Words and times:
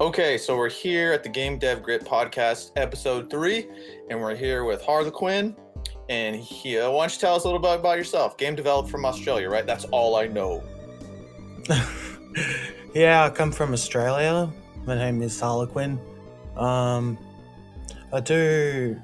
Okay, 0.00 0.36
so 0.38 0.56
we're 0.56 0.68
here 0.68 1.12
at 1.12 1.22
the 1.22 1.28
Game 1.28 1.56
Dev 1.56 1.80
Grit 1.80 2.04
podcast, 2.04 2.72
episode 2.74 3.30
three, 3.30 3.68
and 4.10 4.20
we're 4.20 4.34
here 4.34 4.64
with 4.64 4.82
Harlequin. 4.82 5.54
And 6.08 6.34
he, 6.34 6.76
uh, 6.80 6.90
why 6.90 7.04
don't 7.04 7.14
you 7.14 7.20
tell 7.20 7.36
us 7.36 7.44
a 7.44 7.46
little 7.46 7.60
bit 7.60 7.78
about 7.78 7.96
yourself? 7.96 8.36
Game 8.36 8.56
developed 8.56 8.90
from 8.90 9.04
Australia, 9.04 9.48
right? 9.48 9.64
That's 9.64 9.84
all 9.84 10.16
I 10.16 10.26
know. 10.26 10.64
yeah, 12.94 13.24
I 13.24 13.30
come 13.30 13.52
from 13.52 13.72
Australia. 13.72 14.52
My 14.84 14.96
name 14.96 15.22
is 15.22 15.38
Harlequin. 15.38 16.00
Um, 16.56 17.16
I 18.12 18.18
do. 18.18 19.00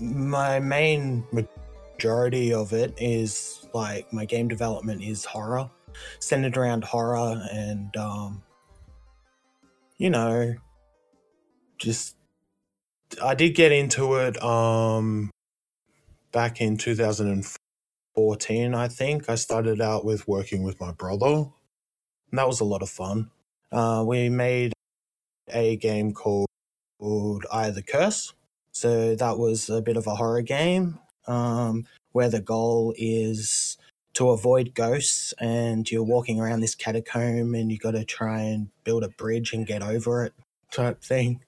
My 0.00 0.58
main 0.58 1.22
majority 1.30 2.52
of 2.52 2.72
it 2.72 2.92
is 2.98 3.68
like 3.72 4.12
my 4.12 4.24
game 4.24 4.48
development 4.48 5.00
is 5.04 5.24
horror, 5.24 5.70
centered 6.18 6.56
around 6.56 6.82
horror 6.82 7.40
and 7.52 7.96
um, 7.96 8.42
you 9.98 10.10
know, 10.10 10.54
just 11.78 12.16
I 13.22 13.34
did 13.34 13.54
get 13.54 13.72
into 13.72 14.14
it 14.16 14.42
um 14.42 15.30
back 16.32 16.60
in 16.60 16.76
2014, 16.76 18.74
I 18.74 18.88
think. 18.88 19.30
I 19.30 19.36
started 19.36 19.80
out 19.80 20.04
with 20.04 20.28
working 20.28 20.62
with 20.62 20.78
my 20.80 20.92
brother. 20.92 21.46
And 22.30 22.38
that 22.38 22.46
was 22.46 22.60
a 22.60 22.64
lot 22.64 22.82
of 22.82 22.90
fun. 22.90 23.30
Uh, 23.72 24.04
we 24.06 24.28
made 24.28 24.72
a 25.48 25.76
game 25.76 26.12
called, 26.12 26.48
called 27.00 27.46
Eye 27.52 27.68
of 27.68 27.74
the 27.74 27.82
Curse. 27.82 28.34
So 28.72 29.14
that 29.14 29.38
was 29.38 29.70
a 29.70 29.80
bit 29.80 29.96
of 29.96 30.06
a 30.06 30.16
horror 30.16 30.42
game 30.42 30.98
um, 31.26 31.86
where 32.12 32.28
the 32.28 32.42
goal 32.42 32.92
is 32.98 33.78
to 34.16 34.30
avoid 34.30 34.74
ghosts 34.74 35.34
and 35.40 35.90
you're 35.90 36.02
walking 36.02 36.40
around 36.40 36.60
this 36.60 36.74
catacomb 36.74 37.54
and 37.54 37.70
you 37.70 37.76
got 37.76 37.90
to 37.90 38.02
try 38.02 38.40
and 38.40 38.70
build 38.82 39.04
a 39.04 39.10
bridge 39.10 39.52
and 39.52 39.66
get 39.66 39.82
over 39.82 40.24
it 40.24 40.32
type 40.72 41.02
thing. 41.02 41.40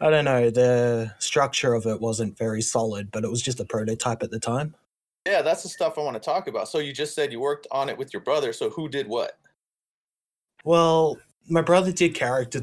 I 0.00 0.08
don't 0.08 0.24
know, 0.24 0.48
the 0.48 1.14
structure 1.18 1.74
of 1.74 1.84
it 1.84 2.00
wasn't 2.00 2.38
very 2.38 2.62
solid, 2.62 3.10
but 3.10 3.22
it 3.22 3.30
was 3.30 3.42
just 3.42 3.60
a 3.60 3.66
prototype 3.66 4.22
at 4.22 4.30
the 4.30 4.40
time. 4.40 4.74
Yeah, 5.26 5.42
that's 5.42 5.62
the 5.62 5.68
stuff 5.68 5.98
I 5.98 6.00
want 6.00 6.14
to 6.14 6.20
talk 6.20 6.48
about. 6.48 6.68
So 6.68 6.78
you 6.78 6.94
just 6.94 7.14
said 7.14 7.30
you 7.30 7.40
worked 7.40 7.66
on 7.70 7.90
it 7.90 7.98
with 7.98 8.14
your 8.14 8.22
brother. 8.22 8.54
So 8.54 8.70
who 8.70 8.88
did 8.88 9.06
what? 9.06 9.38
Well, 10.64 11.18
my 11.50 11.60
brother 11.60 11.92
did 11.92 12.14
character 12.14 12.62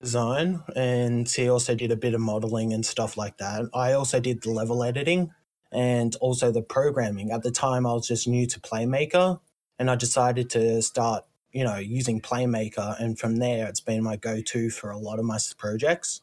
design 0.00 0.62
and 0.74 1.28
he 1.28 1.50
also 1.50 1.74
did 1.74 1.92
a 1.92 1.96
bit 1.96 2.14
of 2.14 2.22
modeling 2.22 2.72
and 2.72 2.84
stuff 2.84 3.18
like 3.18 3.36
that. 3.38 3.68
I 3.74 3.92
also 3.92 4.20
did 4.20 4.42
the 4.42 4.50
level 4.50 4.82
editing 4.82 5.32
and 5.74 6.14
also 6.20 6.52
the 6.52 6.62
programming. 6.62 7.32
At 7.32 7.42
the 7.42 7.50
time, 7.50 7.84
I 7.84 7.92
was 7.92 8.06
just 8.06 8.28
new 8.28 8.46
to 8.46 8.60
Playmaker, 8.60 9.40
and 9.78 9.90
I 9.90 9.96
decided 9.96 10.48
to 10.50 10.80
start, 10.80 11.24
you 11.52 11.64
know, 11.64 11.76
using 11.76 12.20
Playmaker, 12.20 12.98
and 13.00 13.18
from 13.18 13.36
there, 13.36 13.66
it's 13.66 13.80
been 13.80 14.02
my 14.02 14.16
go-to 14.16 14.70
for 14.70 14.90
a 14.90 14.98
lot 14.98 15.18
of 15.18 15.24
my 15.24 15.38
projects. 15.58 16.22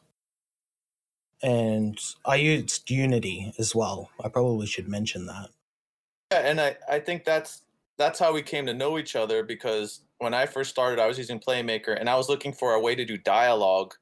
And 1.42 1.98
I 2.24 2.36
used 2.36 2.90
Unity 2.90 3.52
as 3.58 3.74
well. 3.74 4.10
I 4.24 4.28
probably 4.28 4.66
should 4.66 4.88
mention 4.88 5.26
that. 5.26 5.50
Yeah, 6.32 6.38
and 6.38 6.60
I, 6.60 6.76
I 6.88 6.98
think 6.98 7.24
that's 7.24 7.62
that's 7.98 8.18
how 8.18 8.32
we 8.32 8.42
came 8.42 8.64
to 8.66 8.74
know 8.74 8.98
each 8.98 9.16
other 9.16 9.42
because 9.42 10.00
when 10.18 10.32
I 10.32 10.46
first 10.46 10.70
started, 10.70 10.98
I 10.98 11.06
was 11.06 11.18
using 11.18 11.38
Playmaker 11.38 11.98
and 11.98 12.08
I 12.08 12.16
was 12.16 12.28
looking 12.28 12.52
for 12.52 12.72
a 12.72 12.80
way 12.80 12.94
to 12.94 13.04
do 13.04 13.18
dialogue 13.18 13.94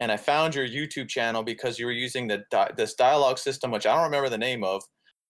and 0.00 0.10
I 0.10 0.16
found 0.16 0.54
your 0.54 0.66
YouTube 0.66 1.08
channel 1.08 1.42
because 1.42 1.78
you 1.78 1.86
were 1.86 1.92
using 1.92 2.28
the 2.28 2.44
this 2.76 2.94
dialogue 2.94 3.38
system, 3.38 3.70
which 3.70 3.86
I 3.86 3.94
don't 3.94 4.04
remember 4.04 4.28
the 4.28 4.38
name 4.38 4.64
of, 4.64 4.82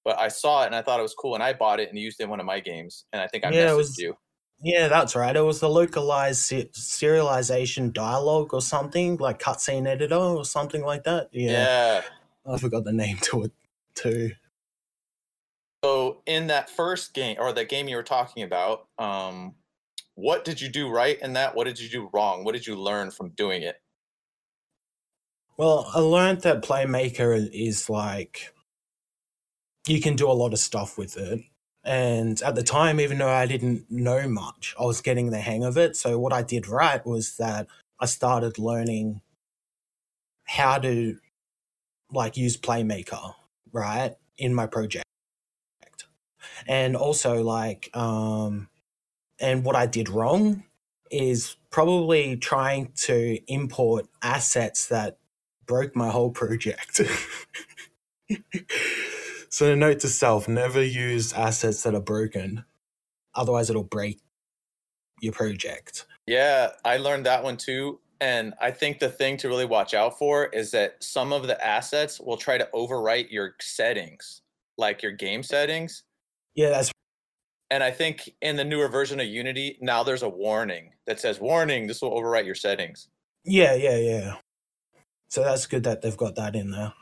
but 0.05 0.19
I 0.19 0.29
saw 0.29 0.63
it 0.63 0.67
and 0.67 0.75
I 0.75 0.83
thought 0.83 0.99
it 0.99 1.03
was 1.03 1.15
cool, 1.15 1.35
and 1.35 1.43
I 1.43 1.53
bought 1.53 1.81
it 1.81 1.89
and 1.89 1.99
used 1.99 2.21
it 2.21 2.25
in 2.25 2.31
one 2.31 2.41
of 2.41 2.47
my 2.47 2.61
games, 2.61 3.05
and 3.13 3.21
I 3.21 3.27
think 3.27 3.45
I 3.45 3.51
yeah, 3.51 3.69
messaged 3.69 3.77
was, 3.77 3.99
you. 3.99 4.17
Yeah, 4.63 4.89
that's 4.89 5.15
right. 5.15 5.35
It 5.35 5.43
was 5.43 5.61
the 5.61 5.69
localized 5.69 6.51
serialization 6.51 7.93
dialogue 7.93 8.55
or 8.55 8.63
something 8.63 9.17
like 9.17 9.39
cutscene 9.39 9.87
editor 9.87 10.15
or 10.15 10.45
something 10.45 10.83
like 10.83 11.05
that. 11.05 11.29
Yeah. 11.33 11.51
yeah. 11.51 12.03
I 12.47 12.59
forgot 12.59 12.85
the 12.85 12.93
name 12.93 13.19
to 13.23 13.45
it 13.45 13.53
too. 13.95 14.31
So 15.85 16.23
in 16.25 16.47
that 16.47 16.71
first 16.71 17.13
game 17.13 17.37
or 17.39 17.53
the 17.53 17.67
game 17.67 17.89
you 17.89 17.97
were 17.97 18.03
talking 18.03 18.43
about, 18.43 18.87
um, 18.99 19.55
what 20.15 20.45
did 20.45 20.61
you 20.61 20.71
do 20.71 20.89
right 20.89 21.21
in 21.21 21.35
that? 21.35 21.55
What 21.55 21.65
did 21.65 21.79
you 21.79 21.91
do 21.91 22.09
wrong? 22.15 22.45
What 22.45 22.53
did 22.53 22.67
you 22.67 22.77
learn 22.77 23.11
from 23.11 23.31
doing 23.31 23.63
it? 23.63 23.77
Well, 25.57 25.89
I 25.95 26.01
learned 26.01 26.43
that 26.43 26.63
Playmaker 26.65 27.49
is 27.53 27.89
like 27.89 28.53
you 29.87 30.01
can 30.01 30.17
do 30.17 30.29
a 30.31 30.33
lot 30.33 30.53
of 30.53 30.59
stuff 30.59 30.99
with 30.99 31.17
it. 31.17 31.43
And 31.85 32.41
at 32.43 32.55
the 32.55 32.63
time, 32.63 32.99
even 32.99 33.19
though 33.19 33.29
I 33.29 33.47
didn't 33.47 33.91
know 33.91 34.27
much, 34.29 34.75
I 34.81 34.85
was 34.85 35.01
getting 35.01 35.31
the 35.31 35.41
hang 35.41 35.63
of 35.63 35.77
it. 35.77 35.97
So 35.97 36.19
what 36.19 36.33
I 36.33 36.43
did 36.43 36.67
right 36.67 37.05
was 37.07 37.37
that 37.37 37.67
I 38.01 38.07
started 38.07 38.59
learning 38.59 39.21
how 40.45 40.79
to 40.79 41.19
like 42.11 42.37
use 42.37 42.57
Playmaker, 42.57 43.35
right, 43.73 44.15
in 44.39 44.55
my 44.55 44.67
project. 44.67 45.05
And 46.67 46.97
also 46.97 47.43
like 47.43 47.95
um 47.95 48.69
and 49.41 49.65
what 49.65 49.77
I 49.77 49.87
did 49.87 50.09
wrong 50.09 50.65
is 51.11 51.57
probably 51.71 52.37
trying 52.37 52.93
to 53.03 53.39
import 53.47 54.07
assets 54.23 54.87
that 54.89 55.19
broke 55.67 55.95
my 55.97 56.11
whole 56.11 56.31
project. 56.31 57.01
so, 59.51 59.75
note 59.75 60.01
to 60.01 60.09
self 60.09 60.49
never 60.49 60.83
use 60.83 61.33
assets 61.33 61.83
that 61.83 61.95
are 61.95 62.01
broken, 62.01 62.65
otherwise, 63.35 63.71
it'll 63.71 63.85
break 63.85 64.21
your 65.21 65.33
project. 65.33 66.07
Yeah, 66.27 66.71
I 66.85 66.97
learned 66.97 67.27
that 67.27 67.43
one 67.43 67.57
too. 67.57 68.01
And 68.21 68.55
I 68.61 68.71
think 68.71 69.01
the 69.01 69.09
thing 69.09 69.37
to 69.39 69.49
really 69.49 69.67
watch 69.67 69.93
out 69.93 70.19
for 70.19 70.47
is 70.47 70.71
that 70.71 71.03
some 71.03 71.33
of 71.33 71.47
the 71.47 71.63
assets 71.65 72.21
will 72.21 72.37
try 72.37 72.57
to 72.57 72.69
overwrite 72.73 73.31
your 73.31 73.55
settings, 73.61 74.43
like 74.79 75.03
your 75.03 75.13
game 75.13 75.43
settings. 75.43 76.05
Yeah, 76.55 76.71
that's 76.71 76.93
and 77.71 77.83
I 77.83 77.91
think 77.91 78.31
in 78.41 78.57
the 78.57 78.65
newer 78.65 78.89
version 78.89 79.19
of 79.21 79.27
Unity, 79.27 79.79
now 79.81 80.03
there's 80.03 80.23
a 80.23 80.29
warning 80.29 80.93
that 81.07 81.19
says, 81.19 81.41
warning, 81.41 81.87
this 81.87 82.01
will 82.03 82.13
overwrite 82.13 82.47
your 82.47 82.55
settings. 82.55 83.09
Yeah, 83.45 83.75
yeah, 83.75 83.97
yeah. 83.97 84.35
So 85.35 85.43
that's 85.43 85.67
good 85.67 85.83
that 85.83 86.01
they've 86.01 86.17
got 86.17 86.37
that 86.37 86.55
in 86.55 86.71
there. 86.71 86.93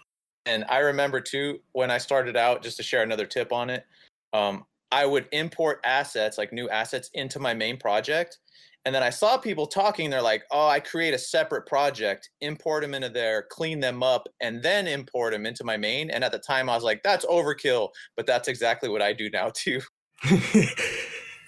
And 0.47 0.65
I 0.71 0.79
remember 0.79 1.21
too 1.21 1.59
when 1.73 1.91
I 1.91 1.99
started 1.99 2.35
out, 2.35 2.63
just 2.63 2.79
to 2.79 2.83
share 2.83 3.03
another 3.03 3.27
tip 3.27 3.53
on 3.53 3.69
it, 3.69 3.85
um, 4.33 4.65
I 4.91 5.05
would 5.05 5.29
import 5.33 5.81
assets 5.85 6.39
like 6.39 6.51
new 6.51 6.67
assets 6.71 7.11
into 7.13 7.39
my 7.41 7.53
main 7.53 7.77
project. 7.77 8.39
And 8.87 8.95
then 8.95 9.03
I 9.03 9.11
saw 9.11 9.37
people 9.37 9.67
talking. 9.67 10.09
They're 10.09 10.23
like, 10.23 10.45
"Oh, 10.51 10.67
I 10.67 10.81
create 10.81 11.13
a 11.13 11.19
separate 11.19 11.67
project, 11.67 12.31
import 12.41 12.81
them 12.81 12.95
into 12.95 13.11
there, 13.11 13.43
clean 13.51 13.81
them 13.81 14.03
up, 14.03 14.27
and 14.41 14.63
then 14.63 14.87
import 14.87 15.35
them 15.35 15.45
into 15.45 15.63
my 15.63 15.77
main." 15.77 16.09
And 16.09 16.25
at 16.25 16.33
the 16.33 16.39
time, 16.39 16.71
I 16.71 16.75
was 16.75 16.85
like, 16.85 17.03
"That's 17.03 17.27
overkill," 17.27 17.91
but 18.17 18.25
that's 18.25 18.49
exactly 18.49 18.89
what 18.89 19.03
I 19.03 19.13
do 19.13 19.29
now 19.29 19.53
too. 19.55 19.83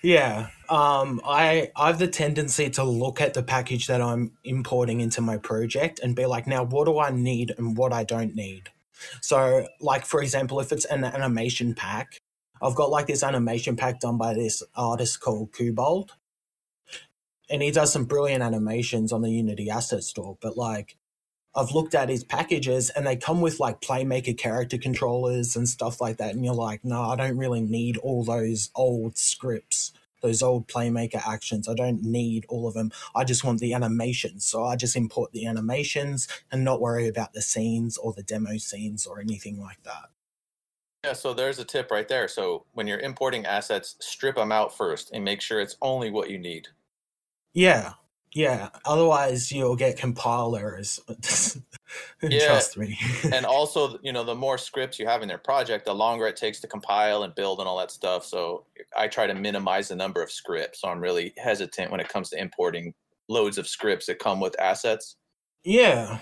Yeah, 0.04 0.48
um, 0.68 1.22
I 1.24 1.70
I 1.74 1.86
have 1.86 1.98
the 1.98 2.08
tendency 2.08 2.68
to 2.68 2.84
look 2.84 3.22
at 3.22 3.32
the 3.32 3.42
package 3.42 3.86
that 3.86 4.02
I'm 4.02 4.32
importing 4.44 5.00
into 5.00 5.22
my 5.22 5.38
project 5.38 5.98
and 5.98 6.14
be 6.14 6.26
like, 6.26 6.46
now 6.46 6.62
what 6.62 6.84
do 6.84 6.98
I 6.98 7.10
need 7.10 7.54
and 7.56 7.74
what 7.74 7.94
I 7.94 8.04
don't 8.04 8.34
need. 8.34 8.68
So, 9.22 9.66
like 9.80 10.04
for 10.04 10.20
example, 10.22 10.60
if 10.60 10.72
it's 10.72 10.84
an 10.84 11.04
animation 11.04 11.74
pack, 11.74 12.20
I've 12.60 12.74
got 12.74 12.90
like 12.90 13.06
this 13.06 13.22
animation 13.22 13.76
pack 13.76 14.00
done 14.00 14.18
by 14.18 14.34
this 14.34 14.62
artist 14.76 15.20
called 15.20 15.52
Kubold, 15.52 16.10
and 17.48 17.62
he 17.62 17.70
does 17.70 17.90
some 17.90 18.04
brilliant 18.04 18.42
animations 18.42 19.10
on 19.10 19.22
the 19.22 19.30
Unity 19.30 19.70
Asset 19.70 20.04
Store. 20.04 20.36
But 20.42 20.54
like, 20.54 20.98
I've 21.56 21.70
looked 21.70 21.94
at 21.94 22.08
his 22.08 22.24
packages 22.24 22.90
and 22.90 23.06
they 23.06 23.16
come 23.16 23.40
with 23.40 23.60
like 23.60 23.80
Playmaker 23.80 24.36
character 24.36 24.76
controllers 24.76 25.54
and 25.54 25.68
stuff 25.68 26.00
like 26.00 26.16
that. 26.16 26.34
And 26.34 26.44
you're 26.44 26.54
like, 26.54 26.84
no, 26.84 27.02
I 27.02 27.16
don't 27.16 27.38
really 27.38 27.60
need 27.60 27.96
all 27.98 28.24
those 28.24 28.70
old 28.74 29.16
scripts, 29.16 29.92
those 30.20 30.42
old 30.42 30.66
Playmaker 30.66 31.24
actions. 31.26 31.68
I 31.68 31.74
don't 31.74 32.02
need 32.02 32.44
all 32.48 32.66
of 32.66 32.74
them. 32.74 32.90
I 33.14 33.24
just 33.24 33.44
want 33.44 33.60
the 33.60 33.72
animations. 33.72 34.44
So 34.44 34.64
I 34.64 34.74
just 34.74 34.96
import 34.96 35.32
the 35.32 35.46
animations 35.46 36.26
and 36.50 36.64
not 36.64 36.80
worry 36.80 37.06
about 37.06 37.34
the 37.34 37.42
scenes 37.42 37.96
or 37.96 38.12
the 38.12 38.24
demo 38.24 38.56
scenes 38.56 39.06
or 39.06 39.20
anything 39.20 39.60
like 39.60 39.82
that. 39.84 40.10
Yeah, 41.04 41.12
so 41.12 41.34
there's 41.34 41.58
a 41.58 41.64
tip 41.64 41.90
right 41.90 42.08
there. 42.08 42.26
So 42.28 42.64
when 42.72 42.86
you're 42.86 42.98
importing 42.98 43.44
assets, 43.44 43.94
strip 44.00 44.36
them 44.36 44.50
out 44.50 44.74
first 44.76 45.10
and 45.12 45.22
make 45.22 45.42
sure 45.42 45.60
it's 45.60 45.76
only 45.82 46.10
what 46.10 46.30
you 46.30 46.38
need. 46.38 46.68
Yeah, 47.52 47.92
yeah, 48.34 48.70
otherwise 48.84 49.52
you'll 49.52 49.76
get 49.76 49.96
compilers. 49.96 50.98
yeah. 52.20 52.46
Trust 52.46 52.76
me. 52.76 52.98
and 53.32 53.46
also, 53.46 53.96
you 54.02 54.12
know, 54.12 54.24
the 54.24 54.34
more 54.34 54.58
scripts 54.58 54.98
you 54.98 55.06
have 55.06 55.22
in 55.22 55.28
their 55.28 55.38
project, 55.38 55.84
the 55.84 55.94
longer 55.94 56.26
it 56.26 56.36
takes 56.36 56.60
to 56.60 56.66
compile 56.66 57.22
and 57.22 57.32
build 57.36 57.60
and 57.60 57.68
all 57.68 57.78
that 57.78 57.92
stuff. 57.92 58.24
So 58.24 58.64
I 58.96 59.06
try 59.06 59.28
to 59.28 59.34
minimize 59.34 59.86
the 59.86 59.94
number 59.94 60.20
of 60.20 60.32
scripts. 60.32 60.80
So 60.80 60.88
I'm 60.88 61.00
really 61.00 61.32
hesitant 61.38 61.92
when 61.92 62.00
it 62.00 62.08
comes 62.08 62.28
to 62.30 62.40
importing 62.40 62.92
loads 63.28 63.56
of 63.56 63.68
scripts 63.68 64.06
that 64.06 64.18
come 64.18 64.40
with 64.40 64.58
assets. 64.60 65.14
Yeah. 65.62 66.18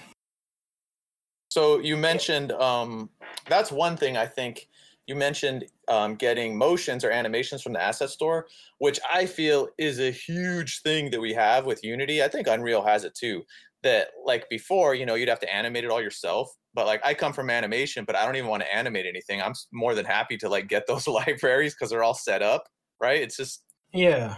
So 1.49 1.79
you 1.79 1.97
mentioned 1.97 2.53
um, 2.53 3.09
that's 3.49 3.73
one 3.73 3.97
thing 3.97 4.19
I 4.19 4.27
think 4.27 4.69
you 5.07 5.17
mentioned 5.17 5.65
um, 5.89 6.15
getting 6.15 6.57
motions 6.57 7.05
or 7.05 7.11
animations 7.11 7.63
from 7.63 7.73
the 7.73 7.83
asset 7.83 8.11
store, 8.11 8.47
which 8.79 9.01
I 9.13 9.27
feel 9.27 9.69
is 9.79 9.99
a 9.99 10.11
huge 10.11 10.81
thing 10.83 11.11
that 11.11 11.21
we 11.21 11.33
have 11.33 11.67
with 11.67 11.83
Unity. 11.83 12.23
I 12.23 12.29
think 12.29 12.47
Unreal 12.47 12.83
has 12.83 13.05
it 13.05 13.15
too. 13.15 13.43
That 13.83 14.09
like 14.25 14.49
before, 14.49 14.95
you 14.95 15.05
know, 15.05 15.17
you'd 15.17 15.29
have 15.29 15.41
to 15.41 15.53
animate 15.53 15.83
it 15.83 15.91
all 15.91 16.01
yourself. 16.01 16.55
But 16.73 16.87
like 16.87 17.05
I 17.05 17.15
come 17.15 17.33
from 17.33 17.51
animation, 17.51 18.05
but 18.05 18.15
I 18.15 18.25
don't 18.25 18.37
even 18.37 18.49
want 18.49 18.63
to 18.63 18.75
animate 18.75 19.07
anything. 19.07 19.43
I'm 19.43 19.55
more 19.73 19.95
than 19.95 20.05
happy 20.05 20.37
to 20.39 20.49
like 20.49 20.69
get 20.69 20.87
those 20.89 21.09
libraries 21.09 21.75
because 21.75 21.91
they're 21.91 22.05
all 22.05 22.15
set 22.15 22.43
up, 22.43 22.69
right? 23.01 23.21
It's 23.21 23.37
just 23.37 23.65
yeah, 23.93 24.37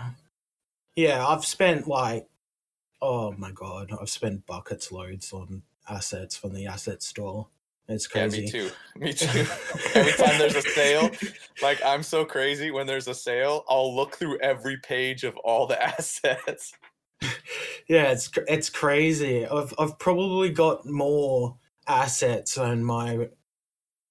yeah. 0.96 1.26
I've 1.26 1.44
spent 1.44 1.86
like, 1.86 2.26
oh 3.02 3.32
my 3.32 3.52
god, 3.52 3.90
I've 4.00 4.08
spent 4.08 4.46
buckets 4.46 4.90
loads 4.90 5.30
on 5.32 5.62
assets 5.88 6.36
from 6.36 6.54
the 6.54 6.66
asset 6.66 7.02
store. 7.02 7.48
It's 7.88 8.06
crazy. 8.06 8.38
Yeah, 8.38 8.44
me 8.44 8.50
too. 8.50 8.70
Me 8.96 9.12
too. 9.12 9.46
Every 9.94 10.12
time 10.12 10.38
there's 10.38 10.54
a 10.54 10.62
sale, 10.62 11.10
like 11.62 11.84
I'm 11.84 12.02
so 12.02 12.24
crazy 12.24 12.70
when 12.70 12.86
there's 12.86 13.08
a 13.08 13.14
sale, 13.14 13.64
I'll 13.68 13.94
look 13.94 14.16
through 14.16 14.38
every 14.38 14.78
page 14.78 15.24
of 15.24 15.36
all 15.38 15.66
the 15.66 15.82
assets. 15.82 16.72
Yeah, 17.88 18.12
it's 18.12 18.30
it's 18.48 18.70
crazy. 18.70 19.46
I've 19.46 19.74
I've 19.78 19.98
probably 19.98 20.50
got 20.50 20.86
more 20.86 21.56
assets 21.86 22.56
on 22.56 22.84
my 22.84 23.28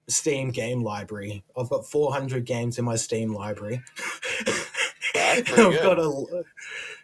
Steam 0.07 0.51
game 0.51 0.83
library. 0.83 1.43
I've 1.57 1.69
got 1.69 1.87
400 1.87 2.45
games 2.45 2.77
in 2.77 2.85
my 2.85 2.95
Steam 2.97 3.33
library. 3.33 3.81
I've 5.15 5.45
good. 5.45 5.81
got 5.81 5.99
a 5.99 6.43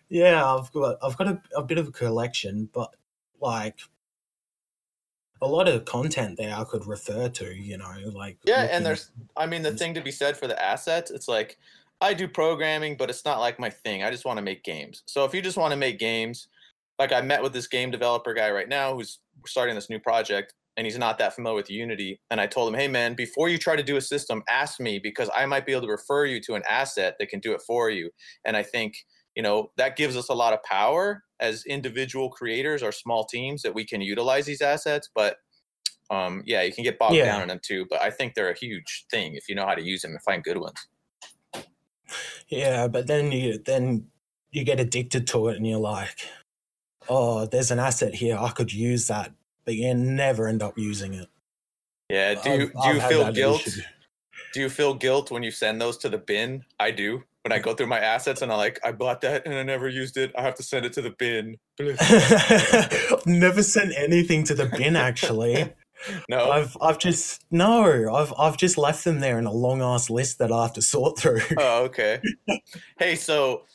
yeah, 0.10 0.45
I've 0.45 0.71
got 0.71 0.98
I've 1.01 1.18
got 1.18 1.27
a, 1.27 1.42
a 1.56 1.63
bit 1.63 1.77
of 1.77 1.88
a 1.88 1.92
collection, 1.92 2.69
but 2.74 2.94
like 3.42 3.80
a 5.41 5.47
lot 5.47 5.68
of 5.68 5.86
content 5.86 6.38
there 6.38 6.56
I 6.56 6.63
could 6.63 6.86
refer 6.86 7.30
to, 7.30 7.53
you 7.53 7.77
know, 7.77 7.94
like 8.13 8.38
Yeah, 8.45 8.68
and 8.71 8.86
there's 8.86 9.12
I 9.38 9.45
mean 9.45 9.62
the 9.62 9.71
thing 9.71 9.94
to 9.94 10.01
be 10.01 10.12
said 10.12 10.38
for 10.38 10.47
the 10.47 10.62
assets, 10.62 11.12
it's 11.12 11.27
like 11.27 11.57
I 12.01 12.13
do 12.13 12.27
programming, 12.27 12.95
but 12.97 13.09
it's 13.09 13.25
not 13.25 13.39
like 13.39 13.59
my 13.59 13.69
thing. 13.69 14.03
I 14.03 14.12
just 14.12 14.25
want 14.25 14.38
to 14.38 14.44
make 14.44 14.63
games. 14.63 15.03
So 15.06 15.25
if 15.25 15.33
you 15.33 15.41
just 15.41 15.57
want 15.57 15.71
to 15.71 15.77
make 15.77 16.00
games, 16.00 16.47
like 16.97 17.12
I 17.12 17.21
met 17.21 17.44
with 17.44 17.53
this 17.53 17.68
game 17.68 17.91
developer 17.91 18.33
guy 18.33 18.51
right 18.51 18.69
now 18.69 18.95
who's 18.95 19.19
starting 19.45 19.75
this 19.75 19.89
new 19.89 20.00
project 20.00 20.53
and 20.77 20.86
he's 20.86 20.97
not 20.97 21.18
that 21.18 21.33
familiar 21.33 21.56
with 21.56 21.69
Unity. 21.69 22.21
And 22.31 22.39
I 22.39 22.47
told 22.47 22.74
him, 22.74 22.80
hey 22.80 22.88
man, 22.88 23.13
before 23.13 23.50
you 23.50 23.57
try 23.57 23.75
to 23.75 23.83
do 23.83 23.97
a 23.97 24.01
system, 24.01 24.44
ask 24.50 24.80
me 24.80 24.97
because 24.97 25.30
I 25.35 25.45
might 25.45 25.65
be 25.65 25.74
able 25.74 25.88
to 25.88 25.92
refer 25.92 26.25
you 26.25 26.39
to 26.42 26.56
an 26.56 26.63
asset 26.69 27.15
that 27.19 27.30
can 27.30 27.42
do 27.42 27.53
it 27.53 27.62
for 27.62 27.89
you. 27.89 28.12
And 28.45 28.56
I 28.56 28.63
think, 28.63 28.95
you 29.39 29.44
know, 29.44 29.71
that 29.77 29.95
gives 29.95 30.18
us 30.18 30.27
a 30.27 30.33
lot 30.33 30.51
of 30.51 30.62
power 30.63 31.24
as 31.39 31.63
individual 31.65 32.30
creators 32.30 32.83
or 32.83 32.91
small 32.91 33.24
teams 33.24 33.62
that 33.62 33.74
we 33.74 33.86
can 33.86 34.01
utilize 34.01 34.45
these 34.45 34.62
assets. 34.62 35.09
But 35.15 35.38
um, 36.09 36.44
yeah, 36.45 36.62
you 36.63 36.74
can 36.74 36.83
get 36.83 37.00
bogged 37.00 37.15
yeah. 37.15 37.24
down 37.24 37.44
in 37.44 37.47
them 37.47 37.62
too. 37.63 37.86
But 37.89 38.01
I 38.01 38.09
think 38.09 38.33
they're 38.33 38.51
a 38.51 38.57
huge 38.57 39.06
thing 39.09 39.36
if 39.36 39.47
you 39.47 39.56
know 39.56 39.65
how 39.65 39.75
to 39.75 39.81
use 39.81 40.01
them 40.01 40.12
and 40.12 40.21
find 40.24 40.44
good 40.44 40.57
ones. 40.57 40.86
Yeah, 42.50 42.89
but 42.89 43.07
then 43.07 43.31
you 43.31 43.59
then 43.65 44.07
you 44.51 44.65
get 44.65 44.81
addicted 44.81 45.25
to 45.27 45.47
it 45.47 45.56
and 45.56 45.65
you're 45.65 45.80
like, 45.80 46.19
oh, 47.07 47.45
there's 47.45 47.71
an 47.71 47.80
asset 47.80 48.15
here. 48.15 48.38
I 48.38 48.50
could 48.50 48.74
use 48.74 49.07
that, 49.07 49.31
but 49.63 49.75
you 49.75 49.94
never 49.94 50.50
end 50.50 50.62
up 50.62 50.77
using 50.77 51.13
it. 51.13 51.30
Yeah. 52.09 52.33
Do 52.33 52.50
you 52.50 52.71
I've, 52.77 52.83
do 52.83 52.89
you 52.89 53.01
I've 53.01 53.09
feel 53.09 53.31
guilt? 53.31 53.68
Issue. 53.68 53.81
Do 54.53 54.59
you 54.59 54.69
feel 54.69 54.95
guilt 54.95 55.31
when 55.31 55.44
you 55.44 55.51
send 55.51 55.80
those 55.80 55.97
to 56.00 56.09
the 56.09 56.18
bin? 56.18 56.65
I 56.77 56.92
do. 56.92 57.24
When 57.44 57.53
I 57.53 57.59
go 57.59 57.74
through 57.74 57.88
my 57.88 58.00
assets 58.00 58.41
and 58.41 58.51
I 58.51 58.56
like, 58.56 58.80
I 58.83 58.91
bought 58.91 59.21
that 59.21 59.45
and 59.45 59.56
I 59.56 59.63
never 59.63 59.88
used 59.88 60.18
it. 60.18 60.33
I 60.38 60.41
have 60.41 60.56
to 60.56 60.63
send 60.63 60.86
it 60.86 60.94
to 60.94 61.01
the 61.01 61.12
bin. 61.12 61.57
never 63.25 63.63
sent 63.63 63.94
anything 63.97 64.44
to 64.45 64.53
the 64.53 64.65
bin 64.65 64.95
actually. 64.95 65.74
No, 66.30 66.50
I've 66.50 66.77
I've 66.81 66.97
just 66.97 67.44
no, 67.51 68.13
I've 68.13 68.33
I've 68.38 68.57
just 68.57 68.77
left 68.77 69.03
them 69.03 69.19
there 69.19 69.38
in 69.38 69.45
a 69.45 69.51
long 69.51 69.81
ass 69.81 70.09
list 70.09 70.39
that 70.39 70.51
I 70.51 70.62
have 70.62 70.74
to 70.74 70.81
sort 70.81 71.18
through. 71.18 71.41
Oh, 71.57 71.83
okay. 71.86 72.21
hey, 73.00 73.15
so 73.15 73.65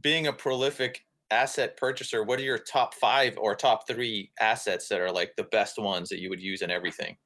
being 0.00 0.28
a 0.28 0.32
prolific 0.32 1.04
asset 1.30 1.76
purchaser, 1.76 2.22
what 2.22 2.38
are 2.38 2.44
your 2.44 2.58
top 2.58 2.94
five 2.94 3.36
or 3.38 3.54
top 3.54 3.88
three 3.88 4.30
assets 4.40 4.88
that 4.88 5.00
are 5.00 5.10
like 5.10 5.34
the 5.36 5.44
best 5.44 5.78
ones 5.78 6.08
that 6.10 6.20
you 6.20 6.30
would 6.30 6.40
use 6.40 6.62
in 6.62 6.70
everything? 6.70 7.16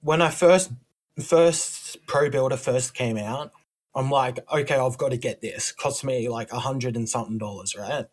When 0.00 0.20
I 0.20 0.30
first 0.30 0.72
first 1.22 2.04
Pro 2.06 2.28
Builder 2.28 2.56
first 2.56 2.94
came 2.94 3.16
out, 3.16 3.52
I'm 3.94 4.10
like, 4.10 4.40
okay, 4.52 4.76
I've 4.76 4.98
got 4.98 5.10
to 5.10 5.16
get 5.16 5.40
this. 5.40 5.72
Cost 5.72 6.04
me 6.04 6.28
like 6.28 6.52
a 6.52 6.58
hundred 6.58 6.96
and 6.96 7.08
something 7.08 7.38
dollars, 7.38 7.76
right? 7.76 8.06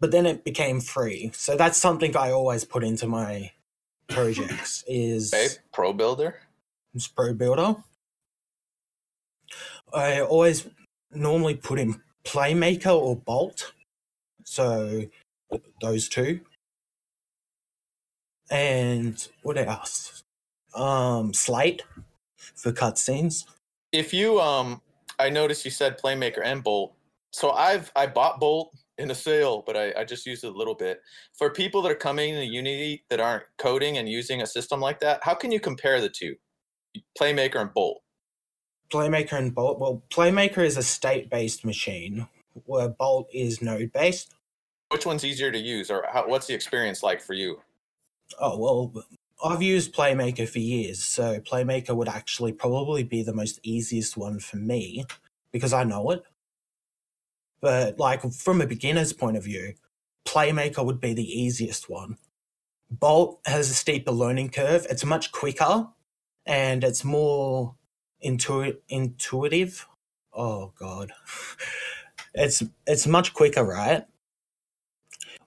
But 0.00 0.10
then 0.10 0.26
it 0.26 0.44
became 0.44 0.80
free, 0.80 1.30
so 1.34 1.56
that's 1.56 1.76
something 1.78 2.16
I 2.16 2.30
always 2.30 2.64
put 2.64 2.82
into 2.82 3.06
my 3.06 3.52
projects. 4.08 4.82
Is 4.88 5.32
hey, 5.32 5.48
Pro 5.72 5.92
Builder? 5.92 6.36
It's 6.94 7.06
Pro 7.06 7.34
Builder. 7.34 7.76
I 9.92 10.20
always 10.20 10.68
normally 11.12 11.54
put 11.54 11.78
in 11.78 12.00
Playmaker 12.24 12.94
or 12.94 13.16
Bolt. 13.16 13.72
So 14.44 15.04
those 15.80 16.08
two. 16.08 16.40
And 18.50 19.26
what 19.42 19.58
else? 19.58 20.22
Um, 20.74 21.32
Slate 21.32 21.82
for 22.36 22.72
cutscenes. 22.72 23.44
If 23.92 24.14
you 24.14 24.40
um, 24.40 24.80
I 25.18 25.28
noticed 25.28 25.64
you 25.64 25.70
said 25.70 26.00
Playmaker 26.00 26.40
and 26.44 26.64
Bolt. 26.64 26.94
So 27.32 27.50
I've 27.50 27.92
I 27.94 28.06
bought 28.06 28.40
Bolt 28.40 28.74
in 28.98 29.10
a 29.10 29.14
sale, 29.14 29.62
but 29.66 29.76
I, 29.76 29.92
I 30.00 30.04
just 30.04 30.26
used 30.26 30.44
it 30.44 30.52
a 30.52 30.56
little 30.56 30.74
bit. 30.74 31.00
For 31.36 31.50
people 31.50 31.82
that 31.82 31.92
are 31.92 31.96
coming 31.96 32.34
into 32.34 32.46
Unity 32.46 33.04
that 33.08 33.20
aren't 33.20 33.44
coding 33.58 33.98
and 33.98 34.08
using 34.08 34.42
a 34.42 34.46
system 34.46 34.80
like 34.80 35.00
that, 35.00 35.20
how 35.22 35.34
can 35.34 35.52
you 35.52 35.60
compare 35.60 36.00
the 36.00 36.08
two, 36.08 36.36
Playmaker 37.18 37.60
and 37.60 37.72
Bolt? 37.72 38.02
Playmaker 38.92 39.34
and 39.34 39.54
Bolt. 39.54 39.78
Well, 39.78 40.02
Playmaker 40.10 40.64
is 40.64 40.76
a 40.76 40.82
state-based 40.82 41.64
machine, 41.64 42.26
where 42.66 42.88
Bolt 42.88 43.28
is 43.32 43.62
node-based. 43.62 44.34
Which 44.90 45.06
one's 45.06 45.24
easier 45.24 45.52
to 45.52 45.58
use, 45.58 45.90
or 45.90 46.04
how, 46.12 46.28
what's 46.28 46.46
the 46.46 46.54
experience 46.54 47.02
like 47.02 47.22
for 47.22 47.34
you? 47.34 47.60
Oh 48.40 48.58
well, 48.58 49.04
I've 49.42 49.62
used 49.62 49.94
Playmaker 49.94 50.48
for 50.48 50.58
years, 50.58 51.02
so 51.02 51.40
Playmaker 51.40 51.94
would 51.96 52.08
actually 52.08 52.52
probably 52.52 53.02
be 53.02 53.22
the 53.22 53.32
most 53.32 53.58
easiest 53.62 54.16
one 54.16 54.38
for 54.38 54.56
me 54.56 55.04
because 55.52 55.72
I 55.72 55.84
know 55.84 56.10
it. 56.10 56.22
But 57.60 57.98
like 57.98 58.22
from 58.32 58.60
a 58.60 58.66
beginner's 58.66 59.12
point 59.12 59.36
of 59.36 59.44
view, 59.44 59.74
Playmaker 60.26 60.84
would 60.84 61.00
be 61.00 61.12
the 61.14 61.40
easiest 61.40 61.88
one. 61.88 62.16
Bolt 62.90 63.40
has 63.46 63.70
a 63.70 63.74
steeper 63.74 64.12
learning 64.12 64.50
curve. 64.50 64.86
It's 64.90 65.04
much 65.04 65.32
quicker 65.32 65.88
and 66.46 66.82
it's 66.82 67.04
more 67.04 67.76
intu- 68.20 68.78
intuitive. 68.88 69.86
Oh 70.32 70.72
god. 70.78 71.12
It's 72.32 72.62
it's 72.86 73.08
much 73.08 73.34
quicker, 73.34 73.64
right? 73.64 74.04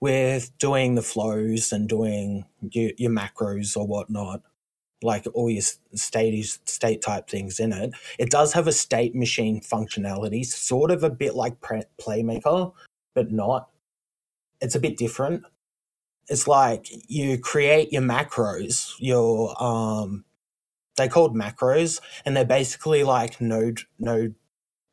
With 0.03 0.51
doing 0.57 0.95
the 0.95 1.01
flows 1.01 1.71
and 1.71 1.87
doing 1.87 2.45
your, 2.59 2.91
your 2.97 3.11
macros 3.11 3.77
or 3.77 3.87
whatnot 3.87 4.41
like 5.03 5.25
all 5.33 5.49
your 5.49 5.61
state 5.93 6.59
state 6.65 7.01
type 7.01 7.29
things 7.29 7.59
in 7.59 7.73
it. 7.73 7.93
It 8.17 8.31
does 8.31 8.53
have 8.53 8.67
a 8.67 8.71
state 8.71 9.15
machine 9.15 9.61
functionality, 9.61 10.45
sort 10.45 10.91
of 10.91 11.03
a 11.03 11.09
bit 11.09 11.35
like 11.35 11.59
Playmaker, 11.61 12.73
but 13.13 13.31
not. 13.31 13.69
It's 14.61 14.75
a 14.75 14.79
bit 14.79 14.97
different. 14.97 15.43
It's 16.29 16.47
like 16.47 16.87
you 17.09 17.37
create 17.37 17.91
your 17.91 18.01
macros, 18.01 18.93
your 18.97 19.61
um, 19.61 20.23
they're 20.95 21.09
called 21.09 21.35
macros, 21.35 21.99
and 22.25 22.35
they're 22.35 22.45
basically 22.45 23.03
like 23.03 23.41
node 23.41 23.81
node 23.99 24.35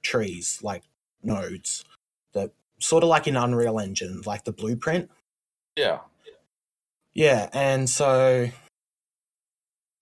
trees, 0.03 0.59
like 0.63 0.83
nodes 1.23 1.85
that 2.33 2.53
sort 2.81 3.05
of 3.05 3.09
like 3.09 3.27
in 3.27 3.37
Unreal 3.37 3.79
Engine, 3.79 4.23
like 4.27 4.45
the 4.45 4.53
blueprint. 4.53 5.11
Yeah. 5.77 6.01
Yeah, 7.13 7.49
and 7.53 7.89
so 7.89 8.51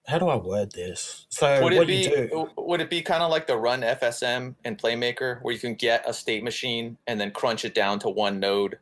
how 0.07 0.19
do 0.19 0.29
I 0.29 0.37
word 0.37 0.73
this? 0.73 1.27
So 1.29 1.63
would 1.63 1.73
it 1.73 1.87
be 1.87 2.31
would 2.57 2.81
it 2.81 2.91
be 2.91 3.03
kind 3.03 3.23
of 3.23 3.31
like 3.31 3.47
the 3.47 3.57
run 3.57 3.83
FSM 3.83 4.55
and 4.65 4.79
Playmaker 4.79 5.41
where 5.43 5.53
you 5.53 5.61
can 5.61 5.75
get 5.75 6.09
a 6.09 6.15
state 6.15 6.43
machine 6.43 6.97
and 7.07 7.21
then 7.21 7.31
crunch 7.31 7.65
it 7.65 7.75
down 7.75 7.99
to 8.01 8.09
one 8.09 8.41
node, 8.41 8.79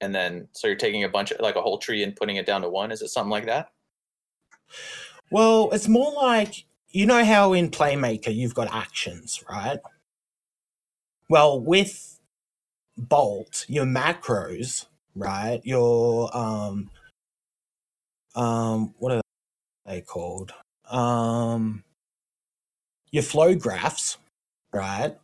and 0.00 0.14
then 0.14 0.48
so 0.52 0.66
you're 0.66 0.76
taking 0.76 1.04
a 1.04 1.08
bunch 1.08 1.30
of 1.30 1.40
like 1.40 1.56
a 1.56 1.62
whole 1.62 1.78
tree 1.78 2.02
and 2.02 2.14
putting 2.14 2.36
it 2.36 2.46
down 2.46 2.62
to 2.62 2.68
one? 2.68 2.92
Is 2.92 3.02
it 3.02 3.08
something 3.08 3.30
like 3.30 3.46
that? 3.46 3.70
Well, 5.30 5.70
it's 5.72 5.88
more 5.88 6.12
like 6.12 6.64
you 6.90 7.06
know 7.06 7.24
how 7.24 7.52
in 7.52 7.70
Playmaker 7.70 8.34
you've 8.34 8.54
got 8.54 8.72
actions, 8.72 9.42
right? 9.48 9.78
Well, 11.28 11.60
with 11.60 12.17
Bolt, 12.98 13.64
your 13.68 13.86
macros, 13.86 14.86
right? 15.14 15.60
Your 15.64 16.36
um 16.36 16.90
um 18.34 18.94
what 18.98 19.12
are 19.12 19.22
they 19.86 20.00
called? 20.02 20.52
Um, 20.90 21.84
your 23.10 23.22
flow 23.22 23.54
graphs, 23.54 24.18
right, 24.72 25.16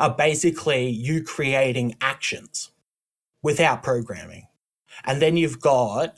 are 0.00 0.14
basically 0.14 0.88
you 0.88 1.22
creating 1.22 1.96
actions 2.00 2.70
without 3.42 3.82
programming. 3.82 4.48
And 5.04 5.22
then 5.22 5.36
you've 5.36 5.60
got 5.60 6.16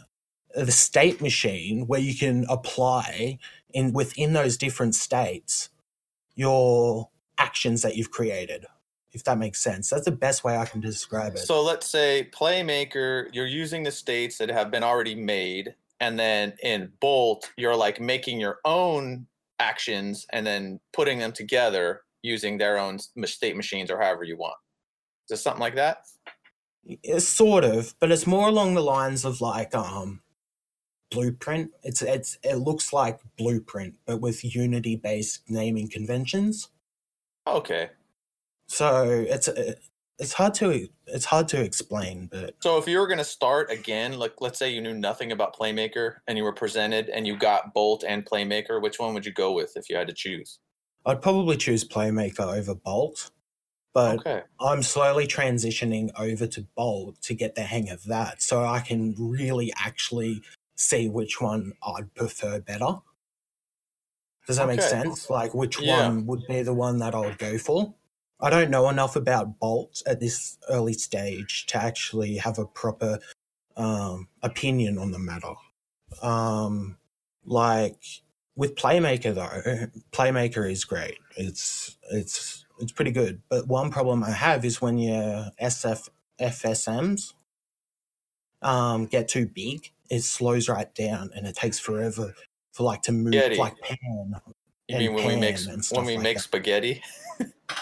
the 0.54 0.72
state 0.72 1.20
machine 1.20 1.86
where 1.86 2.00
you 2.00 2.14
can 2.16 2.46
apply 2.48 3.38
in 3.72 3.92
within 3.92 4.32
those 4.34 4.56
different 4.56 4.94
states 4.94 5.70
your 6.34 7.10
actions 7.38 7.82
that 7.82 7.96
you've 7.96 8.10
created 8.10 8.66
if 9.14 9.24
that 9.24 9.38
makes 9.38 9.62
sense 9.62 9.90
that's 9.90 10.04
the 10.04 10.10
best 10.12 10.44
way 10.44 10.56
i 10.56 10.64
can 10.64 10.80
describe 10.80 11.34
it 11.34 11.38
So 11.38 11.62
let's 11.62 11.86
say 11.86 12.28
Playmaker, 12.32 13.28
you're 13.32 13.46
using 13.46 13.82
the 13.82 13.92
states 13.92 14.38
that 14.38 14.50
have 14.50 14.70
been 14.70 14.82
already 14.82 15.14
made, 15.14 15.74
and 16.00 16.18
then 16.18 16.54
in 16.62 16.92
Bolt, 17.00 17.52
you're 17.56 17.76
like 17.76 18.00
making 18.00 18.40
your 18.40 18.58
own 18.64 19.26
actions 19.58 20.26
and 20.32 20.46
then 20.46 20.80
putting 20.92 21.18
them 21.18 21.32
together 21.32 22.02
using 22.22 22.58
their 22.58 22.78
own 22.78 22.98
state 23.24 23.56
machines 23.56 23.90
or 23.90 24.00
however 24.00 24.24
you 24.24 24.36
want. 24.36 24.56
Is 25.28 25.38
it 25.38 25.42
something 25.42 25.60
like 25.60 25.76
that? 25.76 25.98
It's 26.84 27.28
sort 27.28 27.64
of, 27.64 27.94
but 28.00 28.10
it's 28.10 28.26
more 28.26 28.48
along 28.48 28.74
the 28.74 28.82
lines 28.82 29.24
of 29.24 29.40
like 29.40 29.74
um 29.74 30.20
blueprint. 31.10 31.70
It's 31.82 32.02
it's 32.02 32.38
it 32.42 32.56
looks 32.56 32.92
like 32.92 33.20
blueprint, 33.38 33.94
but 34.06 34.20
with 34.20 34.44
unity 34.54 34.96
based 34.96 35.42
naming 35.48 35.88
conventions. 35.88 36.68
Okay. 37.46 37.90
So 38.74 39.24
it's 39.28 39.48
it's 40.18 40.32
hard 40.32 40.54
to 40.54 40.88
it's 41.06 41.24
hard 41.24 41.48
to 41.48 41.62
explain, 41.62 42.26
but 42.26 42.54
So 42.62 42.76
if 42.78 42.88
you 42.88 42.98
were 42.98 43.06
going 43.06 43.18
to 43.18 43.24
start 43.24 43.70
again, 43.70 44.18
like 44.18 44.40
let's 44.40 44.58
say 44.58 44.70
you 44.70 44.80
knew 44.80 44.94
nothing 44.94 45.30
about 45.32 45.54
Playmaker 45.56 46.16
and 46.26 46.36
you 46.38 46.44
were 46.44 46.52
presented 46.52 47.08
and 47.08 47.26
you 47.26 47.36
got 47.36 47.72
Bolt 47.72 48.04
and 48.06 48.24
Playmaker, 48.24 48.82
which 48.82 48.98
one 48.98 49.14
would 49.14 49.26
you 49.26 49.32
go 49.32 49.52
with 49.52 49.76
if 49.76 49.88
you 49.88 49.96
had 49.96 50.08
to 50.08 50.14
choose? 50.14 50.58
I'd 51.06 51.22
probably 51.22 51.56
choose 51.56 51.84
Playmaker 51.84 52.56
over 52.58 52.74
Bolt. 52.74 53.30
But 53.94 54.18
Okay. 54.20 54.42
I'm 54.60 54.82
slowly 54.82 55.26
transitioning 55.26 56.10
over 56.18 56.46
to 56.48 56.62
Bolt 56.76 57.20
to 57.22 57.34
get 57.34 57.54
the 57.54 57.62
hang 57.62 57.90
of 57.90 58.04
that, 58.04 58.42
so 58.42 58.64
I 58.64 58.80
can 58.80 59.14
really 59.18 59.72
actually 59.78 60.42
see 60.76 61.08
which 61.08 61.40
one 61.40 61.74
I'd 61.82 62.14
prefer 62.14 62.60
better. 62.60 62.96
Does 64.46 64.56
that 64.56 64.66
make 64.68 64.82
sense? 64.82 65.28
Like 65.30 65.54
which 65.54 65.78
Yeah. 65.82 66.08
one 66.08 66.26
would 66.26 66.46
be 66.46 66.62
the 66.62 66.74
one 66.74 66.98
that 66.98 67.14
I 67.14 67.20
would 67.20 67.38
go 67.38 67.58
for? 67.58 67.94
I 68.44 68.50
don't 68.50 68.70
know 68.70 68.90
enough 68.90 69.16
about 69.16 69.58
Bolt 69.58 70.02
at 70.06 70.20
this 70.20 70.58
early 70.68 70.92
stage 70.92 71.64
to 71.68 71.78
actually 71.78 72.36
have 72.36 72.58
a 72.58 72.66
proper 72.66 73.18
um, 73.74 74.28
opinion 74.42 74.98
on 74.98 75.12
the 75.12 75.18
matter. 75.18 75.54
Um, 76.20 76.98
like 77.46 77.96
with 78.54 78.74
Playmaker 78.74 79.34
though, 79.34 79.86
Playmaker 80.12 80.70
is 80.70 80.84
great. 80.84 81.16
It's 81.38 81.96
it's 82.12 82.66
it's 82.78 82.92
pretty 82.92 83.12
good. 83.12 83.40
But 83.48 83.66
one 83.66 83.90
problem 83.90 84.22
I 84.22 84.32
have 84.32 84.62
is 84.66 84.82
when 84.82 84.98
your 84.98 85.50
SF 85.58 86.10
FSMs 86.38 87.32
um, 88.60 89.06
get 89.06 89.26
too 89.26 89.46
big, 89.46 89.90
it 90.10 90.20
slows 90.20 90.68
right 90.68 90.94
down 90.94 91.30
and 91.34 91.46
it 91.46 91.56
takes 91.56 91.78
forever 91.78 92.34
for 92.72 92.82
like 92.82 93.00
to 93.02 93.12
move 93.12 93.32
like 93.56 93.80
pan. 93.80 94.34
You 94.88 94.98
mean 94.98 95.14
when 95.14 95.26
we 95.26 95.36
make 95.36 95.58
when 95.90 96.04
we 96.04 96.14
like 96.14 96.22
make 96.22 96.36
that. 96.36 96.42
spaghetti? 96.42 97.02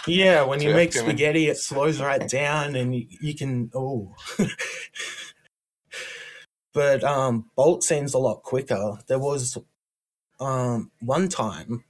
Yeah, 0.07 0.45
when 0.45 0.61
you 0.63 0.73
make 0.73 0.93
spaghetti, 0.93 1.49
it 1.49 1.57
slows 1.57 2.01
right 2.01 2.27
down, 2.29 2.77
and 2.77 2.95
you, 2.95 3.07
you 3.21 3.35
can 3.35 3.71
oh. 3.75 4.15
but 6.73 7.03
um, 7.05 7.51
Bolt 7.57 7.83
seems 7.83 8.15
a 8.15 8.19
lot 8.19 8.43
quicker. 8.43 8.99
There 9.09 9.19
was 9.19 9.59
um 10.41 10.93
one 11.01 11.29
time 11.29 11.85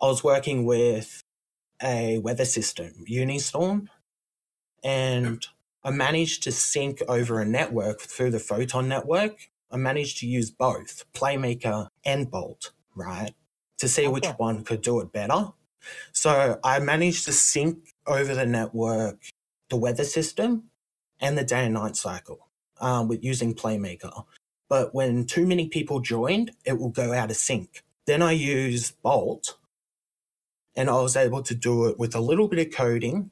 I 0.00 0.06
was 0.06 0.22
working 0.22 0.64
with 0.64 1.22
a 1.82 2.18
weather 2.18 2.44
system, 2.44 3.04
Unistorm, 3.08 3.88
and 4.84 5.44
I 5.82 5.90
managed 5.90 6.42
to 6.44 6.52
sync 6.52 7.02
over 7.08 7.40
a 7.40 7.46
network 7.46 8.02
through 8.02 8.30
the 8.30 8.38
Photon 8.38 8.88
network. 8.88 9.48
I 9.70 9.76
managed 9.76 10.18
to 10.18 10.26
use 10.26 10.50
both 10.50 11.04
Playmaker 11.12 11.88
and 12.04 12.30
Bolt, 12.30 12.72
right, 12.98 13.34
to 13.78 13.88
see 13.88 14.08
which 14.08 14.26
one 14.36 14.64
could 14.64 14.82
do 14.82 15.00
it 15.00 15.12
better. 15.12 15.52
So 16.12 16.58
I 16.64 16.80
managed 16.80 17.24
to 17.26 17.32
sync 17.32 17.94
over 18.06 18.34
the 18.34 18.46
network 18.46 19.18
the 19.68 19.76
weather 19.76 20.04
system 20.04 20.64
and 21.20 21.36
the 21.36 21.44
day 21.44 21.64
and 21.64 21.74
night 21.74 21.96
cycle 21.96 22.48
um, 22.80 23.08
with 23.08 23.24
using 23.24 23.54
Playmaker. 23.54 24.24
But 24.68 24.94
when 24.94 25.26
too 25.26 25.46
many 25.46 25.68
people 25.68 26.00
joined, 26.00 26.52
it 26.64 26.78
will 26.78 26.90
go 26.90 27.12
out 27.12 27.30
of 27.30 27.36
sync. 27.36 27.82
Then 28.06 28.22
I 28.22 28.32
used 28.32 29.00
Bolt 29.02 29.56
and 30.74 30.88
I 30.88 31.00
was 31.00 31.16
able 31.16 31.42
to 31.42 31.54
do 31.54 31.86
it 31.86 31.98
with 31.98 32.14
a 32.14 32.20
little 32.20 32.48
bit 32.48 32.66
of 32.66 32.72
coding. 32.72 33.30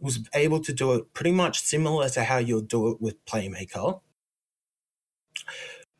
Was 0.00 0.28
able 0.32 0.60
to 0.60 0.72
do 0.72 0.94
it 0.94 1.12
pretty 1.12 1.32
much 1.32 1.60
similar 1.60 2.08
to 2.10 2.22
how 2.22 2.38
you'll 2.38 2.60
do 2.60 2.88
it 2.90 3.00
with 3.00 3.24
Playmaker. 3.24 4.00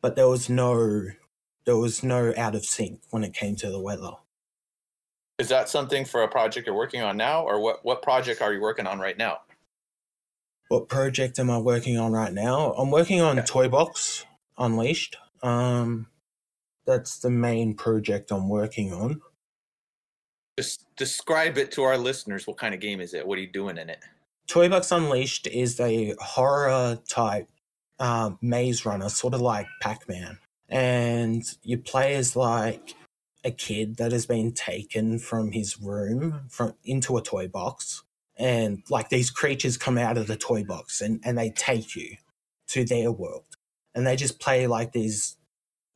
But 0.01 0.15
there 0.15 0.29
was 0.29 0.49
no 0.49 1.07
there 1.69 1.77
was 1.77 2.01
no 2.01 2.33
out 2.35 2.55
of 2.55 2.65
sync 2.65 2.99
when 3.11 3.23
it 3.23 3.31
came 3.31 3.55
to 3.55 3.69
the 3.69 3.79
weather. 3.79 4.09
Is 5.37 5.49
that 5.49 5.69
something 5.69 6.03
for 6.03 6.23
a 6.23 6.27
project 6.27 6.65
you're 6.65 6.75
working 6.75 7.03
on 7.03 7.15
now, 7.15 7.43
or 7.43 7.59
what? 7.59 7.85
What 7.85 8.01
project 8.01 8.41
are 8.41 8.51
you 8.51 8.59
working 8.59 8.87
on 8.87 8.97
right 8.97 9.15
now? 9.15 9.41
What 10.69 10.89
project 10.89 11.37
am 11.37 11.51
I 11.51 11.59
working 11.59 11.95
on 11.99 12.11
right 12.11 12.33
now? 12.33 12.73
I'm 12.73 12.89
working 12.89 13.21
on 13.21 13.37
Yeah. 13.37 13.43
Toy 13.43 13.69
Box 13.69 14.25
Unleashed. 14.57 15.17
Um, 15.43 16.07
that's 16.87 17.19
the 17.19 17.29
main 17.29 17.75
project 17.75 18.31
I'm 18.31 18.49
working 18.49 18.91
on. 18.91 19.21
Just 20.57 20.87
describe 20.95 21.59
it 21.59 21.71
to 21.73 21.83
our 21.83 21.99
listeners. 21.99 22.47
What 22.47 22.57
kind 22.57 22.73
of 22.73 22.79
game 22.79 22.99
is 22.99 23.13
it? 23.13 23.27
What 23.27 23.37
are 23.37 23.41
you 23.41 23.51
doing 23.51 23.77
in 23.77 23.91
it? 23.91 23.99
Toy 24.47 24.69
Box 24.69 24.91
Unleashed 24.91 25.45
is 25.45 25.79
a 25.79 26.15
horror 26.19 26.97
type 27.07 27.47
uh, 27.99 28.31
maze 28.41 28.87
runner, 28.87 29.09
sort 29.09 29.35
of 29.35 29.41
like 29.41 29.67
Pac 29.81 30.09
Man. 30.09 30.39
And 30.69 31.43
you 31.63 31.77
play 31.77 32.15
as 32.15 32.35
like 32.35 32.95
a 33.43 33.51
kid 33.51 33.97
that 33.97 34.11
has 34.11 34.25
been 34.25 34.53
taken 34.53 35.19
from 35.19 35.51
his 35.51 35.79
room 35.79 36.41
from 36.49 36.73
into 36.83 37.17
a 37.17 37.21
toy 37.21 37.47
box. 37.47 38.03
And 38.37 38.83
like 38.89 39.09
these 39.09 39.31
creatures 39.31 39.77
come 39.77 39.97
out 39.97 40.17
of 40.17 40.27
the 40.27 40.37
toy 40.37 40.63
box 40.63 41.01
and, 41.01 41.19
and 41.23 41.37
they 41.37 41.49
take 41.49 41.95
you 41.95 42.15
to 42.69 42.85
their 42.85 43.11
world. 43.11 43.45
And 43.95 44.05
they 44.05 44.15
just 44.15 44.39
play 44.39 44.67
like 44.67 44.91
these 44.91 45.37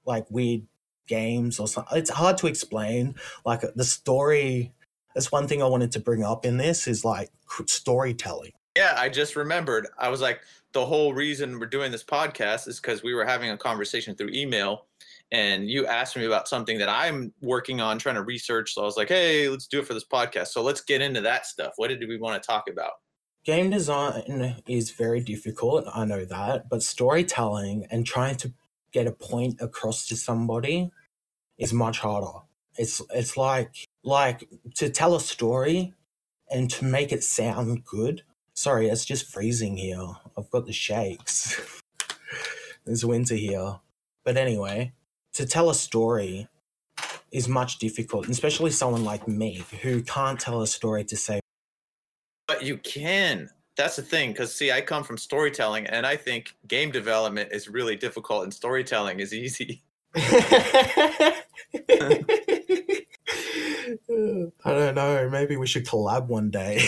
like 0.06 0.26
weird 0.30 0.64
games 1.08 1.60
or 1.60 1.68
something. 1.68 1.98
It's 1.98 2.10
hard 2.10 2.38
to 2.40 2.48
explain. 2.48 3.16
Like 3.46 3.62
the 3.76 3.84
story 3.84 4.74
that's 5.14 5.32
one 5.32 5.48
thing 5.48 5.62
I 5.62 5.68
wanted 5.68 5.92
to 5.94 6.00
bring 6.00 6.24
up 6.24 6.46
in 6.46 6.58
this 6.58 6.88
is 6.88 7.06
like 7.06 7.30
storytelling. 7.68 8.54
Yeah, 8.76 8.96
I 8.98 9.10
just 9.10 9.36
remembered. 9.36 9.88
I 9.98 10.10
was 10.10 10.22
like, 10.22 10.42
the 10.74 10.86
whole 10.86 11.14
reason 11.14 11.60
we're 11.60 11.68
doing 11.68 11.92
this 11.92 12.04
podcast 12.04 12.68
is 12.68 12.80
because 12.80 13.04
we 13.04 13.14
were 13.14 13.26
having 13.26 13.52
a 13.52 13.58
conversation 13.58 14.16
through 14.16 14.30
email, 14.34 14.88
and 15.32 15.70
you 15.70 15.86
asked 15.86 16.16
me 16.16 16.26
about 16.26 16.48
something 16.48 16.80
that 16.80 16.90
I'm 16.90 17.34
working 17.42 17.82
on, 17.82 18.00
trying 18.00 18.16
to 18.16 18.24
research. 18.24 18.74
So 18.74 18.82
I 18.82 18.86
was 18.86 18.98
like, 18.98 19.10
hey, 19.10 19.48
let's 19.50 19.68
do 19.68 19.80
it 19.80 19.88
for 19.88 19.94
this 19.94 20.06
podcast. 20.06 20.48
So 20.48 20.64
let's 20.64 20.82
get 20.82 21.02
into 21.02 21.22
that 21.22 21.46
stuff. 21.46 21.74
What 21.76 21.90
did 21.90 22.08
we 22.08 22.18
want 22.18 22.42
to 22.42 22.46
talk 22.46 22.68
about? 22.68 22.94
Game 23.46 23.70
design 23.70 24.62
is 24.68 24.92
very 24.92 25.20
difficult, 25.20 25.86
I 25.94 26.06
know 26.06 26.24
that, 26.24 26.70
but 26.70 26.82
storytelling 26.82 27.86
and 27.92 28.06
trying 28.06 28.38
to 28.38 28.54
get 28.94 29.06
a 29.06 29.12
point 29.12 29.60
across 29.60 30.08
to 30.08 30.16
somebody 30.16 30.92
is 31.58 31.74
much 31.74 32.00
harder. 32.00 32.40
It's 32.78 33.02
it's 33.14 33.36
like 33.36 33.86
like 34.04 34.48
to 34.76 34.90
tell 34.90 35.16
a 35.16 35.20
story 35.20 35.94
and 36.50 36.72
to 36.72 36.86
make 36.86 37.12
it 37.12 37.24
sound 37.24 37.84
good. 37.84 38.24
Sorry, 38.56 38.88
it's 38.88 39.06
just 39.06 39.32
freezing 39.32 39.78
here. 39.78 40.08
I've 40.38 40.50
got 40.52 40.66
the 40.66 40.74
shakes. 40.74 41.60
There's 42.86 43.06
winter 43.06 43.36
here. 43.36 43.80
But 44.24 44.38
anyway, 44.38 44.94
to 45.34 45.46
tell 45.46 45.70
a 45.70 45.76
story 45.76 46.48
is 47.32 47.48
much 47.48 47.80
difficult, 47.80 48.30
especially 48.30 48.70
someone 48.70 49.04
like 49.04 49.28
me 49.28 49.64
who 49.82 50.04
can't 50.04 50.40
tell 50.40 50.62
a 50.62 50.68
story 50.68 51.04
to 51.06 51.18
say 51.18 51.40
But 52.48 52.64
you 52.64 52.78
can. 52.78 53.50
That's 53.76 53.96
the 53.96 54.04
thing, 54.04 54.32
because 54.32 54.54
see, 54.54 54.72
I 54.72 54.82
come 54.82 55.04
from 55.04 55.18
storytelling, 55.18 55.88
and 55.88 56.06
I 56.06 56.16
think 56.16 56.56
game 56.68 56.92
development 56.92 57.50
is 57.52 57.68
really 57.68 57.96
difficult, 57.96 58.44
and 58.44 58.54
storytelling 58.54 59.20
is 59.20 59.34
easy. 59.34 59.82
I 60.16 61.34
don't 64.64 64.96
know. 64.96 65.28
Maybe 65.32 65.58
we 65.58 65.66
should 65.66 65.88
collab 65.88 66.28
one 66.28 66.52
day. 66.52 66.86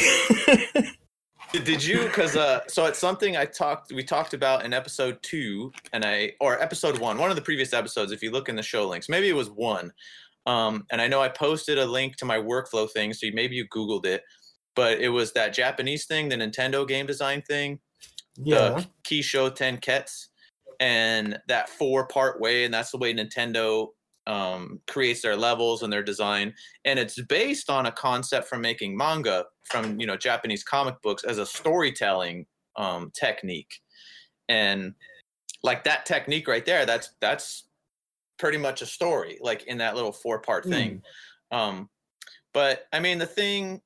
Did 1.64 1.84
you? 1.84 2.04
Because 2.04 2.36
uh, 2.36 2.62
so 2.68 2.86
it's 2.86 3.00
something 3.00 3.38
I 3.38 3.46
talked. 3.46 3.92
We 3.92 4.04
talked 4.04 4.34
about 4.34 4.66
in 4.66 4.74
episode 4.74 5.20
two, 5.22 5.72
and 5.94 6.04
I 6.04 6.34
or 6.40 6.62
episode 6.62 6.98
one, 7.00 7.18
one 7.18 7.30
of 7.30 7.36
the 7.36 7.42
previous 7.42 7.74
episodes. 7.74 8.12
If 8.12 8.22
you 8.22 8.32
look 8.32 8.50
in 8.50 8.56
the 8.56 8.64
show 8.64 8.88
links, 8.88 9.10
maybe 9.10 9.30
it 9.30 9.36
was 9.36 9.50
one. 9.50 9.92
Um, 10.46 10.86
and 10.92 11.02
I 11.02 11.08
know 11.08 11.22
I 11.22 11.30
posted 11.30 11.78
a 11.78 11.86
link 11.86 12.18
to 12.18 12.26
my 12.26 12.38
workflow 12.38 12.90
thing, 12.90 13.14
so 13.14 13.28
maybe 13.34 13.56
you 13.56 13.68
googled 13.68 14.06
it. 14.06 14.24
But 14.76 15.00
it 15.00 15.10
was 15.10 15.34
that 15.34 15.54
Japanese 15.54 16.06
thing, 16.06 16.30
the 16.30 16.36
Nintendo 16.36 16.88
game 16.88 17.06
design 17.06 17.42
thing, 17.42 17.80
yeah. 18.36 18.56
the 18.70 18.88
Kisho 19.04 19.50
Tenketsu, 19.56 20.28
and 20.80 21.40
that 21.48 21.70
four 21.70 22.08
part 22.08 22.42
way, 22.42 22.66
and 22.66 22.74
that's 22.74 22.92
the 22.92 22.98
way 22.98 23.14
Nintendo 23.14 23.90
um, 24.28 24.80
creates 24.88 25.22
their 25.22 25.36
levels 25.36 25.84
and 25.84 25.92
their 25.92 26.04
design. 26.04 26.54
And 26.86 26.98
it's 26.98 27.22
based 27.24 27.70
on 27.70 27.86
a 27.86 27.92
concept 27.92 28.48
from 28.48 28.62
making 28.62 28.98
manga 28.98 29.46
from 29.64 30.00
you 30.00 30.08
know 30.08 30.18
Japanese 30.18 30.64
comic 30.64 31.02
books 31.02 31.24
as 31.24 31.38
a 31.38 31.46
storytelling 31.46 32.46
um, 32.76 33.12
technique. 33.14 33.82
And 34.50 34.94
like 35.64 35.84
that 35.84 36.06
technique 36.06 36.48
right 36.48 36.66
there 36.66 36.86
that's 36.86 37.16
that's 37.20 37.64
pretty 38.38 38.58
much 38.58 38.82
a 38.84 38.86
story 38.86 39.40
like 39.42 39.64
in 39.64 39.80
that 39.80 39.96
little 39.96 40.12
four 40.12 40.40
part 40.40 40.64
thing. 40.66 41.02
Um 41.52 41.90
but 42.54 42.88
i 42.94 43.00
mean 43.00 43.18
the 43.18 43.26
thing 43.26 43.82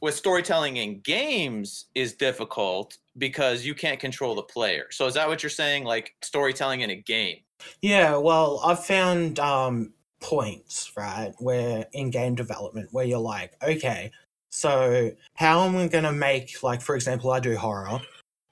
with 0.00 0.14
storytelling 0.14 0.76
in 0.76 1.00
games 1.00 1.86
is 1.94 2.14
difficult 2.14 2.96
because 3.18 3.64
you 3.64 3.74
can't 3.74 3.98
control 3.98 4.34
the 4.34 4.42
player. 4.42 4.86
So 4.90 5.06
is 5.06 5.14
that 5.14 5.28
what 5.28 5.42
you're 5.42 5.50
saying? 5.50 5.84
Like 5.84 6.14
storytelling 6.22 6.82
in 6.82 6.90
a 6.90 6.96
game 6.96 7.38
Yeah, 7.80 8.16
well, 8.16 8.60
I've 8.64 8.84
found 8.84 9.38
um, 9.38 9.92
points, 10.20 10.92
right, 10.96 11.32
where 11.38 11.86
in 11.92 12.10
game 12.10 12.34
development, 12.34 12.88
where 12.92 13.04
you're 13.04 13.18
like, 13.18 13.52
okay, 13.62 14.10
so 14.50 15.12
how 15.34 15.64
am 15.64 15.76
I 15.76 15.88
going 15.88 16.04
to 16.04 16.12
make, 16.12 16.62
like, 16.62 16.82
for 16.82 16.94
example, 16.94 17.30
I 17.30 17.40
do 17.40 17.56
horror. 17.56 18.00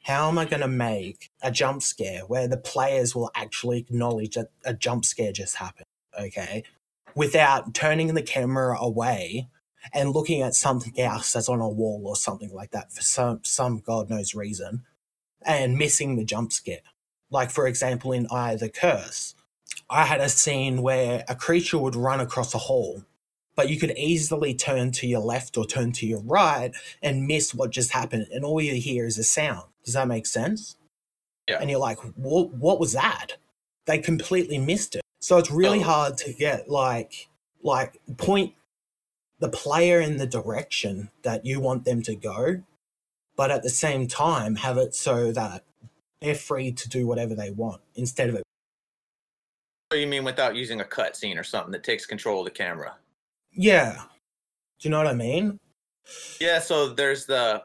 How 0.03 0.29
am 0.29 0.39
I 0.39 0.47
going 0.47 0.63
to 0.63 0.69
make 0.69 1.31
a 1.43 1.51
jump 1.51 1.83
scare 1.83 2.23
where 2.23 2.49
the 2.49 2.57
players 2.57 3.15
will 3.15 3.31
actually 3.35 3.79
acknowledge 3.79 4.35
that 4.35 4.51
a 4.65 4.73
jump 4.73 5.05
scare 5.05 5.33
just 5.33 5.57
happened, 5.57 5.87
okay, 6.19 6.65
without 7.15 7.75
turning 7.75 8.15
the 8.15 8.23
camera 8.23 8.79
away 8.81 9.49
and 9.93 10.11
looking 10.11 10.43
at 10.43 10.55
something 10.55 10.99
else 10.99 11.33
that's 11.33 11.49
on 11.49 11.61
a 11.61 11.69
wall 11.69 12.03
or 12.07 12.17
something 12.17 12.53
like 12.53 12.71
that 12.71 12.93
for 12.93 13.03
some, 13.03 13.41
some 13.45 13.79
God 13.79 14.09
knows 14.09 14.35
reason 14.35 14.85
and 15.43 15.77
missing 15.77 16.17
the 16.17 16.25
jump 16.25 16.53
scare? 16.53 16.79
Like 17.31 17.51
for 17.51 17.67
example 17.67 18.13
in 18.13 18.27
eye 18.31 18.53
of 18.53 18.61
the 18.61 18.69
curse 18.69 19.35
i 19.89 20.05
had 20.05 20.21
a 20.21 20.29
scene 20.29 20.83
where 20.83 21.25
a 21.29 21.35
creature 21.35 21.79
would 21.79 21.97
run 21.97 22.21
across 22.21 22.55
a 22.55 22.59
hall 22.59 23.03
but 23.57 23.69
you 23.69 23.79
could 23.79 23.97
easily 23.99 24.55
turn 24.55 24.91
to 24.93 25.07
your 25.07 25.21
left 25.21 25.57
or 25.59 25.67
turn 25.67 25.93
to 25.93 26.07
your 26.07 26.21
right 26.23 26.73
and 27.03 27.27
miss 27.27 27.55
what 27.55 27.71
just 27.71 27.93
happened 27.93 28.27
and 28.33 28.45
all 28.45 28.61
you 28.61 28.75
hear 28.75 29.05
is 29.07 29.19
a 29.19 29.25
sound 29.25 29.65
does 29.85 29.95
that 29.95 30.09
make 30.09 30.27
sense 30.27 30.77
Yeah. 31.49 31.59
and 31.61 31.71
you're 31.71 31.81
like 31.81 31.99
what, 32.17 32.53
what 32.55 32.81
was 32.81 32.93
that 32.93 33.37
they 33.87 33.99
completely 33.99 34.59
missed 34.59 34.95
it 34.97 35.03
so 35.21 35.39
it's 35.39 35.51
really 35.51 35.81
Oh. 35.81 35.85
hard 35.85 36.17
to 36.19 36.33
get 36.33 36.69
like 36.71 37.29
like 37.63 38.01
point 38.17 38.55
the 39.39 39.49
player 39.49 40.01
in 40.01 40.17
the 40.19 40.27
direction 40.27 41.11
that 41.23 41.45
you 41.47 41.61
want 41.61 41.85
them 41.85 42.03
to 42.03 42.15
go 42.15 42.63
but 43.37 43.51
at 43.51 43.63
the 43.63 43.71
same 43.71 44.07
time 44.07 44.57
have 44.57 44.77
it 44.79 44.95
so 44.95 45.33
that 45.33 45.65
they're 46.21 46.35
free 46.35 46.73
to 46.73 46.89
do 46.89 47.07
whatever 47.07 47.35
they 47.35 47.51
want 47.51 47.81
instead 47.95 48.29
of 48.29 48.35
it. 48.37 48.43
Do 49.91 49.99
you 49.99 50.07
mean 50.07 50.25
without 50.25 50.55
using 50.55 50.81
a 50.81 50.85
cutscene 50.85 51.39
or 51.39 51.43
something 51.43 51.73
that 51.73 51.83
takes 51.83 52.07
control 52.07 52.41
of 52.41 52.45
the 52.45 52.51
camera? 52.51 52.97
Yeah. 53.53 53.95
Do 54.79 54.89
you 54.89 54.91
know 54.91 54.99
what 54.99 55.09
I 55.09 55.15
mean? 55.15 55.59
Yeah, 56.41 56.59
so 56.61 56.89
there's 56.91 57.27
the 57.27 57.65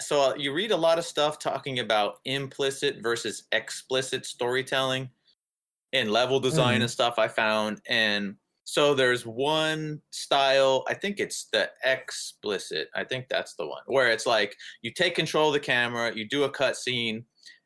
so 0.00 0.30
uh, 0.30 0.34
you 0.36 0.52
read 0.52 0.70
a 0.70 0.76
lot 0.76 0.98
of 0.98 1.04
stuff 1.04 1.40
talking 1.40 1.80
about 1.80 2.20
implicit 2.24 3.02
versus 3.02 3.44
explicit 3.50 4.24
storytelling 4.24 5.10
in 5.92 6.10
level 6.10 6.38
design 6.38 6.78
Mhm. 6.78 6.82
and 6.82 6.90
stuff 6.90 7.18
I 7.18 7.26
found 7.26 7.80
and 7.88 8.36
so 8.62 8.94
there's 8.94 9.24
one 9.24 10.02
style, 10.10 10.84
I 10.88 10.92
think 10.94 11.18
it's 11.20 11.46
the 11.46 11.70
explicit. 11.84 12.90
I 12.94 13.02
think 13.02 13.28
that's 13.30 13.54
the 13.54 13.66
one 13.66 13.80
where 13.86 14.10
it's 14.10 14.26
like 14.26 14.54
you 14.82 14.92
take 14.92 15.14
control 15.14 15.48
of 15.48 15.54
the 15.54 15.60
camera, 15.60 16.14
you 16.14 16.28
do 16.28 16.44
a 16.44 16.52
cutscene, 16.52 17.24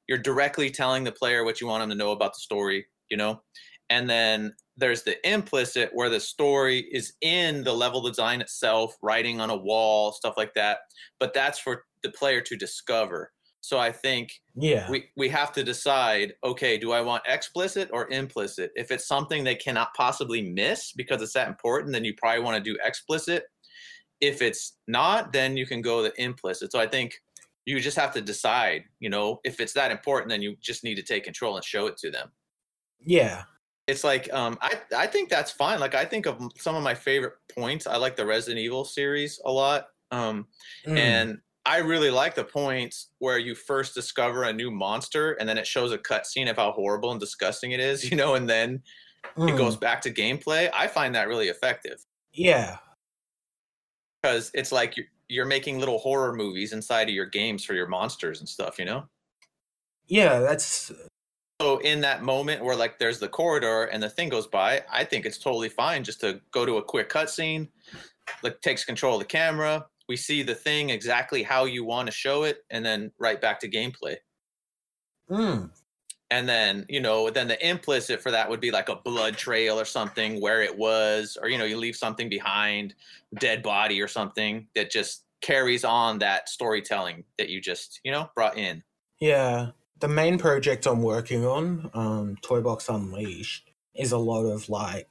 you're 0.08 0.18
directly 0.18 0.70
telling 0.70 1.04
the 1.04 1.12
player 1.12 1.44
what 1.44 1.60
you 1.60 1.66
want 1.66 1.82
them 1.82 1.90
to 1.90 1.96
know 1.96 2.12
about 2.12 2.32
the 2.34 2.40
story, 2.40 2.86
you 3.10 3.16
know? 3.16 3.42
And 3.90 4.08
then 4.08 4.54
there's 4.76 5.02
the 5.02 5.16
implicit 5.28 5.90
where 5.92 6.08
the 6.08 6.20
story 6.20 6.88
is 6.92 7.12
in 7.20 7.64
the 7.64 7.74
level 7.74 8.00
design 8.00 8.40
itself, 8.40 8.96
writing 9.02 9.40
on 9.40 9.50
a 9.50 9.56
wall, 9.56 10.12
stuff 10.12 10.34
like 10.36 10.54
that. 10.54 10.78
But 11.20 11.34
that's 11.34 11.58
for 11.58 11.84
the 12.02 12.10
player 12.10 12.40
to 12.40 12.56
discover. 12.56 13.32
So 13.60 13.78
I 13.78 13.92
think 13.92 14.40
Yeah. 14.56 14.90
we, 14.90 15.10
we 15.16 15.28
have 15.28 15.52
to 15.52 15.62
decide 15.62 16.34
okay, 16.42 16.78
do 16.78 16.90
I 16.92 17.00
want 17.00 17.22
explicit 17.26 17.90
or 17.92 18.10
implicit? 18.10 18.72
If 18.74 18.90
it's 18.90 19.06
something 19.06 19.44
they 19.44 19.54
cannot 19.54 19.94
possibly 19.94 20.42
miss 20.50 20.92
because 20.92 21.22
it's 21.22 21.34
that 21.34 21.48
important, 21.48 21.92
then 21.92 22.04
you 22.04 22.14
probably 22.16 22.42
want 22.42 22.56
to 22.56 22.72
do 22.72 22.78
explicit. 22.82 23.44
If 24.20 24.40
it's 24.40 24.78
not, 24.88 25.32
then 25.32 25.56
you 25.56 25.66
can 25.66 25.82
go 25.82 26.02
the 26.02 26.12
implicit. 26.20 26.72
So 26.72 26.80
I 26.80 26.86
think 26.86 27.14
you 27.64 27.78
just 27.80 27.96
have 27.96 28.12
to 28.14 28.20
decide, 28.20 28.84
you 29.00 29.08
know, 29.10 29.40
if 29.44 29.60
it's 29.60 29.72
that 29.74 29.90
important, 29.90 30.30
then 30.30 30.42
you 30.42 30.56
just 30.60 30.82
need 30.84 30.96
to 30.96 31.02
take 31.02 31.24
control 31.24 31.56
and 31.56 31.64
show 31.64 31.86
it 31.86 31.96
to 31.98 32.10
them 32.10 32.30
yeah. 33.04 33.42
it's 33.88 34.04
like 34.04 34.32
um 34.32 34.56
i 34.62 34.80
i 34.96 35.06
think 35.08 35.28
that's 35.28 35.50
fine 35.50 35.80
like 35.80 35.94
i 35.94 36.04
think 36.04 36.24
of 36.26 36.40
some 36.56 36.76
of 36.76 36.82
my 36.84 36.94
favorite 36.94 37.32
points 37.52 37.86
i 37.88 37.96
like 37.96 38.14
the 38.14 38.24
resident 38.24 38.60
evil 38.60 38.84
series 38.84 39.40
a 39.44 39.50
lot 39.50 39.86
um 40.12 40.46
Mm. 40.86 40.98
and 40.98 41.38
i 41.66 41.78
really 41.78 42.10
like 42.10 42.36
the 42.36 42.44
points 42.44 43.08
where 43.18 43.38
you 43.38 43.54
first 43.56 43.92
discover 43.94 44.44
a 44.44 44.52
new 44.52 44.70
monster 44.70 45.32
and 45.32 45.48
then 45.48 45.58
it 45.58 45.66
shows 45.66 45.90
a 45.90 45.98
cutscene 45.98 46.48
of 46.48 46.56
how 46.56 46.70
horrible 46.72 47.10
and 47.10 47.18
disgusting 47.18 47.72
it 47.72 47.80
is 47.80 48.04
you 48.10 48.16
know 48.16 48.34
and 48.36 48.48
then 48.48 48.82
it 49.36 49.40
Mm. 49.40 49.56
goes 49.56 49.76
back 49.76 50.00
to 50.02 50.12
gameplay 50.12 50.70
i 50.72 50.86
find 50.86 51.14
that 51.16 51.26
really 51.26 51.48
effective 51.48 52.04
Yeah. 52.32 52.78
because 54.22 54.50
it's 54.54 54.70
like 54.72 54.94
you're, 55.32 55.46
making 55.46 55.78
little 55.78 55.98
horror 55.98 56.32
movies 56.32 56.72
inside 56.72 57.08
of 57.08 57.14
your 57.14 57.26
games 57.26 57.64
for 57.64 57.74
your 57.74 57.86
monsters 57.86 58.40
and 58.40 58.48
stuff 58.48 58.78
you 58.78 58.84
know 58.84 59.08
Yeah, 60.06 60.40
that's 60.40 60.92
so 61.60 61.78
in 61.78 62.00
that 62.00 62.22
moment 62.22 62.64
where 62.64 62.74
like 62.74 62.98
there's 62.98 63.20
the 63.20 63.28
corridor 63.28 63.84
and 63.84 64.02
the 64.02 64.10
thing 64.10 64.28
goes 64.28 64.46
by, 64.46 64.82
I 64.90 65.04
think 65.04 65.24
it's 65.24 65.38
totally 65.38 65.68
fine 65.68 66.02
just 66.02 66.20
to 66.20 66.40
go 66.50 66.66
to 66.66 66.78
a 66.78 66.82
quick 66.82 67.08
cutscene, 67.08 67.68
like 68.42 68.60
takes 68.60 68.84
control 68.84 69.14
of 69.14 69.20
the 69.20 69.26
camera. 69.26 69.86
We 70.08 70.16
see 70.16 70.42
the 70.42 70.54
thing 70.54 70.90
exactly 70.90 71.42
how 71.42 71.64
you 71.64 71.84
want 71.84 72.06
to 72.06 72.12
show 72.12 72.42
it, 72.42 72.64
and 72.70 72.84
then 72.84 73.12
right 73.18 73.40
back 73.40 73.60
to 73.60 73.70
gameplay. 73.70 74.16
mm. 75.28 75.81
And 76.32 76.48
then 76.48 76.86
you 76.88 76.98
know, 76.98 77.28
then 77.28 77.46
the 77.46 77.68
implicit 77.68 78.22
for 78.22 78.30
that 78.30 78.48
would 78.48 78.58
be 78.58 78.70
like 78.70 78.88
a 78.88 78.96
blood 78.96 79.36
trail 79.36 79.78
or 79.78 79.84
something 79.84 80.40
where 80.40 80.62
it 80.62 80.78
was, 80.78 81.36
or 81.40 81.50
you 81.50 81.58
know, 81.58 81.66
you 81.66 81.76
leave 81.76 81.94
something 81.94 82.30
behind, 82.30 82.94
dead 83.38 83.62
body 83.62 84.00
or 84.00 84.08
something 84.08 84.66
that 84.74 84.90
just 84.90 85.24
carries 85.42 85.84
on 85.84 86.20
that 86.20 86.48
storytelling 86.48 87.24
that 87.36 87.50
you 87.50 87.60
just 87.60 88.00
you 88.02 88.10
know 88.10 88.30
brought 88.34 88.56
in. 88.56 88.82
Yeah. 89.20 89.72
The 90.00 90.08
main 90.08 90.38
project 90.38 90.86
I'm 90.86 91.02
working 91.02 91.44
on, 91.44 91.90
um, 91.92 92.36
Toy 92.40 92.62
Box 92.62 92.88
Unleashed, 92.88 93.70
is 93.94 94.10
a 94.12 94.18
lot 94.18 94.46
of 94.46 94.70
like 94.70 95.08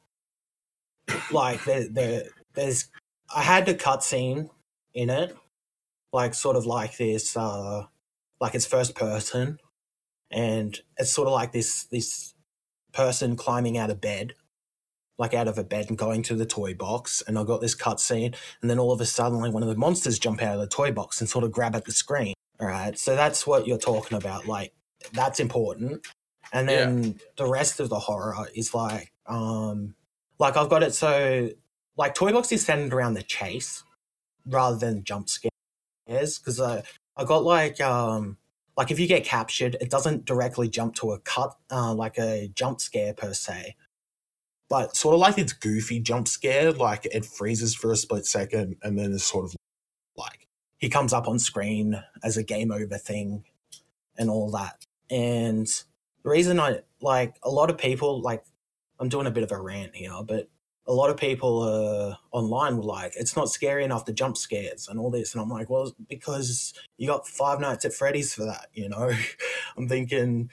like 1.32 1.64
there, 1.66 1.88
there 1.88 2.24
there's 2.56 2.90
I 3.34 3.44
had 3.44 3.68
the 3.68 3.76
cutscene 3.76 4.50
in 4.96 5.12
it, 5.12 5.38
like 6.12 6.34
sort 6.34 6.56
of 6.56 6.66
like 6.66 6.98
this 6.98 7.38
uh 7.38 7.84
like 8.40 8.56
it's 8.56 8.66
first 8.66 8.96
person 8.96 9.60
and 10.32 10.80
it's 10.98 11.12
sort 11.12 11.28
of 11.28 11.34
like 11.34 11.52
this 11.52 11.86
this 11.86 12.34
person 12.94 13.36
climbing 13.36 13.78
out 13.78 13.90
of 13.90 14.02
bed 14.02 14.34
like 15.18 15.34
out 15.36 15.48
of 15.48 15.58
a 15.58 15.64
bed 15.64 15.86
and 15.88 15.98
going 16.00 16.24
to 16.24 16.36
the 16.36 16.46
toy 16.48 16.74
box 16.74 17.22
and 17.28 17.38
I 17.38 17.44
got 17.44 17.62
this 17.62 17.76
cutscene 17.76 18.36
and 18.62 18.70
then 18.70 18.80
all 18.80 18.92
of 18.92 19.00
a 19.00 19.06
sudden 19.06 19.40
like 19.40 19.54
one 19.54 19.62
of 19.62 19.70
the 19.70 19.76
monsters 19.76 20.18
jump 20.18 20.42
out 20.42 20.56
of 20.56 20.60
the 20.60 20.68
toy 20.68 20.92
box 20.92 21.22
and 21.22 21.30
sort 21.30 21.44
of 21.44 21.52
grab 21.52 21.76
at 21.76 21.86
the 21.86 21.92
screen. 21.92 22.34
All 22.60 22.68
right. 22.68 22.98
So 22.98 23.16
that's 23.16 23.46
what 23.46 23.68
you're 23.68 23.78
talking 23.78 24.18
about. 24.18 24.48
Like 24.48 24.74
that's 25.14 25.40
important. 25.40 26.06
And 26.52 26.68
Yeah. 26.68 26.86
then 26.86 27.20
the 27.38 27.46
rest 27.46 27.80
of 27.80 27.90
the 27.90 28.00
horror 28.00 28.36
is 28.56 28.74
like 28.74 29.12
um 29.28 29.94
like 30.40 30.58
I've 30.58 30.70
got 30.70 30.82
it 30.82 30.94
so 30.94 31.50
like 31.98 32.16
toy 32.16 32.32
box 32.32 32.52
is 32.52 32.66
centered 32.66 32.94
around 32.94 33.14
the 33.14 33.24
chase 33.24 33.84
rather 34.48 34.78
than 34.78 35.04
jump 35.04 35.30
scares 35.30 36.40
because 36.40 36.60
I 36.60 36.84
I 37.16 37.26
got 37.26 37.44
like 37.44 37.80
um 37.80 38.38
like 38.78 38.92
if 38.92 39.00
you 39.00 39.08
get 39.08 39.24
captured 39.24 39.76
it 39.82 39.90
doesn't 39.90 40.26
directly 40.26 40.70
jump 40.70 40.96
to 40.96 41.12
a 41.12 41.20
cut 41.20 41.56
uh, 41.72 41.94
like 41.94 42.18
a 42.18 42.50
jump 42.56 42.82
scare 42.82 43.14
per 43.14 43.34
se. 43.34 43.76
But 44.70 44.96
sort 44.96 45.14
of 45.14 45.20
like 45.20 45.38
it's 45.38 45.54
goofy 45.54 46.00
jump 46.00 46.28
scare 46.28 46.72
like 46.72 47.06
it 47.06 47.26
freezes 47.26 47.76
for 47.76 47.92
a 47.92 47.98
split 47.98 48.26
second 48.26 48.78
and 48.84 48.98
then 48.98 49.12
it's 49.14 49.26
sort 49.26 49.46
of 49.46 49.56
like 50.16 50.48
he 50.78 50.90
comes 50.90 51.14
up 51.14 51.28
on 51.28 51.40
screen 51.40 52.02
as 52.24 52.38
a 52.38 52.44
game 52.44 52.72
over 52.72 52.98
thing 52.98 53.44
and 54.18 54.30
all 54.30 54.50
that. 54.52 54.86
And 55.10 55.68
the 56.24 56.30
reason 56.30 56.60
i 56.60 56.80
like 57.02 57.36
a 57.44 57.50
lot 57.50 57.70
of 57.70 57.78
people 57.78 58.22
like 58.22 58.44
i'm 59.00 59.10
doing 59.10 59.28
a 59.28 59.32
bit 59.32 59.44
of 59.44 59.52
a 59.52 59.60
rant 59.60 59.96
here 59.96 60.12
but 60.26 60.50
a 60.88 60.94
lot 60.94 61.10
of 61.10 61.18
people 61.18 61.62
uh, 61.62 62.16
online 62.36 62.78
were 62.78 62.84
like 62.84 63.14
it's 63.16 63.36
not 63.36 63.50
scary 63.50 63.84
enough 63.84 64.06
the 64.06 64.14
jump 64.14 64.36
scares 64.36 64.88
and 64.88 65.00
all 65.00 65.12
this 65.12 65.34
and 65.34 65.42
i'm 65.42 65.50
like 65.50 65.70
well 65.70 65.94
because 66.10 66.74
you 66.98 67.08
got 67.08 67.28
five 67.28 67.60
nights 67.60 67.86
at 67.86 67.94
freddy's 67.94 68.34
for 68.34 68.46
that 68.46 68.68
you 68.74 68.90
know 68.90 69.12
i'm 69.78 69.88
thinking 69.88 70.50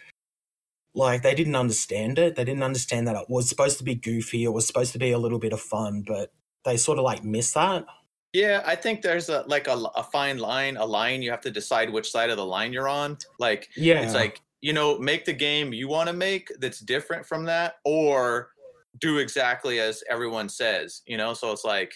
like 0.99 1.23
they 1.23 1.35
didn't 1.35 1.57
understand 1.57 2.19
it. 2.19 2.35
They 2.35 2.45
didn't 2.45 2.63
understand 2.63 3.07
that 3.07 3.17
it 3.17 3.31
was 3.31 3.49
supposed 3.49 3.79
to 3.79 3.85
be 3.85 3.95
goofy. 3.95 4.45
It 4.45 4.53
was 4.53 4.67
supposed 4.67 4.93
to 4.93 4.99
be 4.99 5.13
a 5.13 5.19
little 5.19 5.39
bit 5.39 5.53
of 5.53 5.61
fun, 5.61 6.03
but 6.07 6.33
they 6.65 6.77
sort 6.77 6.99
of 6.99 7.05
like 7.05 7.25
miss 7.25 7.53
that. 7.53 7.87
Yeah, 8.33 8.63
I 8.67 8.75
think 8.75 9.03
there's 9.03 9.29
a 9.29 9.45
like 9.47 9.69
a, 9.69 9.77
a 9.97 10.03
fine 10.03 10.39
line, 10.39 10.77
a 10.77 10.85
line 10.85 11.23
you 11.23 11.31
have 11.31 11.41
to 11.43 11.51
decide 11.51 11.91
which 11.91 12.11
side 12.11 12.31
of 12.31 12.37
the 12.37 12.45
line 12.45 12.73
you're 12.73 12.89
on. 12.89 13.17
Like 13.39 13.69
Yeah, 13.77 14.03
it's 14.03 14.15
like 14.15 14.41
you 14.61 14.73
know, 14.73 14.99
make 14.99 15.25
the 15.25 15.33
game 15.33 15.73
you 15.73 15.87
want 15.87 16.09
to 16.09 16.13
make 16.13 16.51
that's 16.59 16.81
different 16.81 17.25
from 17.25 17.45
that, 17.45 17.77
or 17.85 18.51
do 19.01 19.19
exactly 19.19 19.81
as 19.81 20.03
everyone 20.11 20.49
says. 20.49 21.03
You 21.07 21.17
know, 21.17 21.35
so 21.35 21.53
it's 21.53 21.65
like, 21.65 21.93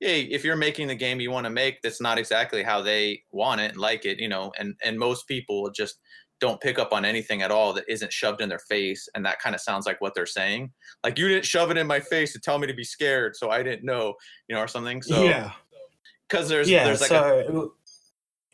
hey, 0.00 0.22
if 0.22 0.44
you're 0.44 0.56
making 0.56 0.88
the 0.88 0.94
game 0.94 1.20
you 1.20 1.30
want 1.30 1.44
to 1.44 1.50
make, 1.50 1.82
that's 1.82 2.00
not 2.00 2.18
exactly 2.18 2.62
how 2.62 2.82
they 2.82 3.22
want 3.32 3.60
it 3.60 3.72
and 3.72 3.80
like 3.80 4.04
it. 4.04 4.18
You 4.18 4.28
know, 4.28 4.52
and 4.58 4.74
and 4.84 4.98
most 4.98 5.26
people 5.26 5.70
just 5.70 5.98
don't 6.40 6.60
pick 6.60 6.78
up 6.78 6.92
on 6.94 7.04
anything 7.04 7.42
at 7.42 7.50
all 7.50 7.74
that 7.74 7.84
isn't 7.86 8.10
shoved 8.10 8.40
in 8.40 8.48
their 8.48 8.58
face 8.60 9.06
and 9.14 9.26
that 9.26 9.38
kind 9.40 9.54
of 9.54 9.60
sounds 9.60 9.84
like 9.84 10.00
what 10.00 10.14
they're 10.14 10.24
saying 10.24 10.72
like 11.04 11.18
you 11.18 11.28
didn't 11.28 11.44
shove 11.44 11.70
it 11.70 11.76
in 11.76 11.86
my 11.86 12.00
face 12.00 12.32
to 12.32 12.40
tell 12.40 12.58
me 12.58 12.66
to 12.66 12.72
be 12.72 12.82
scared 12.82 13.36
so 13.36 13.50
i 13.50 13.62
didn't 13.62 13.84
know 13.84 14.14
you 14.48 14.56
know 14.56 14.62
or 14.62 14.66
something 14.66 15.02
so 15.02 15.22
yeah, 15.22 15.52
because 16.26 16.48
there's 16.48 16.70
yeah. 16.70 16.84
there's 16.84 17.02
like 17.02 17.10
a, 17.10 17.44
so, 17.46 17.74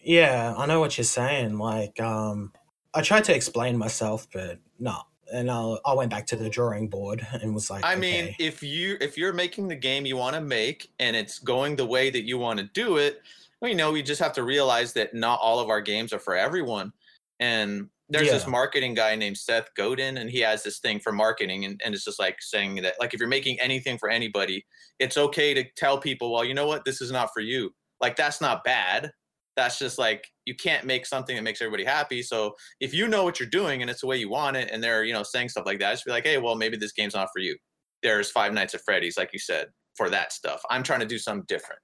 yeah, 0.07 0.55
I 0.57 0.67
know 0.67 0.79
what 0.79 0.97
you're 0.97 1.05
saying. 1.05 1.59
Like, 1.59 2.01
um, 2.01 2.53
I 2.95 3.03
tried 3.03 3.25
to 3.25 3.35
explain 3.35 3.77
myself, 3.77 4.29
but 4.33 4.61
no. 4.79 5.01
And 5.33 5.51
I'll, 5.51 5.81
I 5.85 5.93
went 5.95 6.11
back 6.11 6.27
to 6.29 6.37
the 6.37 6.49
drawing 6.49 6.89
board 6.89 7.27
and 7.43 7.55
was 7.55 7.71
like, 7.71 7.85
I 7.85 7.97
mean, 7.97 8.35
if 8.39 8.63
you 8.63 8.97
if 9.01 9.19
you're 9.19 9.33
making 9.33 9.69
the 9.69 9.77
game 9.77 10.07
you 10.07 10.17
want 10.17 10.35
to 10.35 10.41
make 10.41 10.91
and 10.99 11.17
it's 11.17 11.39
going 11.39 11.77
the 11.77 11.87
way 11.87 12.11
that 12.11 12.25
you 12.25 12.39
want 12.39 12.59
to 12.61 12.67
do 12.67 12.97
it, 12.99 13.23
well, 13.61 13.71
you 13.71 13.77
know, 13.77 13.93
we 13.93 14.03
just 14.03 14.21
have 14.21 14.33
to 14.35 14.43
realize 14.43 14.93
that 14.93 15.15
not 15.15 15.41
all 15.41 15.59
of 15.59 15.69
our 15.69 15.81
games 15.81 16.13
are 16.13 16.19
for 16.19 16.37
everyone. 16.37 16.93
And 17.41 17.89
there's 18.09 18.31
this 18.31 18.47
marketing 18.47 18.95
guy 18.95 19.17
named 19.17 19.37
Seth 19.37 19.75
Godin, 19.75 20.19
and 20.19 20.31
he 20.31 20.39
has 20.41 20.63
this 20.63 20.79
thing 20.79 21.01
for 21.01 21.11
marketing, 21.13 21.65
and, 21.65 21.81
and 21.85 21.93
it's 21.95 22.05
just 22.05 22.21
like 22.21 22.41
saying 22.41 22.77
that 22.83 22.95
like 23.01 23.15
if 23.15 23.21
you're 23.21 23.29
making 23.29 23.59
anything 23.61 23.99
for 23.99 24.09
anybody, 24.09 24.65
it's 25.01 25.17
okay 25.17 25.55
to 25.55 25.65
tell 25.77 25.99
people, 25.99 26.33
well, 26.33 26.45
you 26.45 26.55
know 26.55 26.67
what, 26.67 26.85
this 26.85 27.01
is 27.01 27.11
not 27.11 27.31
for 27.35 27.41
you. 27.41 27.75
Like 28.01 28.15
that's 28.17 28.41
not 28.41 28.63
bad. 28.63 29.11
That's 29.57 29.79
just 29.79 29.99
like 29.99 30.29
you 30.45 30.55
can't 30.55 30.85
make 30.85 31.07
something 31.07 31.35
that 31.35 31.43
makes 31.43 31.63
everybody 31.63 31.85
happy. 31.85 32.23
So 32.23 32.55
if 32.81 32.93
you 32.93 33.09
know 33.09 33.25
what 33.25 33.41
you're 33.41 33.49
doing 33.49 33.81
and 33.81 33.91
it's 33.91 34.03
the 34.03 34.07
way 34.07 34.19
you 34.19 34.29
want 34.29 34.57
it, 34.57 34.71
and 34.71 34.83
they're 34.83 35.05
you 35.05 35.13
know 35.13 35.23
saying 35.23 35.49
stuff 35.49 35.67
like 35.67 35.81
that, 35.81 35.93
just 35.93 36.05
be 36.05 36.13
like, 36.13 36.25
hey, 36.25 36.39
well, 36.39 36.55
maybe 36.55 36.77
this 36.77 36.93
game's 36.93 37.15
not 37.15 37.29
for 37.33 37.41
you. 37.41 37.57
There's 38.03 38.31
Five 38.31 38.53
Nights 38.53 38.75
at 38.75 38.83
Freddy's, 38.85 39.17
like 39.17 39.31
you 39.33 39.39
said, 39.39 39.69
for 39.97 40.11
that 40.11 40.33
stuff. 40.33 40.61
I'm 40.71 40.83
trying 40.83 41.01
to 41.01 41.07
do 41.07 41.19
something 41.19 41.47
different. 41.49 41.81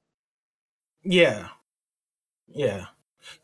Yeah. 1.03 1.49
Yeah. 2.47 2.87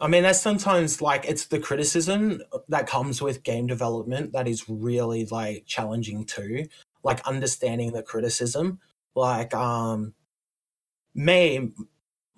I 0.01 0.09
mean, 0.09 0.23
that's 0.23 0.41
sometimes 0.41 1.01
like 1.01 1.25
it's 1.25 1.47
the 1.47 1.59
criticism 1.59 2.43
that 2.69 2.87
comes 2.87 3.23
with 3.23 3.43
game 3.43 3.67
development 3.67 4.33
that 4.33 4.49
is 4.49 4.69
really 4.69 5.27
like 5.27 5.65
challenging 5.67 6.25
too. 6.25 6.67
Like 7.03 7.27
understanding 7.27 7.93
the 7.93 8.03
criticism. 8.03 8.81
Like, 9.15 9.55
um, 9.55 10.15
me, 11.15 11.73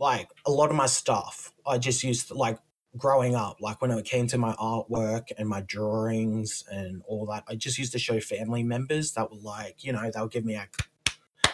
like 0.00 0.30
a 0.46 0.50
lot 0.50 0.70
of 0.70 0.76
my 0.76 0.86
stuff, 0.86 1.52
I 1.66 1.78
just 1.78 2.02
used 2.02 2.28
to 2.28 2.34
like 2.34 2.58
growing 2.96 3.36
up, 3.36 3.58
like 3.60 3.80
when 3.80 3.90
it 3.90 4.04
came 4.04 4.26
to 4.28 4.38
my 4.38 4.54
artwork 4.54 5.28
and 5.38 5.48
my 5.48 5.60
drawings 5.60 6.64
and 6.72 7.02
all 7.06 7.26
that, 7.26 7.44
I 7.48 7.54
just 7.54 7.78
used 7.78 7.92
to 7.92 7.98
show 7.98 8.18
family 8.18 8.62
members 8.62 9.12
that 9.12 9.30
were 9.30 9.38
like, 9.38 9.84
you 9.84 9.92
know, 9.92 10.10
they'll 10.12 10.26
give 10.26 10.44
me 10.44 10.54
a, 10.54 10.68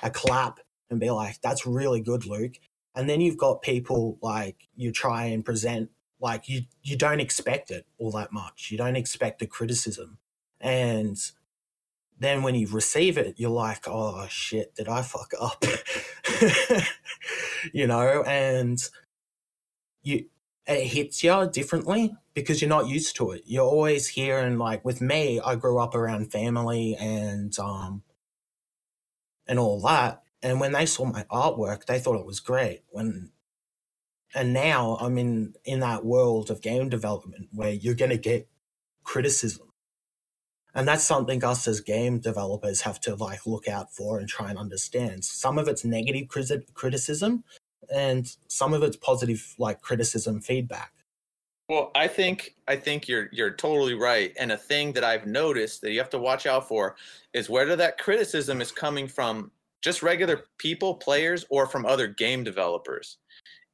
a 0.03 0.11
clap 0.11 0.61
and 0.89 1.01
be 1.01 1.11
like, 1.11 1.41
that's 1.43 1.67
really 1.67 2.01
good, 2.01 2.25
Luke. 2.25 2.55
And 2.95 3.11
then 3.11 3.21
you've 3.21 3.37
got 3.37 3.61
people 3.61 4.19
like 4.23 4.69
you 4.75 4.93
try 4.93 5.25
and 5.25 5.45
present 5.45 5.91
like 6.19 6.49
you 6.49 6.63
you 6.83 6.97
don't 6.97 7.21
expect 7.21 7.71
it 7.71 7.87
all 7.99 8.11
that 8.13 8.33
much. 8.33 8.71
You 8.71 8.79
don't 8.79 8.97
expect 8.97 9.39
the 9.39 9.47
criticism. 9.47 10.19
And 10.61 11.19
then 12.19 12.43
when 12.43 12.55
you 12.55 12.67
receive 12.69 13.19
it 13.19 13.35
you're 13.39 13.51
like 13.51 13.87
oh 13.87 14.27
shit 14.29 14.75
did 14.75 14.89
i 14.89 15.03
fuck 15.03 15.33
up? 15.41 15.65
You 17.73 17.87
know 17.87 18.23
and 18.23 18.79
you 20.03 20.27
it 20.67 20.87
hits 20.87 21.23
you 21.25 21.49
differently 21.53 22.15
because 22.35 22.61
you're 22.61 22.69
not 22.69 22.89
used 22.89 23.17
to 23.17 23.31
it. 23.33 23.43
You're 23.47 23.65
always 23.65 24.09
here 24.09 24.39
and 24.39 24.59
like 24.59 24.85
with 24.85 25.01
me 25.01 25.41
i 25.41 25.55
grew 25.57 25.79
up 25.79 25.95
around 25.95 26.33
family 26.33 26.97
and 26.97 27.57
um 27.59 28.03
and 29.47 29.59
all 29.59 29.81
that. 29.83 30.23
And 30.43 30.61
when 30.61 30.73
they 30.73 30.87
saw 30.87 31.05
my 31.05 31.25
artwork 31.25 31.87
they 31.87 31.99
thought 31.99 32.21
it 32.21 32.27
was 32.27 32.41
great. 32.41 32.83
When 32.91 33.31
and 34.35 34.53
now 34.53 34.97
i'm 35.01 35.19
in 35.19 35.55
in 35.65 35.81
that 35.81 36.05
world 36.05 36.51
of 36.51 36.61
game 36.63 36.89
development 36.89 37.49
where 37.53 37.71
you're 37.71 37.95
to 38.11 38.17
get 38.19 38.49
criticism 39.05 39.69
and 40.77 40.87
that's 40.87 41.03
something 41.03 41.43
us 41.43 41.67
as 41.67 41.81
game 41.81 42.21
developers 42.21 42.83
have 42.83 43.01
to 43.01 43.17
like 43.17 43.47
look 43.47 43.67
out 43.67 43.93
for 43.93 44.19
and 44.19 44.29
try 44.29 44.51
and 44.51 44.59
understand 44.59 45.25
some 45.25 45.59
of 45.59 45.67
it's 45.67 45.85
negative 45.85 46.29
criticism 46.75 47.43
and 47.93 48.37
some 48.47 48.73
of 48.73 48.83
it's 48.83 48.97
positive 48.97 49.55
like 49.59 49.81
criticism 49.81 50.41
feedback 50.41 50.93
Well, 51.69 51.91
I 51.97 52.07
think 52.07 52.55
I 52.69 52.77
think 52.77 53.09
you're 53.09 53.29
you're 53.33 53.51
totally 53.51 53.95
right. 53.95 54.33
And 54.39 54.53
a 54.53 54.57
thing 54.57 54.93
that 54.93 55.03
I've 55.03 55.27
noticed 55.27 55.81
that 55.81 55.91
you 55.91 55.99
have 55.99 56.11
to 56.11 56.19
watch 56.19 56.47
out 56.47 56.69
for 56.69 56.95
is 57.33 57.51
whether 57.51 57.75
that 57.77 57.99
criticism 57.99 58.61
is 58.61 58.71
coming 58.71 59.09
from 59.09 59.51
just 59.83 60.03
regular 60.03 60.45
people, 60.59 60.95
players, 60.95 61.45
or 61.51 61.67
from 61.67 61.85
other 61.85 62.07
game 62.07 62.45
developers. 62.45 63.19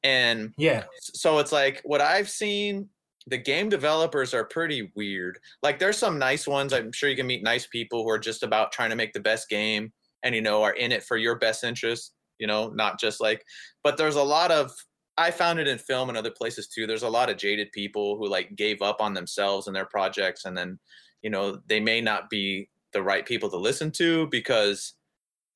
And 0.03 0.53
yeah 0.57 0.83
so 0.99 1.39
it's 1.39 1.51
like 1.51 1.81
what 1.85 2.01
I've 2.01 2.29
seen, 2.29 2.89
the 3.27 3.37
game 3.37 3.69
developers 3.69 4.33
are 4.33 4.43
pretty 4.43 4.91
weird. 4.95 5.39
Like 5.61 5.79
there's 5.79 5.97
some 5.97 6.19
nice 6.19 6.47
ones. 6.47 6.73
I'm 6.73 6.91
sure 6.91 7.09
you 7.09 7.15
can 7.15 7.27
meet 7.27 7.43
nice 7.43 7.67
people 7.67 8.03
who 8.03 8.09
are 8.09 8.19
just 8.19 8.43
about 8.43 8.71
trying 8.71 8.89
to 8.89 8.95
make 8.95 9.13
the 9.13 9.19
best 9.19 9.49
game 9.49 9.91
and 10.23 10.35
you 10.35 10.41
know 10.41 10.63
are 10.63 10.73
in 10.73 10.91
it 10.91 11.03
for 11.03 11.17
your 11.17 11.37
best 11.37 11.63
interest, 11.63 12.13
you 12.39 12.47
know, 12.47 12.69
not 12.69 12.99
just 12.99 13.21
like 13.21 13.43
but 13.83 13.97
there's 13.97 14.15
a 14.15 14.23
lot 14.23 14.51
of 14.51 14.71
I 15.17 15.31
found 15.31 15.59
it 15.59 15.67
in 15.67 15.77
film 15.77 16.09
and 16.09 16.17
other 16.17 16.31
places 16.31 16.67
too. 16.67 16.87
There's 16.87 17.03
a 17.03 17.09
lot 17.09 17.29
of 17.29 17.37
jaded 17.37 17.71
people 17.71 18.17
who 18.17 18.27
like 18.27 18.55
gave 18.55 18.81
up 18.81 18.99
on 18.99 19.13
themselves 19.13 19.67
and 19.67 19.75
their 19.75 19.85
projects 19.85 20.45
and 20.45 20.57
then, 20.57 20.79
you 21.21 21.29
know, 21.29 21.59
they 21.67 21.79
may 21.79 22.01
not 22.01 22.29
be 22.29 22.69
the 22.93 23.03
right 23.03 23.25
people 23.25 23.49
to 23.51 23.57
listen 23.57 23.91
to 23.91 24.27
because 24.27 24.93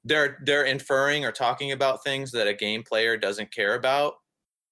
they're 0.04 0.38
they're 0.46 0.66
inferring 0.66 1.26
or 1.26 1.32
talking 1.32 1.72
about 1.72 2.04
things 2.04 2.32
that 2.32 2.48
a 2.48 2.54
game 2.54 2.84
player 2.84 3.18
doesn't 3.18 3.54
care 3.54 3.76
about, 3.76 4.14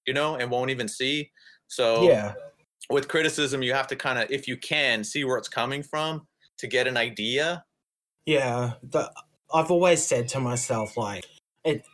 you 0.06 0.14
know, 0.14 0.36
and 0.36 0.50
won't 0.50 0.70
even 0.70 0.88
see. 0.88 1.30
So 1.66 2.08
yeah 2.08 2.32
with 2.90 3.08
criticism, 3.08 3.62
you 3.62 3.72
have 3.72 3.86
to 3.88 3.96
kind 3.96 4.18
of, 4.18 4.30
if 4.30 4.46
you 4.48 4.56
can, 4.56 5.04
see 5.04 5.24
where 5.24 5.38
it's 5.38 5.48
coming 5.48 5.82
from 5.82 6.26
to 6.58 6.66
get 6.66 6.86
an 6.86 6.96
idea. 6.96 7.64
Yeah, 8.24 8.74
the, 8.82 9.10
I've 9.52 9.70
always 9.70 10.04
said 10.04 10.28
to 10.28 10.40
myself, 10.40 10.96
like, 10.96 11.24
it, 11.64 11.84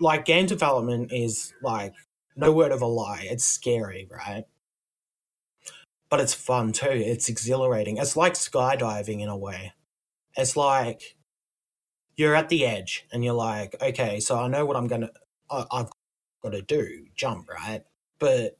like 0.00 0.24
game 0.24 0.46
development 0.46 1.12
is 1.12 1.52
like 1.62 1.94
no 2.36 2.52
word 2.52 2.72
of 2.72 2.82
a 2.82 2.86
lie. 2.86 3.26
It's 3.30 3.44
scary, 3.44 4.08
right? 4.10 4.44
But 6.10 6.20
it's 6.20 6.34
fun 6.34 6.72
too. 6.72 6.90
It's 6.90 7.28
exhilarating. 7.28 7.96
It's 7.96 8.16
like 8.16 8.34
skydiving 8.34 9.20
in 9.20 9.28
a 9.28 9.36
way. 9.36 9.72
It's 10.36 10.56
like 10.56 11.16
you're 12.16 12.34
at 12.34 12.48
the 12.48 12.64
edge 12.64 13.06
and 13.12 13.24
you're 13.24 13.34
like, 13.34 13.74
okay, 13.80 14.20
so 14.20 14.38
I 14.38 14.48
know 14.48 14.64
what 14.64 14.76
I'm 14.76 14.86
gonna, 14.86 15.10
I, 15.50 15.64
I've 15.70 15.90
got 16.42 16.50
to 16.50 16.62
do, 16.62 17.06
jump, 17.16 17.48
right? 17.50 17.82
But 18.18 18.58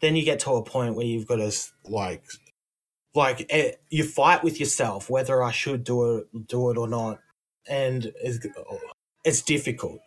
then 0.00 0.16
you 0.16 0.24
get 0.24 0.40
to 0.40 0.52
a 0.52 0.62
point 0.62 0.94
where 0.94 1.06
you've 1.06 1.26
got 1.26 1.36
to 1.36 1.52
like 1.84 2.24
like 3.14 3.46
it, 3.48 3.80
you 3.88 4.04
fight 4.04 4.44
with 4.44 4.60
yourself 4.60 5.08
whether 5.08 5.42
I 5.42 5.50
should 5.50 5.84
do 5.84 6.18
it 6.18 6.46
do 6.48 6.70
it 6.70 6.76
or 6.76 6.88
not, 6.88 7.20
and 7.66 8.12
it's, 8.22 8.46
it's 9.24 9.42
difficult. 9.42 10.00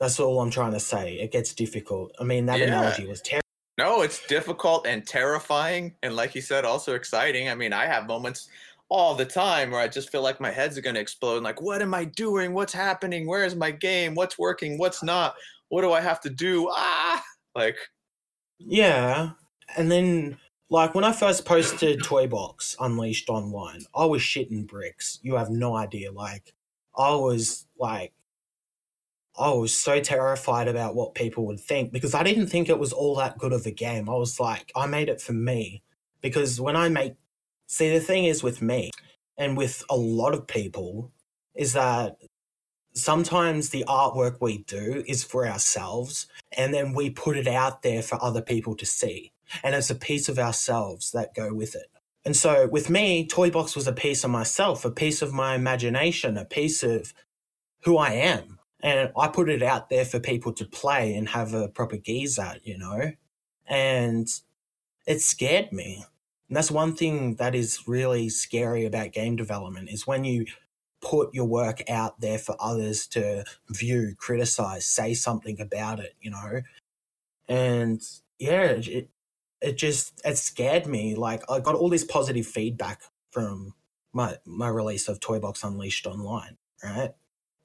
That's 0.00 0.20
all 0.20 0.40
I'm 0.40 0.50
trying 0.50 0.72
to 0.72 0.80
say. 0.80 1.14
It 1.14 1.32
gets 1.32 1.54
difficult. 1.54 2.12
I 2.20 2.24
mean, 2.24 2.46
that 2.46 2.58
Yeah. 2.58 2.66
analogy 2.66 3.06
was 3.06 3.22
terrible. 3.22 3.42
No, 3.78 4.02
it's 4.02 4.26
difficult 4.26 4.86
and 4.86 5.06
terrifying. 5.06 5.94
And 6.02 6.16
like 6.16 6.34
you 6.34 6.40
said, 6.42 6.64
also 6.64 6.94
exciting. 6.94 7.48
I 7.48 7.54
mean, 7.54 7.72
I 7.72 7.86
have 7.86 8.06
moments 8.06 8.48
all 8.88 9.14
the 9.14 9.24
time 9.24 9.70
where 9.70 9.80
I 9.80 9.88
just 9.88 10.10
feel 10.10 10.22
like 10.22 10.40
my 10.40 10.50
head's 10.50 10.78
going 10.80 10.94
to 10.94 11.00
explode. 11.00 11.42
Like, 11.42 11.60
what 11.60 11.82
am 11.82 11.92
I 11.94 12.04
doing? 12.04 12.52
What's 12.52 12.72
happening? 12.72 13.26
Where 13.26 13.44
is 13.44 13.54
my 13.54 13.70
game? 13.70 14.14
What's 14.14 14.38
working? 14.38 14.78
What's 14.78 15.02
not? 15.02 15.34
What 15.68 15.82
do 15.82 15.92
I 15.92 16.00
have 16.00 16.20
to 16.22 16.30
do? 16.30 16.68
Ah, 16.70 17.22
like, 17.54 17.76
Yeah, 18.58 19.30
and 19.76 19.90
then 19.90 20.38
like 20.70 20.94
when 20.94 21.04
I 21.04 21.12
first 21.12 21.44
posted 21.44 22.02
Toy 22.02 22.26
Box 22.26 22.76
Unleashed 22.80 23.28
online, 23.28 23.82
I 23.94 24.04
was 24.06 24.22
shitting 24.22 24.66
bricks. 24.66 25.18
You 25.22 25.36
have 25.36 25.50
no 25.50 25.76
idea. 25.76 26.12
Like 26.12 26.54
I 26.96 27.14
was 27.14 27.66
like, 27.78 28.12
I 29.38 29.50
was 29.50 29.78
so 29.78 30.00
terrified 30.00 30.66
about 30.68 30.94
what 30.94 31.14
people 31.14 31.46
would 31.46 31.60
think 31.60 31.92
because 31.92 32.14
I 32.14 32.22
didn't 32.22 32.46
think 32.48 32.68
it 32.68 32.78
was 32.78 32.92
all 32.92 33.14
that 33.16 33.38
good 33.38 33.52
of 33.52 33.66
a 33.66 33.70
game. 33.70 34.08
I 34.08 34.14
was 34.14 34.40
like, 34.40 34.72
I 34.74 34.86
made 34.86 35.08
it 35.08 35.20
for 35.20 35.34
me 35.34 35.82
because 36.22 36.60
when 36.60 36.74
I 36.76 36.88
make, 36.88 37.14
see, 37.66 37.90
the 37.92 38.00
thing 38.00 38.24
is 38.24 38.42
with 38.42 38.62
me 38.62 38.90
and 39.36 39.56
with 39.56 39.84
a 39.90 39.96
lot 39.96 40.32
of 40.34 40.46
people 40.46 41.12
is 41.54 41.74
that 41.74 42.16
sometimes 42.96 43.68
the 43.68 43.84
artwork 43.86 44.38
we 44.40 44.58
do 44.58 45.04
is 45.06 45.22
for 45.22 45.46
ourselves 45.46 46.26
and 46.56 46.72
then 46.72 46.94
we 46.94 47.10
put 47.10 47.36
it 47.36 47.46
out 47.46 47.82
there 47.82 48.02
for 48.02 48.22
other 48.22 48.42
people 48.42 48.74
to 48.76 48.86
see. 48.86 49.32
And 49.62 49.74
it's 49.74 49.90
a 49.90 49.94
piece 49.94 50.28
of 50.28 50.38
ourselves 50.38 51.12
that 51.12 51.34
go 51.34 51.52
with 51.52 51.74
it. 51.74 51.86
And 52.24 52.34
so 52.34 52.66
with 52.66 52.90
me, 52.90 53.26
Toy 53.26 53.50
Box 53.50 53.76
was 53.76 53.86
a 53.86 53.92
piece 53.92 54.24
of 54.24 54.30
myself, 54.30 54.84
a 54.84 54.90
piece 54.90 55.22
of 55.22 55.32
my 55.32 55.54
imagination, 55.54 56.36
a 56.36 56.44
piece 56.44 56.82
of 56.82 57.14
who 57.84 57.98
I 57.98 58.12
am. 58.12 58.58
And 58.80 59.12
I 59.16 59.28
put 59.28 59.48
it 59.48 59.62
out 59.62 59.90
there 59.90 60.04
for 60.04 60.18
people 60.18 60.52
to 60.54 60.64
play 60.64 61.14
and 61.14 61.28
have 61.28 61.54
a 61.54 61.68
proper 61.68 61.96
geeze 61.96 62.38
at, 62.38 62.66
you 62.66 62.78
know? 62.78 63.12
And 63.66 64.28
it 65.06 65.20
scared 65.20 65.72
me. 65.72 66.04
And 66.48 66.56
that's 66.56 66.70
one 66.70 66.94
thing 66.94 67.36
that 67.36 67.54
is 67.54 67.86
really 67.86 68.28
scary 68.28 68.84
about 68.84 69.12
game 69.12 69.36
development 69.36 69.90
is 69.90 70.06
when 70.06 70.24
you 70.24 70.46
put 71.08 71.32
your 71.34 71.44
work 71.44 71.88
out 71.88 72.20
there 72.20 72.38
for 72.38 72.56
others 72.58 73.06
to 73.06 73.44
view, 73.68 74.14
criticize, 74.16 74.84
say 74.84 75.14
something 75.14 75.60
about 75.60 76.00
it, 76.00 76.14
you 76.20 76.30
know? 76.30 76.62
And 77.48 78.02
yeah, 78.38 78.72
it, 78.72 79.08
it 79.60 79.76
just 79.78 80.20
it 80.24 80.36
scared 80.36 80.86
me. 80.86 81.14
Like 81.14 81.42
I 81.50 81.60
got 81.60 81.76
all 81.76 81.88
this 81.88 82.04
positive 82.04 82.46
feedback 82.46 83.02
from 83.30 83.74
my 84.12 84.36
my 84.44 84.68
release 84.68 85.08
of 85.08 85.20
Toy 85.20 85.38
Box 85.38 85.62
Unleashed 85.62 86.06
online. 86.06 86.56
Right, 86.82 87.12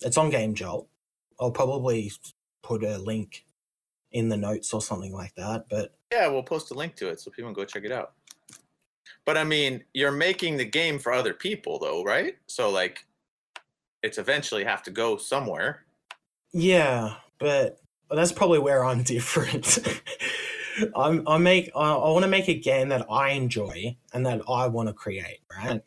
it's 0.01 0.17
on 0.17 0.29
Game 0.29 0.53
Jolt. 0.53 0.87
I'll 1.39 1.51
probably 1.51 2.11
put 2.63 2.83
a 2.83 2.97
link 2.97 3.45
in 4.11 4.29
the 4.29 4.37
notes 4.37 4.73
or 4.73 4.81
something 4.81 5.13
like 5.13 5.33
that. 5.35 5.65
But 5.69 5.95
yeah, 6.11 6.27
we'll 6.27 6.43
post 6.43 6.71
a 6.71 6.75
link 6.75 6.95
to 6.97 7.09
it 7.09 7.19
so 7.19 7.31
people 7.31 7.49
can 7.49 7.55
go 7.55 7.65
check 7.65 7.83
it 7.83 7.91
out. 7.91 8.13
But 9.25 9.37
I 9.37 9.43
mean, 9.43 9.83
you're 9.93 10.11
making 10.11 10.57
the 10.57 10.65
game 10.65 10.99
for 10.99 11.11
other 11.11 11.33
people 11.33 11.79
though, 11.79 12.03
right? 12.03 12.35
So 12.47 12.69
like 12.69 13.05
it's 14.03 14.17
eventually 14.17 14.63
have 14.63 14.83
to 14.83 14.91
go 14.91 15.17
somewhere. 15.17 15.85
Yeah, 16.53 17.15
but 17.39 17.79
that's 18.09 18.31
probably 18.31 18.59
where 18.59 18.83
I'm 18.83 19.03
different. 19.15 19.79
I'm, 20.95 21.27
I 21.27 21.37
make 21.37 21.71
I, 21.75 21.93
I 21.93 22.09
want 22.09 22.23
to 22.23 22.29
make 22.29 22.47
a 22.47 22.53
game 22.53 22.89
that 22.89 23.05
I 23.09 23.29
enjoy 23.29 23.97
and 24.13 24.25
that 24.25 24.41
I 24.49 24.67
want 24.67 24.89
to 24.89 24.93
create, 24.93 25.39
right? 25.55 25.81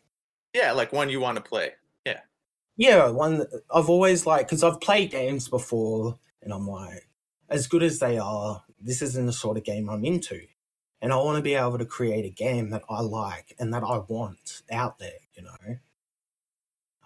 Yeah, 0.53 0.73
like 0.73 0.93
one 0.93 1.11
you 1.11 1.21
want 1.21 1.37
to 1.37 1.43
play. 1.43 1.73
Yeah. 2.07 2.21
Yeah, 2.77 3.09
one 3.09 3.47
I've 3.75 3.89
always 3.89 4.27
like 4.27 4.47
because 4.47 4.63
I've 4.63 4.81
played 4.81 5.11
games 5.11 5.49
before, 5.49 6.19
and 6.43 6.53
I'm 6.53 6.69
like, 6.69 7.09
as 7.49 7.67
good 7.67 7.83
as 7.83 7.99
they 7.99 8.19
are, 8.19 8.63
this 8.81 9.03
isn't 9.03 9.27
the 9.27 9.33
sort 9.33 9.57
of 9.57 9.65
game 9.65 9.89
I'm 9.89 10.05
into, 10.05 10.41
and 11.01 11.13
I 11.13 11.17
want 11.17 11.37
to 11.37 11.43
be 11.43 11.55
able 11.55 11.79
to 11.79 11.87
create 11.87 12.25
a 12.25 12.31
game 12.31 12.71
that 12.71 12.83
I 12.89 13.01
like 13.01 13.55
and 13.59 13.73
that 13.75 13.83
I 13.83 13.99
want 13.99 14.63
out 14.71 14.99
there. 14.99 15.11
You 15.35 15.45
know. 15.45 15.79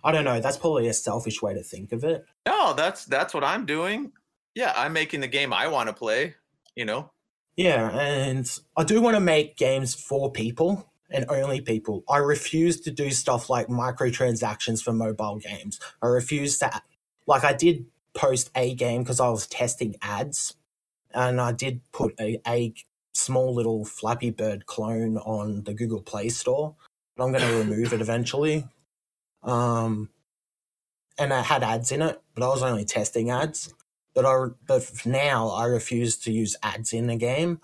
I 0.05 0.13
don't 0.13 0.25
know. 0.25 0.41
That's 0.41 0.57
probably 0.57 0.89
a 0.89 0.95
selfish 0.95 1.43
way 1.43 1.55
to 1.55 1.63
think 1.63 1.93
of 1.93 2.05
it. 2.05 2.25
No, 2.47 2.73
that's 2.75 3.05
that's 3.05 3.35
what 3.35 3.45
I'm 3.45 3.67
doing. 3.67 4.13
Yeah, 4.55 4.73
I'm 4.77 4.93
making 4.93 5.21
the 5.21 5.29
game 5.29 5.53
I 5.53 5.69
want 5.69 5.89
to 5.89 5.95
play. 5.95 6.35
You 6.75 6.85
know. 6.85 7.11
Yeah, 7.57 7.91
and 7.91 8.49
I 8.77 8.85
do 8.85 9.01
want 9.01 9.17
to 9.17 9.21
make 9.21 9.57
games 9.57 9.93
for 9.95 10.31
people 10.31 10.89
and 11.11 11.27
only 11.29 11.61
people. 11.61 12.05
I 12.09 12.19
refuse 12.19 12.81
to 12.83 12.91
do 12.91 13.11
stuff 13.11 13.51
like 13.51 13.67
microtransactions 13.67 14.83
for 14.83 14.93
mobile 14.93 15.39
games. 15.39 15.81
I 16.03 16.07
refuse 16.07 16.59
to, 16.59 16.71
like, 17.27 17.45
I 17.45 17.53
did 17.53 17.87
post 18.15 18.51
a 18.55 18.75
game 18.75 19.03
because 19.03 19.21
I 19.21 19.29
was 19.29 19.47
testing 19.47 19.97
ads, 20.03 20.55
and 21.13 21.41
I 21.41 21.53
did 21.53 21.81
put 21.93 22.15
a, 22.21 22.41
a 22.47 22.75
small 23.13 23.55
little 23.55 23.85
Flappy 23.85 24.31
Bird 24.31 24.67
clone 24.67 25.17
on 25.19 25.65
the 25.65 25.75
Google 25.75 26.03
Play 26.03 26.29
Store, 26.29 26.77
but 27.17 27.25
I'm 27.25 27.33
going 27.33 27.45
to 27.51 27.59
remove 27.59 27.93
it 27.93 28.01
eventually. 28.01 28.67
Um, 29.43 30.11
and 31.19 31.33
I 31.33 31.43
had 31.43 31.63
ads 31.63 31.93
in 31.93 32.03
it, 32.03 32.21
but 32.35 32.45
I 32.45 32.49
was 32.49 32.63
only 32.63 32.85
testing 32.85 33.31
ads. 33.31 33.75
But 34.15 34.25
I, 34.25 34.47
but 34.67 35.07
now 35.07 35.49
I 35.49 35.67
refuse 35.67 36.17
to 36.19 36.33
use 36.33 36.57
ads 36.63 36.93
in 36.93 37.11
a 37.11 37.17
game. 37.17 37.61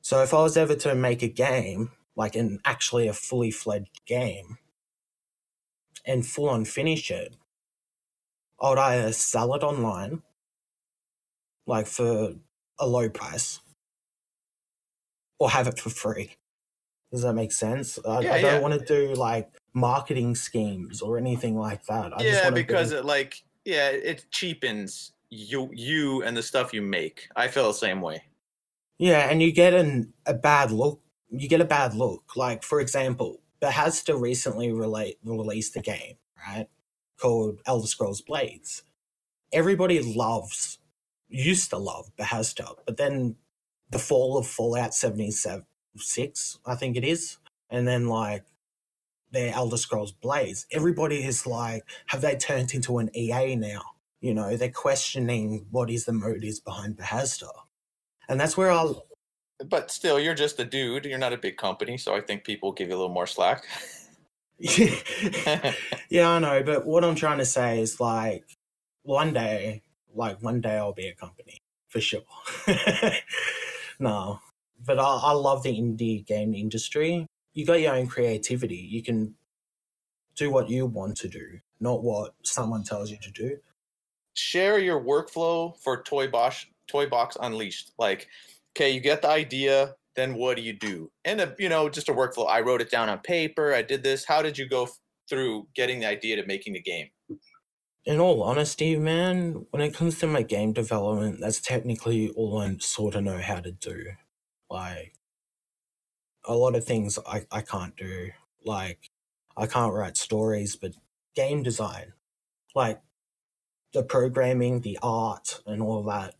So 0.00 0.22
if 0.22 0.32
I 0.32 0.42
was 0.42 0.56
ever 0.56 0.74
to 0.76 0.94
make 0.94 1.22
a 1.22 1.28
game, 1.28 1.92
like 2.16 2.34
an 2.34 2.60
actually 2.64 3.08
a 3.08 3.12
fully 3.12 3.50
fledged 3.50 4.04
game, 4.06 4.58
and 6.04 6.26
full 6.26 6.48
on 6.48 6.64
finish 6.64 7.10
it, 7.10 7.34
I 8.60 8.70
would 8.70 8.78
either 8.78 9.12
sell 9.12 9.54
it 9.54 9.62
online, 9.62 10.22
like 11.66 11.86
for 11.86 12.34
a 12.78 12.86
low 12.86 13.08
price, 13.08 13.60
or 15.38 15.50
have 15.50 15.68
it 15.68 15.78
for 15.78 15.90
free. 15.90 16.36
Does 17.12 17.22
that 17.22 17.34
make 17.34 17.52
sense? 17.52 17.98
I, 18.04 18.20
yeah, 18.20 18.34
I 18.34 18.40
don't 18.40 18.54
yeah. 18.54 18.60
want 18.60 18.78
to 18.78 18.84
do 18.84 19.14
like 19.14 19.50
marketing 19.74 20.34
schemes 20.34 21.00
or 21.00 21.18
anything 21.18 21.56
like 21.56 21.84
that. 21.86 22.12
I 22.18 22.22
yeah, 22.22 22.50
because 22.50 22.92
it 22.92 23.04
like 23.04 23.42
yeah, 23.64 23.88
it 23.88 24.26
cheapens 24.30 25.12
you 25.30 25.70
you 25.72 26.22
and 26.22 26.36
the 26.36 26.42
stuff 26.42 26.72
you 26.72 26.82
make. 26.82 27.28
I 27.36 27.48
feel 27.48 27.68
the 27.68 27.74
same 27.74 28.00
way. 28.00 28.22
Yeah, 28.98 29.30
and 29.30 29.42
you 29.42 29.52
get 29.52 29.74
an, 29.74 30.12
a 30.26 30.34
bad 30.34 30.72
look. 30.72 31.00
You 31.30 31.48
get 31.48 31.60
a 31.60 31.66
bad 31.66 31.94
look. 31.94 32.36
Like 32.36 32.62
for 32.62 32.80
example, 32.80 33.40
Bethesda 33.60 34.16
recently 34.16 34.72
relate, 34.72 35.18
released 35.24 35.76
a 35.76 35.80
game, 35.80 36.16
right, 36.46 36.68
called 37.20 37.60
Elder 37.66 37.86
Scrolls 37.86 38.22
Blades. 38.22 38.82
Everybody 39.52 40.00
loves, 40.00 40.78
used 41.28 41.70
to 41.70 41.78
love 41.78 42.10
Bethesda, 42.16 42.68
but 42.86 42.96
then 42.96 43.36
the 43.90 43.98
fall 43.98 44.36
of 44.36 44.46
Fallout 44.46 44.94
76, 44.94 46.58
I 46.66 46.74
think 46.74 46.96
it 46.96 47.04
is, 47.04 47.38
and 47.70 47.88
then 47.88 48.08
like 48.08 48.44
their 49.30 49.54
Elder 49.54 49.76
Scrolls 49.76 50.12
Blades, 50.12 50.66
everybody 50.72 51.24
is 51.24 51.46
like, 51.46 51.84
have 52.06 52.20
they 52.20 52.36
turned 52.36 52.74
into 52.74 52.98
an 52.98 53.10
EA 53.16 53.56
now? 53.56 53.82
You 54.20 54.34
know, 54.34 54.56
they're 54.56 54.70
questioning 54.70 55.66
what 55.70 55.90
is 55.90 56.04
the 56.04 56.12
motives 56.12 56.60
behind 56.60 56.96
Bethesda. 56.96 57.50
And 58.28 58.40
that's 58.40 58.56
where 58.56 58.70
I'll. 58.70 59.06
But 59.66 59.90
still, 59.90 60.20
you're 60.20 60.34
just 60.34 60.60
a 60.60 60.64
dude. 60.64 61.04
You're 61.04 61.18
not 61.18 61.32
a 61.32 61.38
big 61.38 61.56
company. 61.56 61.98
So 61.98 62.14
I 62.14 62.20
think 62.20 62.44
people 62.44 62.72
give 62.72 62.88
you 62.88 62.94
a 62.94 62.98
little 62.98 63.12
more 63.12 63.26
slack. 63.26 63.64
yeah, 64.58 66.28
I 66.28 66.38
know. 66.40 66.62
But 66.64 66.84
what 66.84 67.04
I'm 67.04 67.14
trying 67.14 67.38
to 67.38 67.44
say 67.44 67.80
is 67.80 68.00
like, 68.00 68.44
one 69.02 69.32
day, 69.32 69.82
like 70.14 70.42
one 70.42 70.60
day 70.60 70.76
I'll 70.76 70.92
be 70.92 71.06
a 71.06 71.14
company 71.14 71.62
for 71.88 72.00
sure. 72.00 72.22
no, 74.00 74.40
but 74.84 74.98
I, 74.98 75.20
I 75.22 75.32
love 75.32 75.62
the 75.62 75.70
indie 75.70 76.26
game 76.26 76.54
industry. 76.54 77.26
You 77.58 77.66
got 77.66 77.80
your 77.80 77.94
own 77.94 78.06
creativity. 78.06 78.76
You 78.76 79.02
can 79.02 79.34
do 80.36 80.50
what 80.50 80.70
you 80.70 80.86
want 80.86 81.16
to 81.18 81.28
do, 81.28 81.60
not 81.80 82.02
what 82.02 82.34
someone 82.44 82.84
tells 82.84 83.10
you 83.10 83.18
to 83.22 83.30
do 83.30 83.58
share 84.38 84.78
your 84.78 85.00
workflow 85.02 85.76
for 85.80 86.02
Toy 86.02 86.28
Box 86.28 86.64
Toy 86.86 87.08
Box 87.08 87.36
Unleashed. 87.40 87.92
Like, 87.98 88.28
okay, 88.76 88.90
you 88.90 89.00
get 89.00 89.22
the 89.22 89.28
idea, 89.28 89.94
then 90.16 90.34
what 90.34 90.56
do 90.56 90.62
you 90.62 90.72
do? 90.72 91.10
And 91.24 91.40
a, 91.40 91.54
you 91.58 91.68
know, 91.68 91.88
just 91.88 92.08
a 92.08 92.14
workflow. 92.14 92.48
I 92.48 92.60
wrote 92.60 92.80
it 92.80 92.90
down 92.90 93.08
on 93.08 93.18
paper. 93.18 93.74
I 93.74 93.82
did 93.82 94.02
this. 94.02 94.24
How 94.24 94.40
did 94.40 94.56
you 94.56 94.68
go 94.68 94.88
through 95.28 95.66
getting 95.74 96.00
the 96.00 96.06
idea 96.06 96.36
to 96.36 96.46
making 96.46 96.74
the 96.74 96.80
game? 96.80 97.08
In 98.06 98.20
all 98.20 98.42
honesty, 98.42 98.96
man, 98.96 99.66
when 99.70 99.82
it 99.82 99.92
comes 99.92 100.18
to 100.20 100.26
my 100.26 100.42
game 100.42 100.72
development, 100.72 101.40
that's 101.40 101.60
technically 101.60 102.30
all 102.30 102.58
I 102.58 102.76
sort 102.78 103.16
of 103.16 103.24
know 103.24 103.38
how 103.38 103.60
to 103.60 103.72
do. 103.72 104.04
Like, 104.70 105.12
a 106.48 106.54
lot 106.54 106.74
of 106.74 106.84
things 106.84 107.18
I, 107.28 107.44
I 107.52 107.60
can't 107.60 107.96
do. 107.96 108.30
Like, 108.64 109.10
I 109.56 109.66
can't 109.66 109.94
write 109.94 110.16
stories, 110.16 110.74
but 110.74 110.94
game 111.36 111.62
design. 111.62 112.14
Like, 112.74 113.00
the 113.92 114.02
programming, 114.02 114.80
the 114.80 114.98
art, 115.02 115.60
and 115.66 115.82
all 115.82 116.02
that 116.04 116.34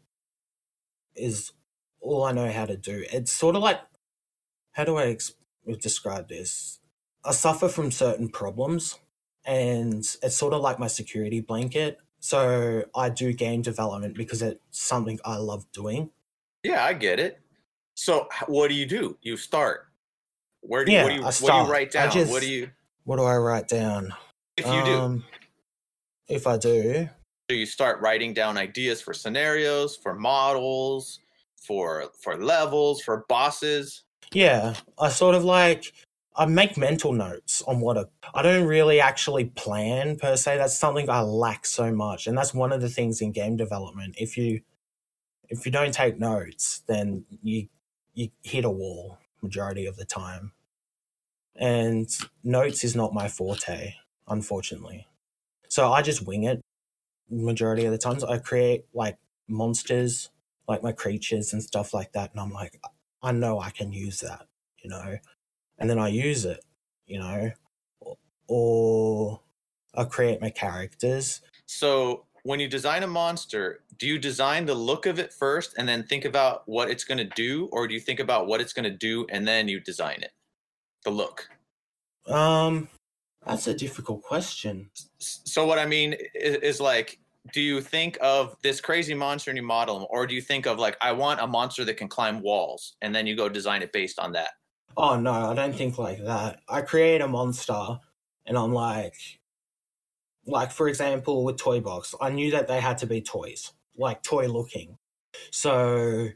is 1.14 1.52
all 2.00 2.24
I 2.24 2.32
know 2.32 2.50
how 2.50 2.66
to 2.66 2.76
do. 2.76 3.04
It's 3.12 3.32
sort 3.32 3.56
of 3.56 3.62
like, 3.62 3.80
how 4.72 4.84
do 4.84 4.96
I 4.96 5.06
ex- 5.06 5.34
describe 5.80 6.28
this? 6.28 6.80
I 7.24 7.32
suffer 7.32 7.68
from 7.68 7.90
certain 7.90 8.28
problems, 8.28 8.98
and 9.44 9.98
it's 10.22 10.36
sort 10.36 10.54
of 10.54 10.62
like 10.62 10.78
my 10.78 10.86
security 10.86 11.40
blanket. 11.40 11.98
So 12.20 12.84
I 12.94 13.10
do 13.10 13.32
game 13.32 13.62
development 13.62 14.16
because 14.16 14.42
it's 14.42 14.60
something 14.70 15.18
I 15.24 15.36
love 15.36 15.70
doing. 15.72 16.10
Yeah, 16.62 16.84
I 16.84 16.92
get 16.92 17.20
it. 17.20 17.40
So 17.94 18.28
what 18.46 18.68
do 18.68 18.74
you 18.74 18.86
do? 18.86 19.18
You 19.22 19.36
start. 19.36 19.87
Where 20.68 20.84
do 20.84 20.92
you, 20.92 20.98
yeah, 20.98 21.04
what 21.04 21.08
do 21.08 21.14
you, 21.14 21.22
what 21.22 21.40
do 21.40 21.46
you 21.46 21.72
write 21.72 21.90
down? 21.90 22.10
Just, 22.12 22.30
what 22.30 22.42
do 22.42 22.50
you? 22.50 22.68
What 23.04 23.16
do 23.16 23.22
I 23.22 23.38
write 23.38 23.68
down? 23.68 24.12
If 24.58 24.66
you 24.66 24.72
um, 24.72 25.18
do. 25.18 25.24
If 26.34 26.46
I 26.46 26.58
do, 26.58 27.08
so 27.50 27.56
you 27.56 27.64
start 27.64 28.02
writing 28.02 28.34
down 28.34 28.58
ideas 28.58 29.00
for 29.00 29.14
scenarios, 29.14 29.96
for 29.96 30.14
models, 30.14 31.20
for 31.56 32.10
for 32.20 32.36
levels, 32.36 33.00
for 33.00 33.24
bosses. 33.30 34.02
Yeah, 34.34 34.74
I 34.98 35.08
sort 35.08 35.34
of 35.34 35.42
like 35.42 35.94
I 36.36 36.44
make 36.44 36.76
mental 36.76 37.14
notes 37.14 37.62
on 37.62 37.80
what 37.80 37.96
a, 37.96 38.06
I 38.34 38.42
don't 38.42 38.66
really 38.66 39.00
actually 39.00 39.46
plan 39.46 40.18
per 40.18 40.36
se. 40.36 40.58
That's 40.58 40.78
something 40.78 41.08
I 41.08 41.22
lack 41.22 41.64
so 41.64 41.90
much, 41.90 42.26
and 42.26 42.36
that's 42.36 42.52
one 42.52 42.72
of 42.72 42.82
the 42.82 42.90
things 42.90 43.22
in 43.22 43.32
game 43.32 43.56
development. 43.56 44.16
If 44.18 44.36
you 44.36 44.60
if 45.48 45.64
you 45.64 45.72
don't 45.72 45.94
take 45.94 46.18
notes, 46.18 46.82
then 46.86 47.24
you 47.42 47.68
you 48.12 48.28
hit 48.42 48.66
a 48.66 48.70
wall 48.70 49.16
majority 49.40 49.86
of 49.86 49.96
the 49.96 50.04
time. 50.04 50.52
And 51.60 52.08
notes 52.44 52.84
is 52.84 52.94
not 52.94 53.12
my 53.12 53.28
forte, 53.28 53.94
unfortunately. 54.28 55.06
So 55.68 55.92
I 55.92 56.02
just 56.02 56.26
wing 56.26 56.44
it 56.44 56.60
majority 57.30 57.84
of 57.84 57.92
the 57.92 57.98
times. 57.98 58.24
I 58.24 58.38
create 58.38 58.84
like 58.94 59.18
monsters, 59.48 60.30
like 60.66 60.82
my 60.82 60.92
creatures 60.92 61.52
and 61.52 61.62
stuff 61.62 61.92
like 61.92 62.12
that, 62.12 62.30
and 62.30 62.40
I'm 62.40 62.52
like, 62.52 62.80
I 63.22 63.32
know 63.32 63.58
I 63.58 63.70
can 63.70 63.92
use 63.92 64.20
that, 64.20 64.46
you 64.82 64.88
know, 64.88 65.18
and 65.78 65.90
then 65.90 65.98
I 65.98 66.08
use 66.08 66.44
it, 66.44 66.64
you 67.06 67.18
know, 67.18 67.50
or 68.46 69.40
I 69.94 70.04
create 70.04 70.40
my 70.40 70.50
characters. 70.50 71.40
So 71.66 72.26
when 72.44 72.60
you 72.60 72.68
design 72.68 73.02
a 73.02 73.08
monster, 73.08 73.80
do 73.98 74.06
you 74.06 74.18
design 74.18 74.66
the 74.66 74.74
look 74.74 75.06
of 75.06 75.18
it 75.18 75.32
first 75.32 75.74
and 75.76 75.88
then 75.88 76.04
think 76.04 76.24
about 76.24 76.62
what 76.66 76.88
it's 76.88 77.04
going 77.04 77.18
to 77.18 77.30
do, 77.34 77.68
or 77.72 77.88
do 77.88 77.94
you 77.94 78.00
think 78.00 78.20
about 78.20 78.46
what 78.46 78.60
it's 78.60 78.72
going 78.72 78.84
to 78.84 78.96
do 78.96 79.26
and 79.28 79.46
then 79.46 79.68
you 79.68 79.80
design 79.80 80.22
it? 80.22 80.30
The 81.04 81.10
look. 81.10 81.48
Um, 82.26 82.88
that's 83.46 83.66
a 83.66 83.74
difficult 83.74 84.22
question. 84.22 84.90
So 85.18 85.66
what 85.66 85.78
I 85.78 85.86
mean 85.86 86.14
is, 86.34 86.56
is 86.56 86.80
like, 86.80 87.18
do 87.52 87.60
you 87.60 87.80
think 87.80 88.18
of 88.20 88.56
this 88.62 88.80
crazy 88.80 89.14
monster 89.14 89.50
and 89.50 89.56
you 89.56 89.62
model 89.62 89.98
them, 89.98 90.08
or 90.10 90.26
do 90.26 90.34
you 90.34 90.42
think 90.42 90.66
of 90.66 90.78
like 90.78 90.96
I 91.00 91.12
want 91.12 91.40
a 91.40 91.46
monster 91.46 91.84
that 91.84 91.96
can 91.96 92.08
climb 92.08 92.42
walls, 92.42 92.96
and 93.00 93.14
then 93.14 93.26
you 93.26 93.36
go 93.36 93.48
design 93.48 93.82
it 93.82 93.92
based 93.92 94.18
on 94.18 94.32
that? 94.32 94.50
Oh 94.96 95.18
no, 95.18 95.32
I 95.32 95.54
don't 95.54 95.74
think 95.74 95.98
like 95.98 96.22
that. 96.24 96.60
I 96.68 96.82
create 96.82 97.22
a 97.22 97.28
monster, 97.28 98.00
and 98.44 98.58
I'm 98.58 98.74
like, 98.74 99.14
like 100.46 100.70
for 100.70 100.88
example 100.88 101.44
with 101.44 101.56
Toy 101.56 101.80
Box, 101.80 102.14
I 102.20 102.30
knew 102.30 102.50
that 102.50 102.68
they 102.68 102.80
had 102.80 102.98
to 102.98 103.06
be 103.06 103.22
toys, 103.22 103.72
like 103.96 104.22
toy 104.22 104.46
looking. 104.46 104.98
So 105.50 106.28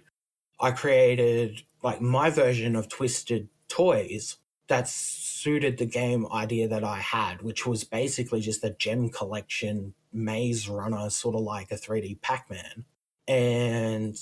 I 0.60 0.70
created 0.70 1.62
like 1.82 2.00
my 2.00 2.30
version 2.30 2.74
of 2.76 2.88
Twisted 2.88 3.48
Toys 3.68 4.38
that 4.72 4.88
suited 4.88 5.76
the 5.76 5.84
game 5.84 6.26
idea 6.32 6.66
that 6.66 6.82
I 6.82 6.96
had, 6.96 7.42
which 7.42 7.66
was 7.66 7.84
basically 7.84 8.40
just 8.40 8.64
a 8.64 8.70
gem 8.70 9.10
collection 9.10 9.92
maze 10.10 10.66
runner, 10.66 11.10
sort 11.10 11.34
of 11.34 11.42
like 11.42 11.70
a 11.70 11.74
3D 11.74 12.22
Pac 12.22 12.48
Man. 12.48 12.86
And 13.28 14.16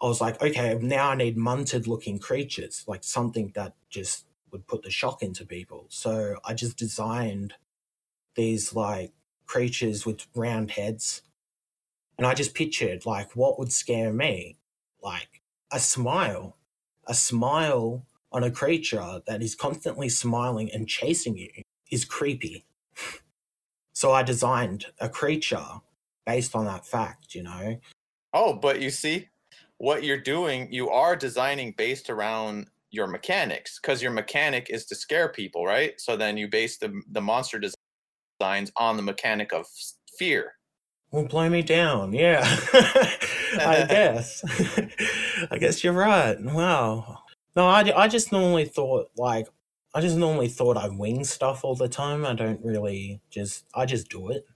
I 0.00 0.06
was 0.06 0.20
like, 0.20 0.40
okay, 0.40 0.78
now 0.80 1.10
I 1.10 1.16
need 1.16 1.36
munted 1.36 1.88
looking 1.88 2.20
creatures, 2.20 2.84
like 2.86 3.02
something 3.02 3.50
that 3.56 3.74
just 3.90 4.26
would 4.52 4.68
put 4.68 4.84
the 4.84 4.90
shock 4.90 5.24
into 5.24 5.44
people. 5.44 5.86
So 5.88 6.36
I 6.44 6.54
just 6.54 6.76
designed 6.76 7.54
these 8.36 8.76
like 8.76 9.12
creatures 9.46 10.06
with 10.06 10.28
round 10.36 10.70
heads. 10.70 11.22
And 12.16 12.28
I 12.28 12.34
just 12.34 12.54
pictured 12.54 13.06
like 13.06 13.34
what 13.34 13.58
would 13.58 13.72
scare 13.72 14.12
me? 14.12 14.58
Like 15.02 15.42
a 15.72 15.80
smile. 15.80 16.58
A 17.08 17.14
smile 17.14 18.06
on 18.32 18.44
a 18.44 18.50
creature 18.50 19.20
that 19.26 19.42
is 19.42 19.54
constantly 19.54 20.08
smiling 20.08 20.70
and 20.72 20.88
chasing 20.88 21.36
you 21.36 21.50
is 21.90 22.04
creepy. 22.04 22.64
so 23.92 24.12
I 24.12 24.22
designed 24.22 24.86
a 25.00 25.08
creature 25.08 25.64
based 26.26 26.54
on 26.54 26.64
that 26.66 26.86
fact, 26.86 27.34
you 27.34 27.42
know. 27.42 27.78
Oh, 28.32 28.54
but 28.54 28.80
you 28.80 28.90
see, 28.90 29.28
what 29.78 30.04
you're 30.04 30.20
doing, 30.20 30.72
you 30.72 30.90
are 30.90 31.16
designing 31.16 31.74
based 31.76 32.08
around 32.08 32.68
your 32.90 33.06
mechanics 33.06 33.78
because 33.80 34.02
your 34.02 34.12
mechanic 34.12 34.68
is 34.70 34.84
to 34.86 34.94
scare 34.94 35.28
people, 35.28 35.64
right? 35.64 36.00
So 36.00 36.16
then 36.16 36.36
you 36.36 36.48
base 36.48 36.78
the 36.78 37.02
the 37.10 37.20
monster 37.20 37.58
designs 37.58 38.70
on 38.76 38.96
the 38.96 39.02
mechanic 39.02 39.52
of 39.52 39.66
fear. 40.18 40.54
Well, 41.10 41.24
blow 41.24 41.48
me 41.50 41.62
down, 41.62 42.12
yeah. 42.12 42.40
I 42.72 43.86
guess. 43.88 44.42
I 45.50 45.58
guess 45.58 45.84
you're 45.84 45.92
right. 45.92 46.40
Wow. 46.40 47.21
No, 47.54 47.66
I, 47.66 47.80
I 47.96 48.08
just 48.08 48.32
normally 48.32 48.64
thought 48.64 49.10
like 49.16 49.48
I 49.94 50.00
just 50.00 50.16
normally 50.16 50.48
thought 50.48 50.76
I 50.76 50.88
wing 50.88 51.24
stuff 51.24 51.64
all 51.64 51.74
the 51.74 51.88
time. 51.88 52.24
I 52.24 52.34
don't 52.34 52.64
really 52.64 53.20
just 53.30 53.66
I 53.74 53.84
just 53.86 54.08
do 54.08 54.30
it. 54.30 54.46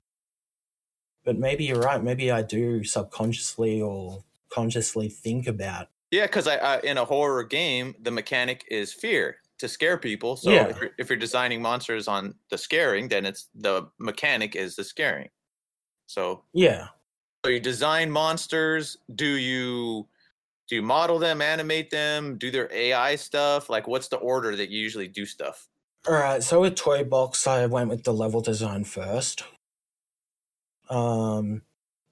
But 1.24 1.38
maybe 1.38 1.64
you're 1.64 1.80
right. 1.80 2.02
Maybe 2.02 2.30
I 2.30 2.42
do 2.42 2.84
subconsciously 2.84 3.82
or 3.82 4.24
consciously 4.48 5.08
think 5.08 5.46
about. 5.46 5.88
Yeah, 6.12 6.26
because 6.26 6.46
I, 6.46 6.56
I 6.56 6.80
in 6.80 6.98
a 6.98 7.04
horror 7.04 7.42
game, 7.44 7.94
the 8.00 8.10
mechanic 8.12 8.64
is 8.70 8.92
fear 8.92 9.38
to 9.58 9.68
scare 9.68 9.98
people. 9.98 10.36
So 10.36 10.50
Yeah. 10.50 10.68
if, 10.68 10.80
you're, 10.80 10.90
if 10.98 11.08
you're 11.10 11.18
designing 11.18 11.60
monsters 11.60 12.08
on 12.08 12.34
the 12.50 12.58
scaring, 12.58 13.08
then 13.08 13.26
it's 13.26 13.48
the 13.54 13.88
mechanic 13.98 14.54
is 14.54 14.76
the 14.76 14.84
scaring. 14.84 15.30
So 16.06 16.44
Yeah. 16.52 16.88
so 17.44 17.50
you 17.50 17.60
design 17.60 18.10
monsters. 18.10 18.96
Do 19.14 19.26
you 19.26 20.08
do 20.68 20.74
you 20.74 20.82
model 20.82 21.18
them, 21.18 21.40
animate 21.40 21.90
them, 21.90 22.38
do 22.38 22.50
their 22.50 22.68
AI 22.72 23.16
stuff? 23.16 23.70
Like, 23.70 23.86
what's 23.86 24.08
the 24.08 24.16
order 24.16 24.56
that 24.56 24.68
you 24.70 24.80
usually 24.80 25.08
do 25.08 25.24
stuff? 25.24 25.68
All 26.08 26.14
right. 26.14 26.42
So 26.42 26.60
with 26.60 26.74
Toy 26.74 27.04
Box, 27.04 27.46
I 27.46 27.66
went 27.66 27.90
with 27.90 28.04
the 28.04 28.12
level 28.12 28.40
design 28.40 28.84
first. 28.84 29.44
Um, 30.88 31.62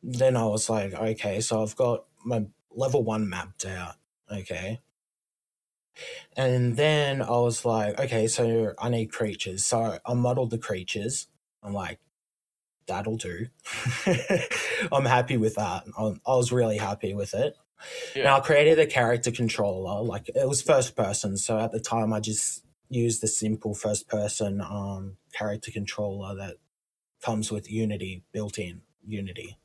then 0.03 0.37
I 0.37 0.47
was 0.47 0.69
like, 0.69 0.95
okay, 0.95 1.41
so 1.41 1.63
I've 1.63 1.77
got 1.77 2.05
my 2.25 2.47
level 2.71 3.03
one 3.03 3.29
mapped 3.29 3.65
out. 3.65 3.95
Okay. 4.31 4.81
And 6.37 6.77
then 6.77 7.23
I 7.23 7.31
was 7.31 7.65
like, 7.65 7.99
okay, 8.01 8.27
so 8.27 8.75
I 8.79 8.89
need 8.89 9.13
creatures. 9.13 9.65
So 9.65 9.99
I 10.05 10.15
modeled 10.15 10.51
the 10.51 10.59
creatures. 10.59 11.29
I'm 11.63 11.73
like, 11.73 12.01
that'll 12.87 13.17
do. 13.17 13.47
I'm 14.93 15.05
happy 15.05 15.37
with 15.37 15.55
that. 15.55 15.85
I, 15.97 16.15
I 16.27 16.37
was 16.37 16.53
really 16.53 16.79
happy 16.79 17.15
with 17.15 17.35
it. 17.35 17.57
Now 18.17 18.39
I 18.39 18.41
created 18.41 18.79
a 18.79 18.87
character 18.87 19.31
controller, 19.31 20.03
like 20.03 20.29
it 20.29 20.49
was 20.49 20.63
first 20.63 20.97
person. 20.97 21.37
So 21.37 21.59
at 21.59 21.73
the 21.73 21.81
time, 21.81 22.13
I 22.13 22.21
just 22.21 22.65
used 22.89 23.23
the 23.23 23.29
simple 23.29 23.75
first 23.75 24.09
person 24.09 24.61
um, 24.61 25.17
character 25.33 25.71
controller 25.71 26.35
that 26.37 26.57
comes 27.23 27.51
with 27.51 27.71
Unity 27.71 28.23
built 28.33 28.59
in 28.59 28.83
Unity. 29.07 29.59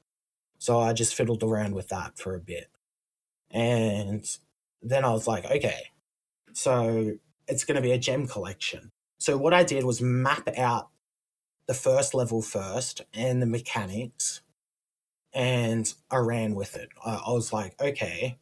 So 0.58 0.80
I 0.80 0.94
just 0.94 1.16
fiddled 1.16 1.44
around 1.44 1.74
with 1.74 1.90
that 1.90 2.18
for 2.18 2.36
a 2.36 2.40
bit, 2.40 2.68
and 3.52 4.26
then 4.82 5.06
I 5.06 5.12
was 5.12 5.28
like, 5.28 5.46
okay, 5.46 5.92
so 6.54 7.14
it's 7.48 7.64
going 7.64 7.76
to 7.76 7.82
be 7.82 7.92
a 7.92 7.98
gem 7.98 8.28
collection. 8.28 8.92
So 9.20 9.38
what 9.38 9.54
I 9.54 9.64
did 9.64 9.84
was 9.84 10.02
map 10.02 10.48
out 10.58 10.90
the 11.68 11.74
first 11.74 12.14
level 12.14 12.42
first 12.42 13.02
and 13.14 13.42
the 13.42 13.46
mechanics 13.46 14.42
and 15.34 15.94
I 16.12 16.18
ran 16.18 16.56
with 16.56 16.76
it. 16.76 16.90
I, 17.06 17.24
I 17.28 17.32
was 17.32 17.54
like, 17.54 17.80
okay, 17.82 18.40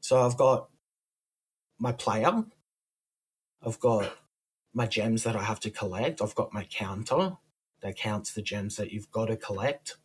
so 0.00 0.22
I've 0.22 0.36
got 0.38 0.70
my 1.78 1.92
player, 1.92 2.44
I've 3.66 3.80
got 3.80 4.16
my 4.74 4.86
gems 4.86 5.24
that 5.24 5.36
I 5.36 5.44
have 5.44 5.60
to 5.60 5.70
collect, 5.70 6.22
I've 6.22 6.34
got 6.36 6.54
my 6.54 6.64
counter 6.64 7.36
that 7.82 7.96
counts 7.96 8.32
the 8.34 8.42
gems 8.42 8.76
that 8.76 8.92
you've 8.92 9.10
got 9.10 9.26
to 9.26 9.36
collect, 9.36 9.98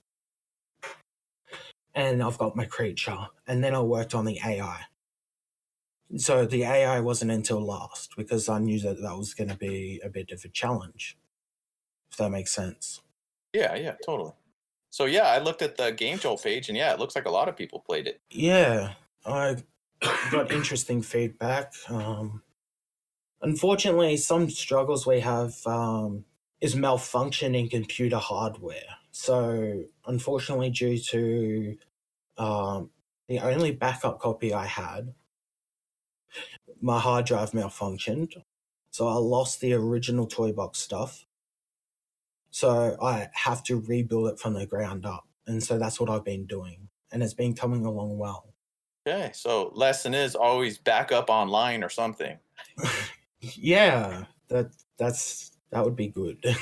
and 1.95 2.23
I've 2.23 2.38
got 2.39 2.55
my 2.55 2.65
creature, 2.65 3.27
and 3.47 3.63
then 3.63 3.75
I 3.75 3.81
worked 3.81 4.15
on 4.15 4.25
the 4.25 4.39
AI. 4.45 4.81
So 6.17 6.45
the 6.45 6.63
AI 6.63 7.01
wasn't 7.01 7.31
until 7.31 7.62
last 7.62 8.15
because 8.17 8.49
I 8.49 8.60
knew 8.60 8.79
that 8.81 9.01
that 9.01 9.17
was 9.17 9.34
going 9.34 9.49
to 9.49 9.58
be 9.58 10.01
a 10.03 10.10
bit 10.10 10.31
of 10.31 10.45
a 10.45 10.49
challenge, 10.49 11.17
if 12.12 12.17
that 12.17 12.31
makes 12.31 12.51
sense. 12.53 13.01
Yeah, 13.53 13.75
yeah, 13.75 13.95
totally. 14.05 14.34
So 14.95 15.03
yeah, 15.03 15.23
I 15.23 15.39
looked 15.39 15.62
at 15.62 15.75
the 15.75 15.91
Game 15.91 16.19
Jolt 16.19 16.41
page, 16.41 16.69
and 16.69 16.77
yeah, 16.77 16.93
it 16.93 16.99
looks 16.99 17.17
like 17.17 17.25
a 17.25 17.29
lot 17.29 17.49
of 17.49 17.58
people 17.58 17.84
played 17.86 18.08
it. 18.08 18.21
Yeah, 18.31 18.93
I 19.25 19.58
got 20.31 20.53
interesting 20.53 21.01
feedback. 21.01 21.73
Um, 21.89 22.43
unfortunately, 23.41 24.15
some 24.15 24.49
struggles 24.49 25.05
we 25.05 25.19
have 25.19 25.53
um, 25.67 26.23
is 26.62 26.75
malfunctioning 26.75 27.69
computer 27.69 28.19
hardware. 28.19 28.95
So, 29.12 29.84
unfortunately, 30.08 30.69
due 30.69 30.97
to 30.97 31.77
um, 32.38 32.89
the 33.27 33.39
only 33.39 33.71
backup 33.71 34.21
copy 34.21 34.53
I 34.53 34.65
had, 34.65 35.13
my 36.79 36.99
hard 36.99 37.25
drive 37.25 37.51
malfunctioned. 37.51 38.41
So, 38.91 39.10
I 39.10 39.15
lost 39.15 39.60
the 39.60 39.73
original 39.73 40.25
Toy 40.25 40.53
Box 40.53 40.79
stuff. 40.79 41.25
So, 42.55 42.95
I 43.01 43.27
have 43.33 43.63
to 43.65 43.81
rebuild 43.81 44.29
it 44.29 44.39
from 44.39 44.53
the 44.53 44.65
ground 44.65 45.05
up. 45.05 45.27
And 45.45 45.61
so, 45.61 45.77
that's 45.77 45.99
what 45.99 46.09
I've 46.09 46.23
been 46.23 46.45
doing. 46.45 46.87
And 47.11 47.21
it's 47.21 47.33
been 47.33 47.53
coming 47.53 47.85
along 47.85 48.17
well. 48.17 48.53
Okay, 49.07 49.31
so 49.33 49.71
lesson 49.75 50.13
is 50.13 50.35
always 50.35 50.77
back 50.77 51.11
up 51.11 51.29
online 51.29 51.83
or 51.83 51.89
something. 51.89 52.37
Yeah, 53.53 54.23
that 54.49 54.71
that's 54.97 55.51
that 55.71 55.83
would 55.85 55.95
be 55.95 56.07
good. 56.07 56.43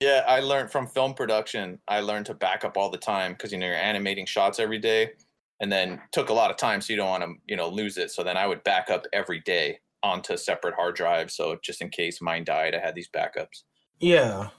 Yeah, 0.00 0.22
I 0.28 0.38
learned 0.38 0.70
from 0.70 0.86
film 0.86 1.14
production. 1.14 1.80
I 1.88 1.98
learned 1.98 2.26
to 2.26 2.34
back 2.34 2.64
up 2.64 2.76
all 2.76 2.88
the 2.88 2.98
time 2.98 3.32
because 3.32 3.50
you 3.50 3.58
know 3.58 3.66
you're 3.66 3.74
animating 3.74 4.26
shots 4.26 4.60
every 4.60 4.78
day, 4.78 5.10
and 5.58 5.72
then 5.72 6.00
took 6.12 6.28
a 6.28 6.32
lot 6.32 6.52
of 6.52 6.56
time, 6.56 6.80
so 6.80 6.92
you 6.92 6.96
don't 6.96 7.08
want 7.08 7.24
to 7.24 7.32
you 7.48 7.56
know 7.56 7.68
lose 7.68 7.98
it. 7.98 8.12
So 8.12 8.22
then 8.22 8.36
I 8.36 8.46
would 8.46 8.62
back 8.62 8.90
up 8.90 9.06
every 9.12 9.40
day 9.40 9.80
onto 10.04 10.36
separate 10.36 10.76
hard 10.76 10.94
drives, 10.94 11.34
so 11.34 11.58
just 11.64 11.82
in 11.82 11.88
case 11.88 12.20
mine 12.22 12.44
died, 12.44 12.76
I 12.76 12.78
had 12.78 12.94
these 12.94 13.08
backups. 13.08 13.64
yeah. 13.98 14.50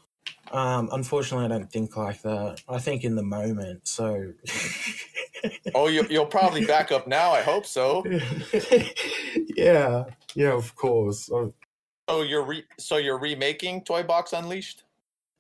Um 0.52 0.90
unfortunately 0.92 1.46
I 1.46 1.50
don't 1.50 1.72
think 1.72 1.96
like 1.96 2.22
that. 2.24 2.62
I 2.68 2.80
think 2.80 3.04
in 3.04 3.16
the 3.16 3.24
moment, 3.24 3.88
so 3.88 4.34
Oh, 5.74 5.88
you, 5.88 6.06
you'll 6.10 6.26
probably 6.26 6.66
back 6.66 6.92
up 6.92 7.08
now. 7.08 7.32
I 7.32 7.42
hope 7.42 7.66
so. 7.66 8.04
yeah. 9.56 10.06
Yeah, 10.36 10.54
of 10.54 10.76
course. 10.76 11.26
So 11.26 12.22
you're 12.24 12.44
re- 12.44 12.66
so 12.78 12.98
you're 12.98 13.20
remaking 13.20 13.84
Toy 13.84 14.04
Box 14.04 14.34
Unleashed. 14.34 14.84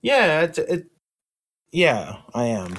yeah, 0.02 0.42
it, 0.44 0.58
it 0.58 0.88
yeah, 1.72 2.18
I 2.34 2.46
am. 2.46 2.76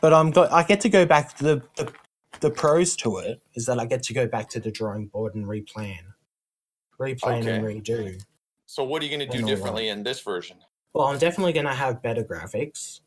But 0.00 0.12
I'm 0.12 0.30
go- 0.30 0.48
I 0.50 0.62
get 0.62 0.80
to 0.82 0.88
go 0.88 1.06
back 1.06 1.36
to 1.38 1.44
the, 1.44 1.62
the 1.76 1.92
the 2.40 2.50
pros 2.50 2.96
to 2.96 3.18
it 3.18 3.40
is 3.54 3.66
that 3.66 3.78
I 3.78 3.86
get 3.86 4.02
to 4.04 4.14
go 4.14 4.26
back 4.26 4.48
to 4.50 4.60
the 4.60 4.70
drawing 4.70 5.06
board 5.06 5.34
and 5.34 5.44
replan. 5.44 5.98
Replan 6.98 7.46
and 7.46 7.64
redo. 7.64 8.20
So 8.66 8.82
what 8.84 9.02
are 9.02 9.06
you 9.06 9.16
going 9.16 9.30
to 9.30 9.38
do 9.38 9.46
differently 9.46 9.88
in 9.88 10.02
this 10.02 10.20
version? 10.20 10.56
Well, 10.94 11.06
I'm 11.06 11.18
definitely 11.18 11.52
going 11.52 11.66
to 11.66 11.74
have 11.74 12.02
better 12.02 12.22
graphics 12.24 13.00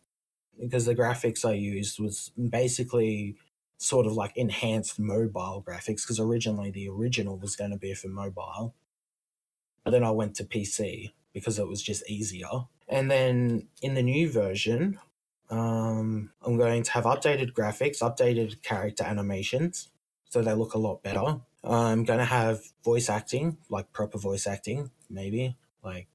because 0.60 0.86
the 0.86 0.96
graphics 0.96 1.46
I 1.48 1.54
used 1.54 2.00
was 2.00 2.32
basically 2.38 3.38
sort 3.78 4.06
of 4.08 4.14
like 4.14 4.36
enhanced 4.38 5.00
mobile 5.00 5.64
graphics 5.68 6.04
because 6.04 6.20
originally 6.20 6.72
the 6.72 6.90
original 6.90 7.38
was 7.38 7.56
going 7.56 7.72
to 7.72 7.78
be 7.78 7.94
for 7.94 8.08
mobile. 8.08 8.76
But 9.84 9.92
then 9.92 10.04
I 10.04 10.12
went 10.12 10.36
to 10.38 10.44
PC 10.46 11.14
because 11.34 11.60
it 11.60 11.68
was 11.68 11.82
just 11.82 12.10
easier. 12.10 12.50
And 12.88 13.10
then 13.12 13.68
in 13.82 13.94
the 13.96 14.04
new 14.04 14.32
version, 14.32 15.00
Um, 15.50 16.32
I'm 16.42 16.58
going 16.58 16.84
to 16.84 16.92
have 16.94 17.06
updated 17.06 17.54
graphics, 17.54 18.02
updated 18.02 18.64
character 18.64 19.04
animations, 19.04 19.92
so 20.26 20.42
they 20.42 20.54
look 20.56 20.74
a 20.74 20.80
lot 20.80 21.04
better. 21.04 21.42
I'm 21.64 22.04
going 22.04 22.20
to 22.20 22.26
have 22.26 22.62
voice 22.84 23.10
acting, 23.10 23.58
like 23.70 23.94
proper 23.94 24.18
voice 24.18 24.48
acting, 24.48 24.92
maybe, 25.10 25.56
like 25.84 26.08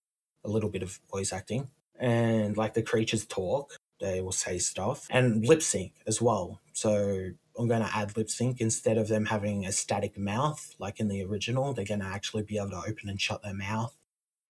a 0.44 0.48
little 0.48 0.70
bit 0.70 0.82
of 0.82 1.00
voice 1.10 1.32
acting. 1.32 1.68
And 1.98 2.56
like 2.56 2.74
the 2.74 2.82
creatures 2.82 3.26
talk, 3.26 3.76
they 4.00 4.20
will 4.20 4.32
say 4.32 4.58
stuff. 4.58 5.06
And 5.10 5.46
lip 5.46 5.62
sync 5.62 5.92
as 6.06 6.20
well. 6.20 6.60
So 6.72 7.30
I'm 7.58 7.68
going 7.68 7.82
to 7.82 7.96
add 7.96 8.16
lip 8.16 8.30
sync 8.30 8.60
instead 8.60 8.96
of 8.96 9.08
them 9.08 9.26
having 9.26 9.66
a 9.66 9.72
static 9.72 10.16
mouth 10.18 10.74
like 10.78 10.98
in 10.98 11.08
the 11.08 11.22
original. 11.22 11.74
They're 11.74 11.84
going 11.84 12.00
to 12.00 12.06
actually 12.06 12.42
be 12.42 12.56
able 12.56 12.70
to 12.70 12.82
open 12.88 13.08
and 13.08 13.20
shut 13.20 13.42
their 13.42 13.54
mouth. 13.54 13.94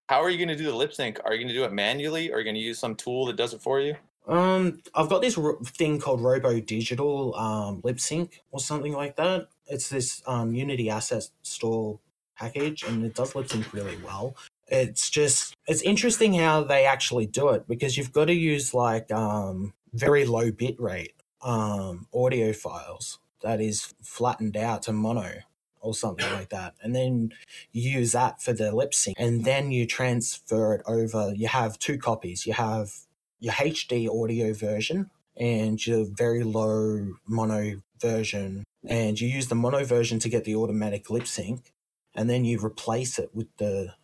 How 0.08 0.22
are 0.22 0.30
you 0.30 0.38
going 0.38 0.48
to 0.48 0.56
do 0.56 0.70
the 0.70 0.76
lip 0.76 0.92
sync? 0.92 1.20
Are 1.24 1.32
you 1.32 1.38
going 1.38 1.48
to 1.48 1.54
do 1.54 1.64
it 1.64 1.72
manually 1.72 2.30
or 2.30 2.36
are 2.36 2.38
you 2.38 2.44
going 2.44 2.56
to 2.56 2.60
use 2.60 2.78
some 2.78 2.94
tool 2.94 3.26
that 3.26 3.36
does 3.36 3.54
it 3.54 3.62
for 3.62 3.80
you? 3.80 3.96
Um, 4.26 4.80
I've 4.94 5.08
got 5.08 5.22
this 5.22 5.36
ro- 5.36 5.58
thing 5.64 5.98
called 5.98 6.20
Rogo 6.20 6.64
Digital 6.64 7.34
um, 7.34 7.80
Lip 7.82 7.98
Sync 7.98 8.42
or 8.52 8.60
something 8.60 8.92
like 8.92 9.16
that. 9.16 9.48
It's 9.66 9.88
this 9.88 10.22
um, 10.26 10.54
Unity 10.54 10.90
Asset 10.90 11.28
Store 11.42 11.98
package, 12.36 12.82
and 12.82 13.04
it 13.04 13.14
does 13.14 13.34
lip 13.34 13.48
sync 13.48 13.72
really 13.72 13.96
well. 14.04 14.34
It's 14.70 15.10
just 15.10 15.54
it's 15.66 15.82
interesting 15.82 16.34
how 16.34 16.64
they 16.64 16.84
actually 16.84 17.26
do 17.26 17.48
it 17.50 17.66
because 17.68 17.96
you've 17.96 18.12
got 18.12 18.26
to 18.26 18.34
use 18.34 18.72
like 18.72 19.10
um, 19.10 19.74
very 19.92 20.24
low 20.24 20.50
bit 20.52 20.80
rate 20.80 21.14
um, 21.42 22.06
audio 22.14 22.52
files 22.52 23.18
that 23.42 23.60
is 23.60 23.94
flattened 24.02 24.56
out 24.56 24.82
to 24.82 24.92
mono 24.92 25.32
or 25.80 25.94
something 25.94 26.30
like 26.32 26.48
that. 26.50 26.74
And 26.82 26.94
then 26.94 27.32
you 27.72 27.90
use 27.90 28.12
that 28.12 28.40
for 28.40 28.52
the 28.52 28.74
lip 28.74 28.94
sync. 28.94 29.16
And 29.18 29.44
then 29.44 29.72
you 29.72 29.86
transfer 29.86 30.74
it 30.74 30.82
over. 30.86 31.32
You 31.34 31.48
have 31.48 31.78
two 31.78 31.98
copies. 31.98 32.46
You 32.46 32.52
have 32.52 32.92
your 33.38 33.54
HD 33.54 34.08
audio 34.08 34.52
version 34.52 35.10
and 35.36 35.84
your 35.84 36.04
very 36.04 36.44
low 36.44 37.14
mono 37.26 37.80
version. 37.98 38.64
And 38.86 39.20
you 39.20 39.28
use 39.28 39.48
the 39.48 39.54
mono 39.54 39.84
version 39.84 40.18
to 40.20 40.28
get 40.28 40.44
the 40.44 40.56
automatic 40.56 41.10
lip 41.10 41.26
sync. 41.26 41.72
And 42.14 42.28
then 42.28 42.44
you 42.44 42.58
replace 42.64 43.18
it 43.18 43.30
with 43.34 43.48
the 43.58 43.94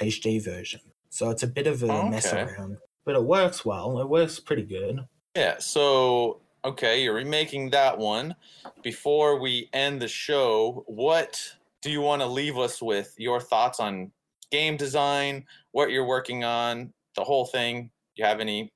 HD 0.00 0.42
version. 0.42 0.80
So 1.10 1.30
it's 1.30 1.42
a 1.42 1.46
bit 1.46 1.66
of 1.66 1.82
a 1.82 1.86
oh, 1.88 1.98
Okay. 2.00 2.10
mess 2.10 2.32
around. 2.32 2.78
But 3.04 3.16
it 3.16 3.24
works 3.24 3.64
well. 3.64 4.00
It 4.00 4.08
works 4.08 4.40
pretty 4.40 4.62
good. 4.64 5.06
Yeah, 5.36 5.58
so 5.58 6.40
okay, 6.64 7.02
you're 7.02 7.14
remaking 7.14 7.70
that 7.70 7.98
one. 7.98 8.34
Before 8.82 9.38
we 9.40 9.68
end 9.72 10.00
the 10.00 10.08
show, 10.08 10.84
what 10.86 11.40
do 11.82 11.90
you 11.90 12.00
want 12.00 12.22
to 12.22 12.26
leave 12.26 12.58
us 12.58 12.80
with? 12.80 13.14
Your 13.18 13.40
thoughts 13.40 13.78
on 13.80 14.10
game 14.50 14.76
design, 14.76 15.44
what 15.72 15.90
you're 15.90 16.06
working 16.06 16.44
on, 16.44 16.92
the 17.16 17.24
whole 17.24 17.44
thing. 17.46 17.90
Do 18.16 18.22
you 18.22 18.24
have 18.24 18.40
any 18.40 18.72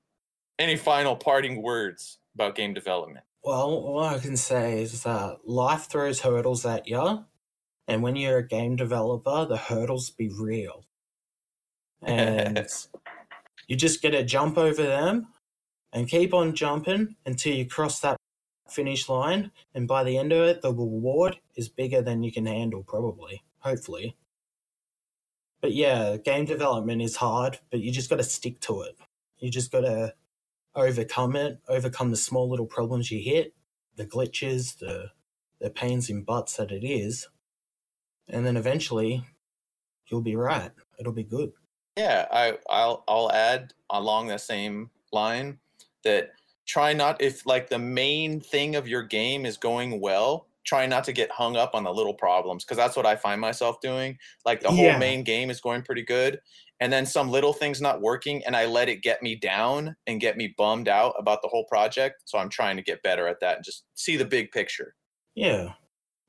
any 0.58 0.76
final 0.76 1.16
parting 1.16 1.62
words 1.62 2.18
about 2.34 2.54
game 2.56 2.74
development? 2.74 3.24
Well, 3.44 3.62
all 3.70 4.00
I 4.04 4.18
can 4.18 4.36
say 4.36 4.82
is 4.82 5.04
that 5.04 5.38
life 5.46 5.84
throws 5.88 6.20
hurdles 6.20 6.66
at 6.66 6.86
you, 6.88 7.24
and 7.86 8.02
when 8.02 8.16
you're 8.16 8.38
a 8.38 8.46
game 8.46 8.76
developer, 8.76 9.46
the 9.46 9.56
hurdles 9.56 10.10
be 10.10 10.28
real. 10.28 10.84
And 12.02 12.66
you 13.66 13.76
just 13.76 14.02
gotta 14.02 14.22
jump 14.22 14.56
over 14.56 14.82
them 14.82 15.28
and 15.92 16.08
keep 16.08 16.34
on 16.34 16.54
jumping 16.54 17.16
until 17.26 17.54
you 17.54 17.66
cross 17.66 18.00
that 18.00 18.16
finish 18.68 19.08
line. 19.08 19.50
And 19.74 19.88
by 19.88 20.04
the 20.04 20.18
end 20.18 20.32
of 20.32 20.46
it, 20.46 20.62
the 20.62 20.70
reward 20.70 21.38
is 21.56 21.68
bigger 21.68 22.02
than 22.02 22.22
you 22.22 22.32
can 22.32 22.46
handle, 22.46 22.82
probably, 22.82 23.42
hopefully. 23.60 24.16
But 25.60 25.72
yeah, 25.72 26.16
game 26.16 26.44
development 26.44 27.02
is 27.02 27.16
hard, 27.16 27.58
but 27.70 27.80
you 27.80 27.90
just 27.90 28.10
gotta 28.10 28.22
stick 28.22 28.60
to 28.60 28.82
it. 28.82 28.96
You 29.38 29.50
just 29.50 29.72
gotta 29.72 30.14
overcome 30.74 31.34
it, 31.36 31.58
overcome 31.68 32.10
the 32.10 32.16
small 32.16 32.48
little 32.48 32.66
problems 32.66 33.10
you 33.10 33.20
hit, 33.20 33.54
the 33.96 34.06
glitches, 34.06 34.78
the 34.78 35.10
the 35.60 35.70
pains 35.70 36.08
in 36.08 36.22
butts 36.22 36.56
that 36.56 36.70
it 36.70 36.86
is, 36.86 37.28
and 38.28 38.46
then 38.46 38.56
eventually 38.56 39.24
you'll 40.06 40.20
be 40.20 40.36
right. 40.36 40.70
It'll 41.00 41.12
be 41.12 41.24
good. 41.24 41.52
Yeah, 41.98 42.26
I 42.30 42.58
I'll 42.70 43.04
I'll 43.08 43.32
add 43.32 43.74
along 43.90 44.28
the 44.28 44.38
same 44.38 44.90
line 45.12 45.58
that 46.04 46.30
try 46.66 46.92
not 46.92 47.20
if 47.20 47.44
like 47.44 47.68
the 47.70 47.78
main 47.78 48.40
thing 48.40 48.76
of 48.76 48.86
your 48.86 49.02
game 49.02 49.44
is 49.44 49.56
going 49.56 50.00
well, 50.00 50.48
try 50.64 50.86
not 50.86 51.02
to 51.04 51.12
get 51.12 51.30
hung 51.32 51.56
up 51.56 51.74
on 51.74 51.82
the 51.84 51.92
little 51.92 52.14
problems 52.14 52.64
because 52.64 52.76
that's 52.76 52.96
what 52.96 53.06
I 53.06 53.16
find 53.16 53.40
myself 53.40 53.80
doing. 53.80 54.18
Like 54.44 54.60
the 54.62 54.70
Yeah. 54.70 54.72
whole 54.72 54.94
main 54.94 55.24
game 55.24 55.50
is 55.50 55.60
going 55.60 55.82
pretty 55.82 56.04
good 56.04 56.40
and 56.80 56.92
then 56.92 57.06
some 57.06 57.30
little 57.30 57.52
things 57.52 57.80
not 57.80 58.00
working 58.00 58.44
and 58.44 58.54
I 58.54 58.66
let 58.66 58.88
it 58.88 59.02
get 59.02 59.22
me 59.22 59.34
down 59.34 59.96
and 60.06 60.20
get 60.20 60.36
me 60.36 60.54
bummed 60.56 60.88
out 60.88 61.14
about 61.18 61.42
the 61.42 61.48
whole 61.48 61.64
project. 61.64 62.22
So 62.26 62.38
I'm 62.38 62.50
trying 62.50 62.76
to 62.76 62.82
get 62.82 63.02
better 63.02 63.26
at 63.28 63.40
that 63.40 63.56
and 63.56 63.64
just 63.64 63.86
see 63.94 64.16
the 64.16 64.26
big 64.26 64.52
picture. 64.52 64.94
Yeah, 65.34 65.74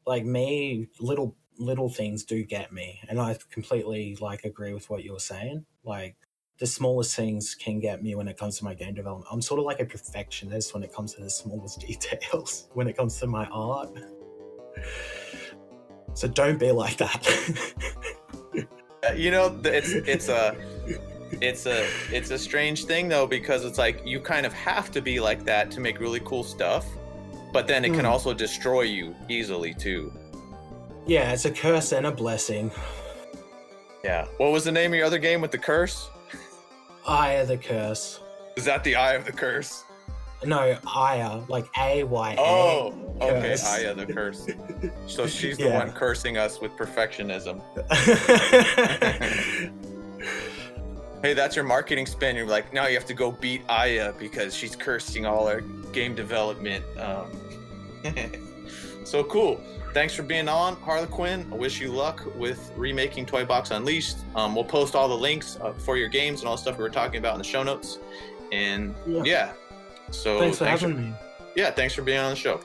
like 0.07 0.25
may 0.25 0.87
little 0.99 1.37
little 1.59 1.89
things 1.89 2.23
do 2.23 2.43
get 2.43 2.71
me, 2.73 2.99
and 3.09 3.19
I 3.19 3.37
completely 3.51 4.17
like 4.21 4.45
agree 4.45 4.73
with 4.73 4.89
what 4.89 5.03
you 5.03 5.13
were 5.13 5.19
saying. 5.19 5.65
Like 5.83 6.15
the 6.59 6.67
smallest 6.67 7.15
things 7.15 7.55
can 7.55 7.79
get 7.79 8.03
me 8.03 8.15
when 8.15 8.27
it 8.27 8.37
comes 8.37 8.57
to 8.59 8.65
my 8.65 8.73
game 8.73 8.93
development. 8.95 9.27
I'm 9.31 9.41
sort 9.41 9.59
of 9.59 9.65
like 9.65 9.79
a 9.79 9.85
perfectionist 9.85 10.73
when 10.73 10.83
it 10.83 10.93
comes 10.93 11.13
to 11.15 11.21
the 11.21 11.29
smallest 11.29 11.79
details. 11.87 12.69
When 12.73 12.87
it 12.87 12.97
comes 12.97 13.19
to 13.19 13.27
my 13.27 13.45
art, 13.47 13.91
so 16.13 16.27
don't 16.27 16.59
be 16.59 16.71
like 16.71 16.97
that. 16.97 17.27
Uh, 19.07 19.13
you 19.13 19.31
know 19.31 19.57
it's 19.63 19.93
it's 19.93 20.27
a 20.27 20.57
it's 21.41 21.65
a 21.65 21.93
it's 22.11 22.31
a 22.31 22.37
strange 22.37 22.83
thing 22.85 23.07
though 23.07 23.25
because 23.25 23.63
it's 23.63 23.77
like 23.77 24.01
you 24.05 24.19
kind 24.19 24.45
of 24.45 24.51
have 24.53 24.91
to 24.91 25.01
be 25.01 25.21
like 25.21 25.45
that 25.45 25.71
to 25.71 25.79
make 25.79 26.01
really 26.01 26.19
cool 26.21 26.43
stuff 26.43 26.85
but 27.53 27.65
then 27.65 27.85
it 27.85 27.93
can 27.93 28.05
Hmm. 28.05 28.05
also 28.05 28.33
destroy 28.33 28.81
you 28.81 29.15
easily 29.29 29.73
too 29.73 30.11
yeah, 31.09 31.31
it's 31.31 31.45
a 31.45 31.51
curse 31.51 31.91
and 31.91 32.05
a 32.05 32.11
blessing. 32.11 32.71
yeah 34.03 34.25
what 34.37 34.51
was 34.51 34.63
the 34.63 34.71
name 34.71 34.91
of 34.93 34.97
your 34.97 35.05
other 35.07 35.17
game 35.19 35.41
with 35.41 35.51
the 35.51 35.57
curse 35.57 36.09
Eye 37.07 37.33
of 37.41 37.47
the 37.47 37.57
curse. 37.57 38.19
is 38.55 38.65
that 38.65 38.83
the 38.83 38.95
eye 38.95 39.13
of 39.13 39.25
the 39.25 39.31
curse 39.31 39.83
No, 40.45 40.77
Aya, 40.85 41.41
like 41.49 41.65
A 41.77 42.03
Y 42.03 42.33
A. 42.33 42.35
oh 42.39 42.93
okay 43.21 43.55
eye 43.65 43.93
the 43.93 44.05
curse 44.05 44.47
so 45.07 45.27
she's 45.37 45.57
the 45.57 45.65
Yeah. 45.65 45.79
one 45.79 45.91
cursing 45.91 46.37
us 46.37 46.61
with 46.61 46.71
perfectionism 46.73 47.61
hey 51.23 51.33
that's 51.33 51.55
your 51.55 51.65
marketing 51.65 52.05
spin 52.05 52.35
you're 52.35 52.45
like 52.47 52.71
now 52.71 52.87
you 52.87 52.93
have 52.95 53.05
to 53.05 53.13
go 53.13 53.31
beat 53.31 53.61
aya 53.67 54.13
because 54.17 54.55
she's 54.55 54.75
cursing 54.75 55.25
all 55.25 55.47
our 55.47 55.61
game 55.91 56.15
development 56.15 56.85
um, 56.97 57.29
so 59.03 59.23
cool 59.25 59.59
thanks 59.93 60.13
for 60.13 60.23
being 60.23 60.47
on 60.47 60.75
harlequin. 60.77 61.47
I 61.51 61.55
wish 61.55 61.79
you 61.81 61.91
luck 61.91 62.23
with 62.35 62.71
remaking 62.75 63.25
toy 63.25 63.45
box 63.45 63.71
unleashed. 63.71 64.17
Um, 64.35 64.55
we'll 64.55 64.63
post 64.63 64.95
all 64.95 65.07
the 65.07 65.17
links 65.17 65.57
uh, 65.61 65.73
for 65.73 65.97
your 65.97 66.09
games 66.09 66.41
and 66.41 66.47
all 66.49 66.55
the 66.55 66.61
stuff 66.61 66.77
we 66.77 66.83
were 66.83 66.89
talking 66.89 67.17
about 67.19 67.33
in 67.33 67.39
the 67.39 67.43
show 67.43 67.63
notes. 67.63 67.99
And 68.51 68.95
Yeah. 69.07 69.21
yeah, 69.25 69.51
so 70.11 70.39
Thanks 70.39 70.57
for 70.57 70.65
having 70.65 70.95
me. 71.09 71.13
yeah 71.55 71.69
thanks 71.71 71.93
for 71.93 72.01
being 72.01 72.17
on 72.19 72.31
the 72.31 72.35
show 72.35 72.59